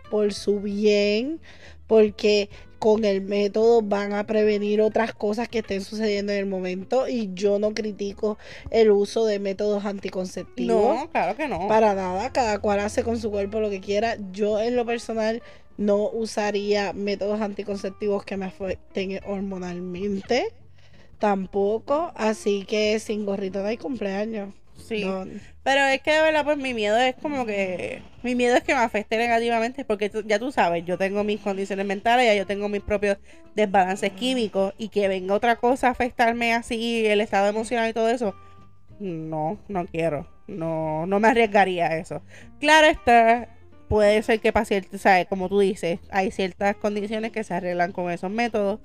por 0.09 0.33
su 0.33 0.59
bien, 0.59 1.39
porque 1.87 2.49
con 2.85 3.03
el 3.03 3.23
método 3.23 3.81
van 3.81 4.13
a 4.13 4.27
prevenir 4.27 4.79
otras 4.79 5.11
cosas 5.11 5.49
que 5.49 5.57
estén 5.57 5.81
sucediendo 5.81 6.31
en 6.33 6.37
el 6.37 6.45
momento 6.45 7.07
y 7.07 7.31
yo 7.33 7.57
no 7.57 7.73
critico 7.73 8.37
el 8.69 8.91
uso 8.91 9.25
de 9.25 9.39
métodos 9.39 9.85
anticonceptivos. 9.85 10.95
No, 10.95 11.09
claro 11.09 11.35
que 11.35 11.47
no. 11.47 11.67
Para 11.67 11.95
nada, 11.95 12.31
cada 12.31 12.59
cual 12.59 12.81
hace 12.81 13.01
con 13.01 13.17
su 13.17 13.31
cuerpo 13.31 13.59
lo 13.59 13.71
que 13.71 13.81
quiera. 13.81 14.17
Yo 14.31 14.59
en 14.59 14.75
lo 14.75 14.85
personal 14.85 15.41
no 15.77 16.11
usaría 16.11 16.93
métodos 16.93 17.41
anticonceptivos 17.41 18.23
que 18.23 18.37
me 18.37 18.45
afecten 18.45 19.19
hormonalmente. 19.25 20.53
Tampoco, 21.17 22.11
así 22.13 22.65
que 22.65 22.99
sin 22.99 23.25
gorrito 23.25 23.63
no 23.63 23.67
hay 23.67 23.77
cumpleaños. 23.77 24.53
Sí. 24.87 25.03
Pero 25.63 25.81
es 25.87 26.01
que 26.01 26.11
de 26.11 26.21
verdad, 26.21 26.43
pues 26.43 26.57
mi 26.57 26.73
miedo 26.73 26.97
es 26.97 27.15
como 27.15 27.45
que. 27.45 28.01
Mi 28.21 28.35
miedo 28.35 28.55
es 28.55 28.63
que 28.63 28.73
me 28.73 28.81
afecte 28.81 29.17
negativamente, 29.17 29.83
porque 29.83 30.11
ya 30.25 30.37
tú 30.37 30.51
sabes, 30.51 30.85
yo 30.85 30.97
tengo 30.97 31.23
mis 31.23 31.39
condiciones 31.41 31.85
mentales, 31.85 32.25
ya 32.25 32.35
yo 32.35 32.45
tengo 32.45 32.69
mis 32.69 32.81
propios 32.81 33.17
desbalances 33.55 34.11
químicos, 34.11 34.73
y 34.77 34.89
que 34.89 35.07
venga 35.07 35.33
otra 35.33 35.55
cosa 35.55 35.87
a 35.87 35.91
afectarme 35.91 36.53
así, 36.53 37.05
el 37.05 37.21
estado 37.21 37.47
emocional 37.47 37.89
y 37.89 37.93
todo 37.93 38.09
eso. 38.09 38.35
No, 38.99 39.57
no 39.67 39.85
quiero. 39.85 40.27
No, 40.47 41.05
no 41.07 41.19
me 41.19 41.29
arriesgaría 41.29 41.87
a 41.87 41.97
eso. 41.97 42.21
Claro 42.59 42.87
está, 42.87 43.49
puede 43.87 44.21
ser 44.21 44.39
que 44.39 44.53
para 44.53 44.65
ciertas, 44.65 45.01
¿sabes? 45.01 45.25
Como 45.27 45.49
tú 45.49 45.59
dices, 45.59 45.99
hay 46.11 46.31
ciertas 46.31 46.75
condiciones 46.75 47.31
que 47.31 47.43
se 47.43 47.53
arreglan 47.53 47.91
con 47.91 48.11
esos 48.11 48.31
métodos. 48.31 48.79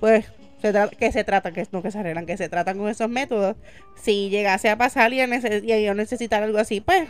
Pues 0.00 0.30
que 0.60 1.12
se 1.12 1.24
trata, 1.24 1.52
que 1.52 1.66
no 1.72 1.82
que 1.82 1.90
se 1.90 1.98
arreglan, 1.98 2.26
que 2.26 2.36
se 2.36 2.48
tratan 2.48 2.78
con 2.78 2.88
esos 2.88 3.08
métodos. 3.08 3.56
Si 3.96 4.28
llegase 4.30 4.68
a 4.70 4.76
pasar 4.76 5.12
y, 5.12 5.20
y 5.20 5.84
yo 5.84 5.94
necesitar 5.94 6.42
algo 6.42 6.58
así, 6.58 6.80
pues, 6.80 7.08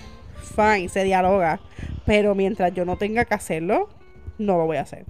fine, 0.56 0.88
se 0.88 1.04
dialoga. 1.04 1.60
Pero 2.06 2.34
mientras 2.34 2.72
yo 2.74 2.84
no 2.84 2.96
tenga 2.96 3.24
que 3.24 3.34
hacerlo, 3.34 3.88
no 4.38 4.56
lo 4.56 4.66
voy 4.66 4.78
a 4.78 4.82
hacer. 4.82 5.04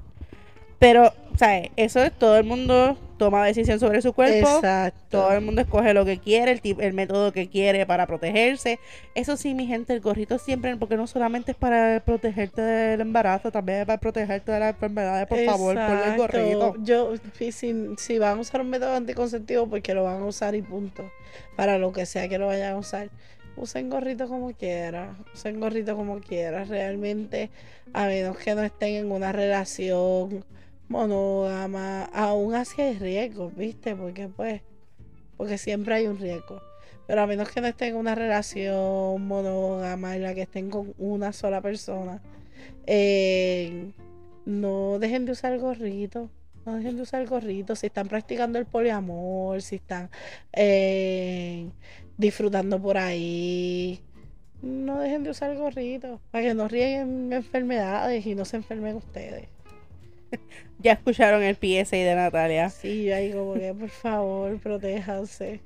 Pero, 0.79 1.13
¿sabes? 1.41 1.71
Eso 1.77 2.03
es 2.03 2.13
todo 2.13 2.37
el 2.37 2.45
mundo 2.45 2.99
toma 3.17 3.47
decisión 3.47 3.81
sobre 3.81 4.03
su 4.03 4.13
cuerpo. 4.13 4.57
Exacto. 4.57 5.01
Todo 5.09 5.33
el 5.33 5.41
mundo 5.41 5.63
escoge 5.63 5.95
lo 5.95 6.05
que 6.05 6.19
quiere, 6.19 6.53
el, 6.53 6.61
el 6.79 6.93
método 6.93 7.33
que 7.33 7.49
quiere 7.49 7.87
para 7.87 8.07
protegerse. 8.07 8.79
Eso 9.15 9.39
sí, 9.39 9.55
mi 9.55 9.67
gente, 9.67 9.95
el 9.95 10.01
gorrito 10.01 10.39
siempre, 10.39 10.77
porque 10.77 10.99
no 10.99 11.07
solamente 11.07 11.53
es 11.53 11.57
para 11.57 12.03
protegerte 12.05 12.61
del 12.61 13.01
embarazo, 13.01 13.51
también 13.51 13.81
es 13.81 13.87
para 13.87 13.99
protegerte 13.99 14.53
de 14.53 14.61
las 14.61 14.75
enfermedades. 14.75 15.27
Por 15.29 15.43
favor, 15.47 15.75
ponle 15.77 16.05
el 16.09 16.17
gorrito. 16.19 16.75
Yo, 16.83 17.15
si, 17.39 17.95
si 17.97 18.19
van 18.19 18.37
a 18.37 18.41
usar 18.43 18.61
un 18.61 18.69
método 18.69 18.95
anticonceptivo, 18.95 19.67
porque 19.67 19.95
lo 19.95 20.05
van 20.05 20.21
a 20.21 20.27
usar 20.27 20.55
y 20.55 20.61
punto. 20.61 21.11
Para 21.57 21.79
lo 21.79 21.91
que 21.91 22.05
sea 22.05 22.29
que 22.29 22.37
lo 22.37 22.49
vayan 22.49 22.75
a 22.75 22.77
usar 22.77 23.09
usen 23.57 23.91
gorrito 23.91 24.27
como 24.27 24.53
quiera, 24.53 25.17
usen 25.35 25.61
gorrito 25.61 25.95
como 25.95 26.21
quiera, 26.21 26.65
realmente, 26.65 27.51
a 27.93 28.07
menos 28.07 28.39
que 28.39 28.55
no 28.55 28.63
estén 28.63 28.95
en 28.95 29.13
una 29.13 29.33
relación 29.33 30.45
monógama, 30.91 32.05
aún 32.07 32.55
así 32.55 32.83
hay 32.83 32.99
riesgos, 32.99 33.55
¿viste? 33.57 33.95
Porque 33.95 34.29
pues, 34.29 34.61
porque 35.37 35.57
siempre 35.57 35.95
hay 35.95 36.07
un 36.09 36.19
riesgo. 36.19 36.61
Pero 37.07 37.23
a 37.23 37.27
menos 37.27 37.49
que 37.51 37.61
no 37.61 37.69
estén 37.69 37.91
en 37.91 37.97
una 37.97 38.15
relación 38.15 39.27
monógama 39.27 40.17
en 40.17 40.23
la 40.25 40.35
que 40.35 40.43
estén 40.43 40.69
con 40.69 40.93
una 40.99 41.33
sola 41.33 41.61
persona, 41.61 42.21
eh, 42.87 43.93
no 44.45 44.99
dejen 44.99 45.27
de 45.27 45.33
usar 45.33 45.53
el 45.53 45.61
gorrito. 45.61 46.29
No 46.67 46.75
dejen 46.75 46.97
de 46.97 47.03
usar 47.03 47.23
el 47.23 47.29
gorrito. 47.29 47.77
Si 47.77 47.87
están 47.87 48.09
practicando 48.09 48.59
el 48.59 48.67
poliamor, 48.67 49.63
si 49.63 49.77
están 49.77 50.11
eh, 50.53 51.71
disfrutando 52.19 52.81
por 52.83 52.99
ahí, 52.99 54.01
no 54.61 55.01
dejen 55.01 55.23
de 55.23 55.31
usar 55.31 55.51
el 55.53 55.59
gorrito. 55.59 56.21
Para 56.31 56.45
que 56.45 56.55
no 56.55 56.69
rieguen 56.69 57.33
enfermedades 57.33 58.27
y 58.27 58.35
no 58.35 58.45
se 58.45 58.57
enfermen 58.57 58.97
ustedes. 58.97 59.49
ya 60.79 60.93
escucharon 60.93 61.43
el 61.43 61.57
PSA 61.57 61.97
de 61.97 62.15
Natalia. 62.15 62.71
Sí, 62.71 63.05
yo 63.05 63.15
ahí 63.15 63.33
como 63.33 63.55
que 63.55 63.75
por 63.75 63.89
favor, 63.91 64.59
protéjanse. 64.61 65.61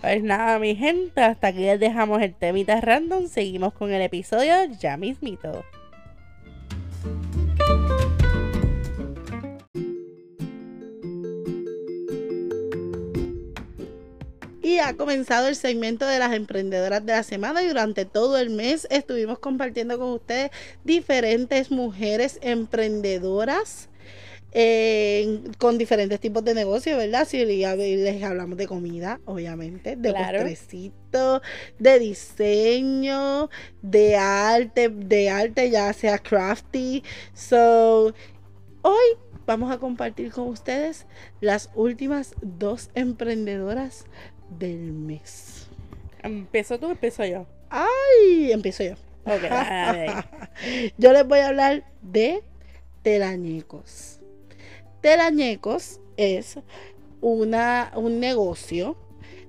Pues 0.00 0.22
nada, 0.22 0.58
mi 0.58 0.76
gente, 0.76 1.20
hasta 1.20 1.48
aquí 1.48 1.60
les 1.60 1.80
dejamos 1.80 2.20
el 2.22 2.34
temita 2.34 2.80
random. 2.80 3.28
Seguimos 3.28 3.72
con 3.72 3.92
el 3.92 4.02
episodio 4.02 4.52
ya 4.78 4.96
mismito. 4.96 5.64
Y 14.62 14.78
ha 14.78 14.94
comenzado 14.94 15.48
el 15.48 15.54
segmento 15.54 16.06
de 16.06 16.18
las 16.18 16.34
emprendedoras 16.34 17.06
de 17.06 17.12
la 17.12 17.22
semana 17.22 17.62
y 17.62 17.68
durante 17.68 18.04
todo 18.04 18.36
el 18.36 18.50
mes 18.50 18.86
estuvimos 18.90 19.38
compartiendo 19.38 19.96
con 19.96 20.08
ustedes 20.10 20.50
diferentes 20.84 21.70
mujeres 21.70 22.38
emprendedoras 22.42 23.88
con 25.58 25.76
diferentes 25.76 26.18
tipos 26.18 26.42
de 26.42 26.54
negocios, 26.54 26.96
¿verdad? 26.96 27.28
Si 27.28 27.44
les 27.44 28.22
hablamos 28.22 28.56
de 28.56 28.66
comida, 28.66 29.20
obviamente, 29.26 29.96
de 29.96 30.10
claro. 30.10 30.44
de 31.78 31.98
diseño, 31.98 33.50
de 33.82 34.16
arte, 34.16 34.88
de 34.88 35.28
arte 35.28 35.70
ya 35.70 35.92
sea 35.92 36.18
crafty. 36.18 37.02
So, 37.34 38.14
hoy 38.80 39.06
vamos 39.44 39.70
a 39.70 39.78
compartir 39.78 40.32
con 40.32 40.48
ustedes 40.48 41.06
las 41.42 41.68
últimas 41.74 42.34
dos 42.40 42.88
emprendedoras 42.94 44.06
del 44.58 44.92
mes. 44.92 45.66
¿Empezó 46.22 46.78
tú 46.78 46.86
o 46.86 46.90
empiezo 46.92 47.26
yo? 47.26 47.46
¡Ay! 47.68 48.52
Empiezo 48.52 48.84
yo. 48.84 48.94
yo 50.96 51.12
les 51.12 51.28
voy 51.28 51.40
a 51.40 51.48
hablar 51.48 51.84
de 52.00 52.42
telañecos. 53.02 54.20
Telañecos 55.06 56.00
es 56.16 56.58
una, 57.20 57.92
un 57.94 58.18
negocio 58.18 58.96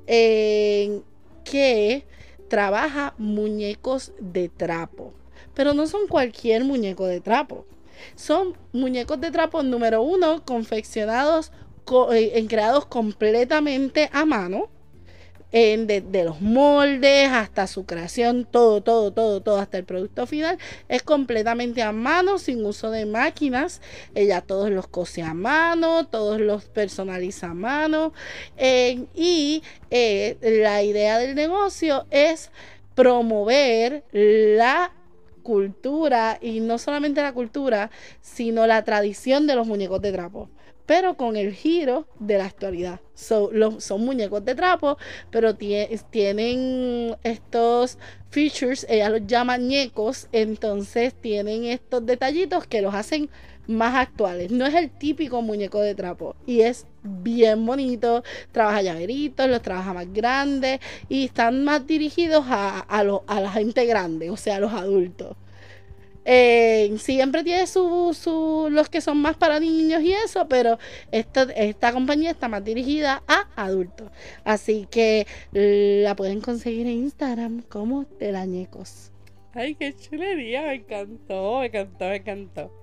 que 0.05 2.05
trabaja 2.47 3.15
muñecos 3.17 4.11
de 4.19 4.49
trapo. 4.49 5.13
Pero 5.55 5.73
no 5.73 5.87
son 5.87 6.07
cualquier 6.07 6.63
muñeco 6.63 7.07
de 7.07 7.21
trapo. 7.21 7.65
Son 8.13 8.55
muñecos 8.71 9.19
de 9.19 9.31
trapo 9.31 9.63
número 9.63 10.03
uno, 10.03 10.45
confeccionados, 10.45 11.51
eh, 12.13 12.45
creados 12.47 12.85
completamente 12.85 14.11
a 14.13 14.25
mano 14.25 14.69
en, 15.51 15.87
de, 15.87 16.23
los 16.23 16.41
moldes 16.41 17.29
hasta 17.31 17.67
su 17.67 17.85
creación, 17.85 18.45
todo, 18.49 18.81
todo, 18.81 19.11
todo, 19.11 19.41
todo, 19.41 19.59
hasta 19.59 19.77
el 19.77 19.85
producto 19.85 20.27
final, 20.27 20.57
es 20.89 21.03
completamente 21.03 21.81
a 21.81 21.91
mano, 21.91 22.37
sin 22.37 22.65
uso 22.65 22.91
de 22.91 23.05
máquinas. 23.05 23.81
Ella 24.15 24.41
todos 24.41 24.69
los 24.69 24.87
cose 24.87 25.23
a 25.23 25.33
mano, 25.33 26.05
todos 26.07 26.39
los 26.39 26.65
personaliza 26.65 27.47
a 27.47 27.53
mano. 27.53 28.13
y 29.15 29.63
eh, 29.91 30.37
la 30.41 30.83
idea 30.83 31.19
del 31.19 31.35
negocio 31.35 32.05
es 32.11 32.51
promover 32.95 34.03
la 34.11 34.91
cultura 35.43 36.39
y 36.41 36.59
no 36.59 36.77
solamente 36.77 37.21
la 37.21 37.31
cultura, 37.31 37.89
sino 38.21 38.67
la 38.67 38.83
tradición 38.83 39.47
de 39.47 39.55
los 39.55 39.65
muñecos 39.65 40.01
de 40.01 40.11
trapo 40.11 40.49
pero 40.87 41.15
con 41.15 41.35
el 41.35 41.53
giro 41.53 42.07
de 42.17 42.39
la 42.39 42.45
actualidad. 42.45 43.01
son 43.13 44.05
muñecos 44.05 44.43
de 44.43 44.55
trapo, 44.55 44.97
pero 45.29 45.55
tienen 45.55 47.15
estos 47.23 47.99
features, 48.31 48.87
ella 48.89 49.09
los 49.09 49.27
llama 49.27 49.57
ñecos, 49.57 50.27
entonces 50.31 51.13
tienen 51.13 51.65
estos 51.65 52.05
detallitos 52.05 52.65
que 52.65 52.81
los 52.81 52.95
hacen 52.95 53.29
más 53.67 53.95
actuales. 53.95 54.49
No 54.49 54.65
es 54.65 54.73
el 54.75 54.89
típico 54.89 55.41
muñeco 55.41 55.81
de 55.81 55.93
trapo 55.93 56.35
y 56.45 56.61
es 56.61 56.87
bien 57.03 57.65
bonito. 57.65 58.23
Trabaja 58.53 58.81
llaveritos, 58.81 59.49
los 59.49 59.61
trabaja 59.61 59.93
más 59.93 60.11
grandes 60.13 60.79
y 61.09 61.25
están 61.25 61.65
más 61.65 61.85
dirigidos 61.85 62.45
a, 62.47 62.79
a 62.79 63.41
la 63.41 63.51
gente 63.51 63.85
grande, 63.85 64.29
o 64.29 64.37
sea, 64.37 64.55
a 64.55 64.59
los 64.61 64.71
adultos. 64.71 65.35
Eh, 66.29 66.93
siempre 66.97 67.41
tiene 67.45 67.65
su, 67.67 68.67
los 68.69 68.89
que 68.89 68.99
son 68.99 69.17
más 69.19 69.37
para 69.37 69.61
niños 69.61 70.01
y 70.01 70.11
eso, 70.11 70.45
pero 70.49 70.77
esta, 71.09 71.43
esta 71.43 71.93
compañía 71.93 72.31
está 72.31 72.49
más 72.49 72.65
dirigida 72.65 73.23
a 73.27 73.47
adultos. 73.55 74.11
Así 74.43 74.89
que 74.91 75.25
la 75.53 76.17
pueden 76.17 76.41
conseguir 76.41 76.85
en 76.85 77.03
Instagram 77.03 77.61
como 77.61 78.03
Telañecos. 78.05 79.13
Ay, 79.53 79.75
qué 79.75 79.95
chulería, 79.95 80.63
me 80.63 80.73
encantó, 80.75 81.59
me 81.61 81.67
encantó, 81.67 82.05
me 82.09 82.15
encantó. 82.17 82.73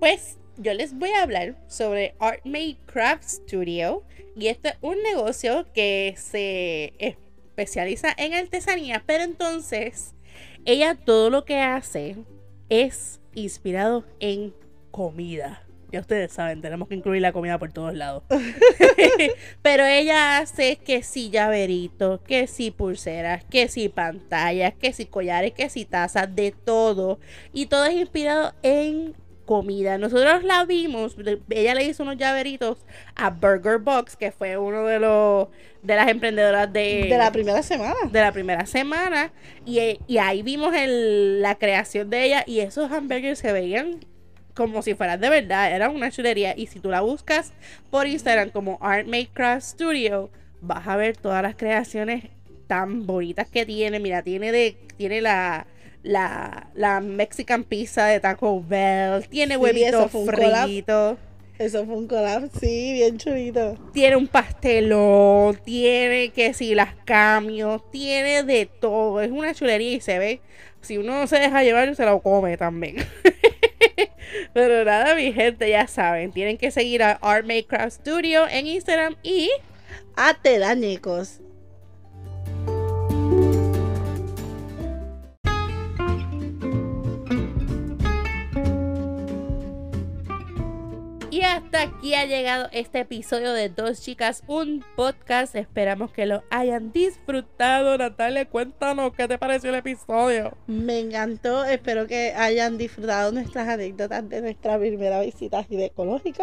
Pues 0.00 0.36
yo 0.56 0.74
les 0.74 0.92
voy 0.98 1.10
a 1.10 1.22
hablar 1.22 1.54
sobre 1.68 2.16
Artmade 2.18 2.78
Craft 2.86 3.22
Studio. 3.22 4.02
Y 4.34 4.48
este 4.48 4.70
es 4.70 4.76
un 4.80 5.00
negocio 5.04 5.68
que 5.72 6.16
se 6.16 6.94
especializa 6.98 8.12
en 8.16 8.34
artesanía, 8.34 9.04
pero 9.06 9.22
entonces 9.22 10.14
ella 10.64 10.96
todo 10.96 11.30
lo 11.30 11.44
que 11.44 11.60
hace 11.60 12.16
es 12.68 13.20
inspirado 13.34 14.04
en 14.20 14.54
comida. 14.90 15.64
Ya 15.90 16.00
ustedes 16.00 16.32
saben, 16.32 16.60
tenemos 16.60 16.86
que 16.86 16.96
incluir 16.96 17.22
la 17.22 17.32
comida 17.32 17.58
por 17.58 17.72
todos 17.72 17.94
lados. 17.94 18.22
Pero 19.62 19.86
ella 19.86 20.38
hace 20.38 20.76
que 20.76 21.02
si 21.02 21.30
llaveritos, 21.30 22.20
que 22.20 22.46
si 22.46 22.70
pulseras, 22.70 23.44
que 23.44 23.68
si 23.68 23.88
pantallas, 23.88 24.74
que 24.74 24.92
si 24.92 25.06
collares, 25.06 25.52
que 25.52 25.70
si 25.70 25.86
tazas, 25.86 26.34
de 26.34 26.52
todo. 26.52 27.20
Y 27.54 27.66
todo 27.66 27.86
es 27.86 27.94
inspirado 27.94 28.52
en 28.62 29.14
comida. 29.48 29.96
Nosotros 29.96 30.44
la 30.44 30.66
vimos, 30.66 31.16
ella 31.48 31.74
le 31.74 31.84
hizo 31.84 32.02
unos 32.02 32.18
llaveritos 32.18 32.76
a 33.16 33.30
Burger 33.30 33.78
Box, 33.78 34.14
que 34.14 34.30
fue 34.30 34.58
uno 34.58 34.84
de 34.84 35.00
los 35.00 35.48
de 35.82 35.96
las 35.96 36.08
emprendedoras 36.08 36.70
de, 36.70 37.06
De 37.08 37.16
la 37.16 37.32
primera 37.32 37.62
semana. 37.62 37.94
de 38.12 38.20
la 38.20 38.30
primera 38.32 38.66
semana. 38.66 39.32
Y, 39.64 39.78
eh, 39.78 39.98
y 40.06 40.18
ahí 40.18 40.42
vimos 40.42 40.74
el- 40.74 41.40
la 41.40 41.54
creación 41.54 42.10
de 42.10 42.24
ella 42.24 42.44
y 42.46 42.60
esos 42.60 42.92
hamburgers 42.92 43.38
se 43.38 43.52
veían 43.52 44.00
como 44.54 44.82
si 44.82 44.94
fueran 44.94 45.20
de 45.20 45.30
verdad, 45.30 45.72
era 45.74 45.88
una 45.88 46.10
chulería. 46.10 46.52
Y 46.56 46.66
si 46.66 46.78
tú 46.80 46.90
la 46.90 47.00
buscas 47.00 47.52
por 47.90 48.06
Instagram 48.06 48.50
como 48.50 48.76
Art 48.82 49.06
Made 49.06 49.30
Craft 49.32 49.62
Studio, 49.66 50.30
vas 50.60 50.86
a 50.86 50.96
ver 50.96 51.16
todas 51.16 51.42
las 51.42 51.54
creaciones 51.54 52.24
tan 52.66 53.06
bonitas 53.06 53.48
que 53.48 53.64
tiene. 53.64 53.98
Mira, 54.00 54.22
tiene 54.22 54.52
de, 54.52 54.76
tiene 54.98 55.20
la, 55.22 55.66
la, 56.02 56.68
la 56.74 57.00
Mexican 57.00 57.64
pizza 57.64 58.06
de 58.06 58.20
Taco 58.20 58.62
Bell, 58.62 59.28
tiene 59.28 59.54
Sí, 59.54 59.60
huevitos 59.60 60.10
fritos, 60.10 61.18
Eso 61.58 61.84
fue 61.86 61.96
un 61.96 62.06
collab, 62.06 62.48
sí, 62.60 62.92
bien 62.94 63.18
chulito. 63.18 63.74
tiene 63.92 64.16
un 64.16 64.28
pastelón, 64.28 65.56
tiene 65.64 66.30
que 66.30 66.54
si 66.54 66.74
las 66.74 66.94
cambios, 67.04 67.82
tiene 67.90 68.44
de 68.44 68.66
todo. 68.66 69.20
Es 69.20 69.30
una 69.30 69.54
chulería 69.54 69.92
y 69.92 70.00
se 70.00 70.18
ve. 70.18 70.40
Si 70.80 70.96
uno 70.96 71.26
se 71.26 71.40
deja 71.40 71.64
llevar, 71.64 71.94
se 71.96 72.04
lo 72.04 72.20
come 72.20 72.56
también. 72.56 72.96
Pero 74.54 74.84
nada, 74.84 75.14
mi 75.14 75.32
gente, 75.32 75.68
ya 75.68 75.86
saben, 75.86 76.32
tienen 76.32 76.56
que 76.58 76.70
seguir 76.70 77.02
a 77.02 77.12
Art 77.22 77.44
Make 77.46 77.66
Craft 77.66 78.00
Studio 78.00 78.46
en 78.48 78.66
Instagram 78.66 79.16
y 79.22 79.50
Ah, 80.16 80.36
te 80.40 80.58
Y 91.38 91.42
hasta 91.42 91.82
aquí 91.82 92.14
ha 92.14 92.24
llegado 92.24 92.68
este 92.72 92.98
episodio 92.98 93.52
de 93.52 93.68
Dos 93.68 94.00
Chicas, 94.00 94.42
un 94.48 94.84
podcast. 94.96 95.54
Esperamos 95.54 96.10
que 96.10 96.26
lo 96.26 96.42
hayan 96.50 96.90
disfrutado. 96.90 97.96
Natalia, 97.96 98.44
cuéntanos 98.46 99.12
qué 99.14 99.28
te 99.28 99.38
pareció 99.38 99.70
el 99.70 99.76
episodio. 99.76 100.56
Me 100.66 100.98
encantó. 100.98 101.64
Espero 101.64 102.08
que 102.08 102.32
hayan 102.32 102.76
disfrutado 102.76 103.30
nuestras 103.30 103.68
anécdotas 103.68 104.28
de 104.28 104.40
nuestra 104.42 104.80
primera 104.80 105.20
visita 105.20 105.62
ginecológica. 105.62 106.42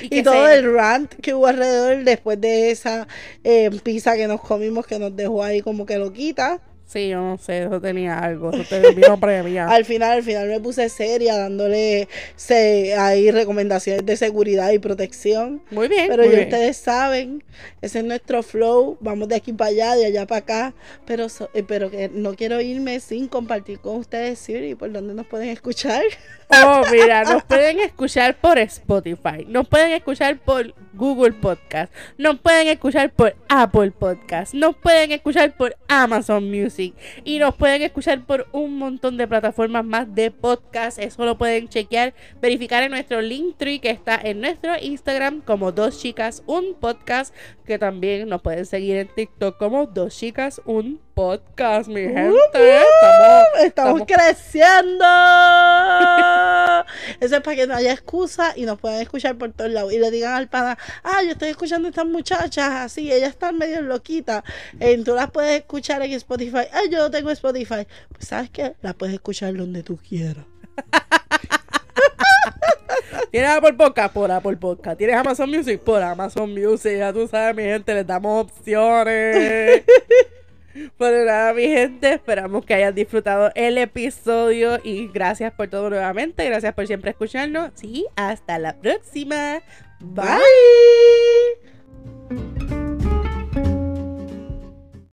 Y, 0.00 0.08
que 0.08 0.22
todo 0.22 0.46
se- 0.46 0.54
el 0.54 0.74
rant 0.74 1.12
que 1.12 1.34
hubo 1.34 1.46
alrededor 1.46 2.02
después 2.02 2.40
de 2.40 2.70
esa 2.70 3.06
eh, 3.42 3.68
pizza 3.82 4.16
que 4.16 4.26
nos 4.26 4.40
comimos 4.40 4.86
que 4.86 4.98
nos 4.98 5.14
dejó 5.14 5.42
ahí 5.44 5.60
como 5.60 5.84
que 5.84 5.98
loquita. 5.98 6.62
Sí, 6.94 7.08
yo 7.08 7.20
no 7.20 7.38
sé, 7.38 7.64
eso 7.64 7.80
tenía 7.80 8.16
algo. 8.20 8.52
Eso 8.52 8.62
te 8.68 8.94
vino 8.94 9.18
premia. 9.20 9.66
Al 9.66 9.84
final, 9.84 10.12
al 10.12 10.22
final 10.22 10.46
me 10.48 10.60
puse 10.60 10.88
seria 10.88 11.36
dándole 11.36 12.06
se, 12.36 12.94
ahí 12.94 13.32
recomendaciones 13.32 14.06
de 14.06 14.16
seguridad 14.16 14.70
y 14.70 14.78
protección. 14.78 15.60
Muy 15.72 15.88
bien. 15.88 16.06
Pero 16.08 16.22
muy 16.22 16.30
ya 16.32 16.36
bien. 16.38 16.48
ustedes 16.54 16.76
saben, 16.76 17.42
ese 17.82 17.98
es 17.98 18.04
nuestro 18.04 18.44
flow. 18.44 18.96
Vamos 19.00 19.26
de 19.28 19.34
aquí 19.34 19.52
para 19.52 19.70
allá, 19.70 19.96
de 19.96 20.06
allá 20.06 20.24
para 20.24 20.38
acá. 20.38 20.74
Pero, 21.04 21.28
so- 21.28 21.50
eh, 21.52 21.64
pero 21.66 21.90
que 21.90 22.08
no 22.08 22.36
quiero 22.36 22.60
irme 22.60 23.00
sin 23.00 23.26
compartir 23.26 23.80
con 23.80 23.96
ustedes, 23.96 24.38
Siri, 24.38 24.76
por 24.76 24.92
donde 24.92 25.14
nos 25.14 25.26
pueden 25.26 25.48
escuchar. 25.48 26.02
Oh, 26.50 26.82
mira, 26.90 27.24
nos 27.24 27.42
pueden 27.44 27.80
escuchar 27.80 28.36
por 28.36 28.58
Spotify, 28.58 29.44
nos 29.46 29.66
pueden 29.66 29.92
escuchar 29.92 30.38
por 30.38 30.74
Google 30.92 31.32
Podcast, 31.32 31.92
nos 32.18 32.38
pueden 32.38 32.68
escuchar 32.68 33.12
por 33.12 33.34
Apple 33.48 33.90
Podcast, 33.90 34.54
nos 34.54 34.76
pueden 34.76 35.12
escuchar 35.12 35.56
por 35.56 35.76
Amazon 35.88 36.50
Music 36.50 36.94
y 37.24 37.38
nos 37.38 37.54
pueden 37.54 37.82
escuchar 37.82 38.24
por 38.24 38.46
un 38.52 38.78
montón 38.78 39.16
de 39.16 39.26
plataformas 39.26 39.84
más 39.84 40.14
de 40.14 40.30
podcast. 40.30 40.98
Eso 40.98 41.24
lo 41.24 41.38
pueden 41.38 41.68
chequear, 41.68 42.14
verificar 42.40 42.82
en 42.82 42.92
nuestro 42.92 43.20
Linktree 43.20 43.80
que 43.80 43.90
está 43.90 44.20
en 44.22 44.40
nuestro 44.40 44.74
Instagram 44.80 45.40
como 45.40 45.72
Dos 45.72 46.00
Chicas 46.00 46.42
Un 46.46 46.74
Podcast, 46.74 47.34
que 47.64 47.78
también 47.78 48.28
nos 48.28 48.42
pueden 48.42 48.66
seguir 48.66 48.96
en 48.96 49.08
TikTok 49.08 49.56
como 49.58 49.86
Dos 49.86 50.16
Chicas 50.16 50.60
Un 50.64 51.00
Podcast, 51.14 51.88
mi 51.88 52.00
gente. 52.02 52.34
Estamos 52.54 53.46
Estamos, 53.62 54.00
estamos- 54.00 54.02
creciendo. 54.06 55.04
Eso 57.20 57.36
es 57.36 57.40
para 57.42 57.56
que 57.56 57.66
no 57.68 57.74
haya 57.74 57.92
excusa 57.92 58.52
y 58.56 58.64
nos 58.66 58.78
puedan 58.80 59.00
escuchar 59.00 59.36
por 59.36 59.52
todos 59.52 59.70
lados. 59.70 59.92
Y 59.92 59.98
le 59.98 60.10
digan 60.10 60.32
al 60.34 60.48
pana, 60.48 60.76
ah, 61.04 61.22
yo 61.22 61.30
estoy 61.32 61.50
escuchando 61.50 61.86
a 61.86 61.90
estas 61.90 62.06
muchachas 62.06 62.70
así, 62.72 63.12
ellas 63.12 63.30
están 63.30 63.56
medio 63.58 63.80
loquitas. 63.82 64.42
Eh, 64.80 65.00
tú 65.04 65.14
las 65.14 65.30
puedes 65.30 65.60
escuchar 65.60 66.02
en 66.02 66.12
Spotify. 66.14 66.66
Ah, 66.72 66.82
yo 66.90 66.98
no 66.98 67.10
tengo 67.10 67.30
Spotify. 67.30 67.86
Pues 68.12 68.26
sabes 68.28 68.50
qué, 68.50 68.74
las 68.82 68.94
puedes 68.94 69.14
escuchar 69.14 69.54
donde 69.54 69.82
tú 69.84 69.96
quieras. 69.96 70.44
¿Tienes 73.30 73.50
Apple 73.50 73.74
Podcast? 73.74 74.12
Por 74.14 74.30
Apple 74.30 74.56
Podcast. 74.56 74.98
¿Tienes 74.98 75.16
Amazon 75.16 75.50
Music? 75.50 75.80
Por 75.80 76.02
Amazon 76.02 76.52
Music. 76.52 76.98
Ya 76.98 77.12
tú 77.12 77.26
sabes, 77.28 77.54
mi 77.56 77.62
gente, 77.62 77.94
les 77.94 78.06
damos 78.06 78.46
opciones. 78.46 79.82
Pero 80.98 81.24
nada, 81.24 81.52
mi 81.54 81.62
gente, 81.62 82.12
esperamos 82.14 82.64
que 82.64 82.74
hayan 82.74 82.94
disfrutado 82.94 83.50
el 83.54 83.78
episodio 83.78 84.78
y 84.82 85.08
gracias 85.08 85.52
por 85.52 85.68
todo 85.68 85.90
nuevamente. 85.90 86.44
Gracias 86.44 86.74
por 86.74 86.86
siempre 86.86 87.10
escucharnos. 87.10 87.70
Sí, 87.74 88.06
hasta 88.16 88.58
la 88.58 88.76
próxima. 88.80 89.62
Bye. 90.00 90.34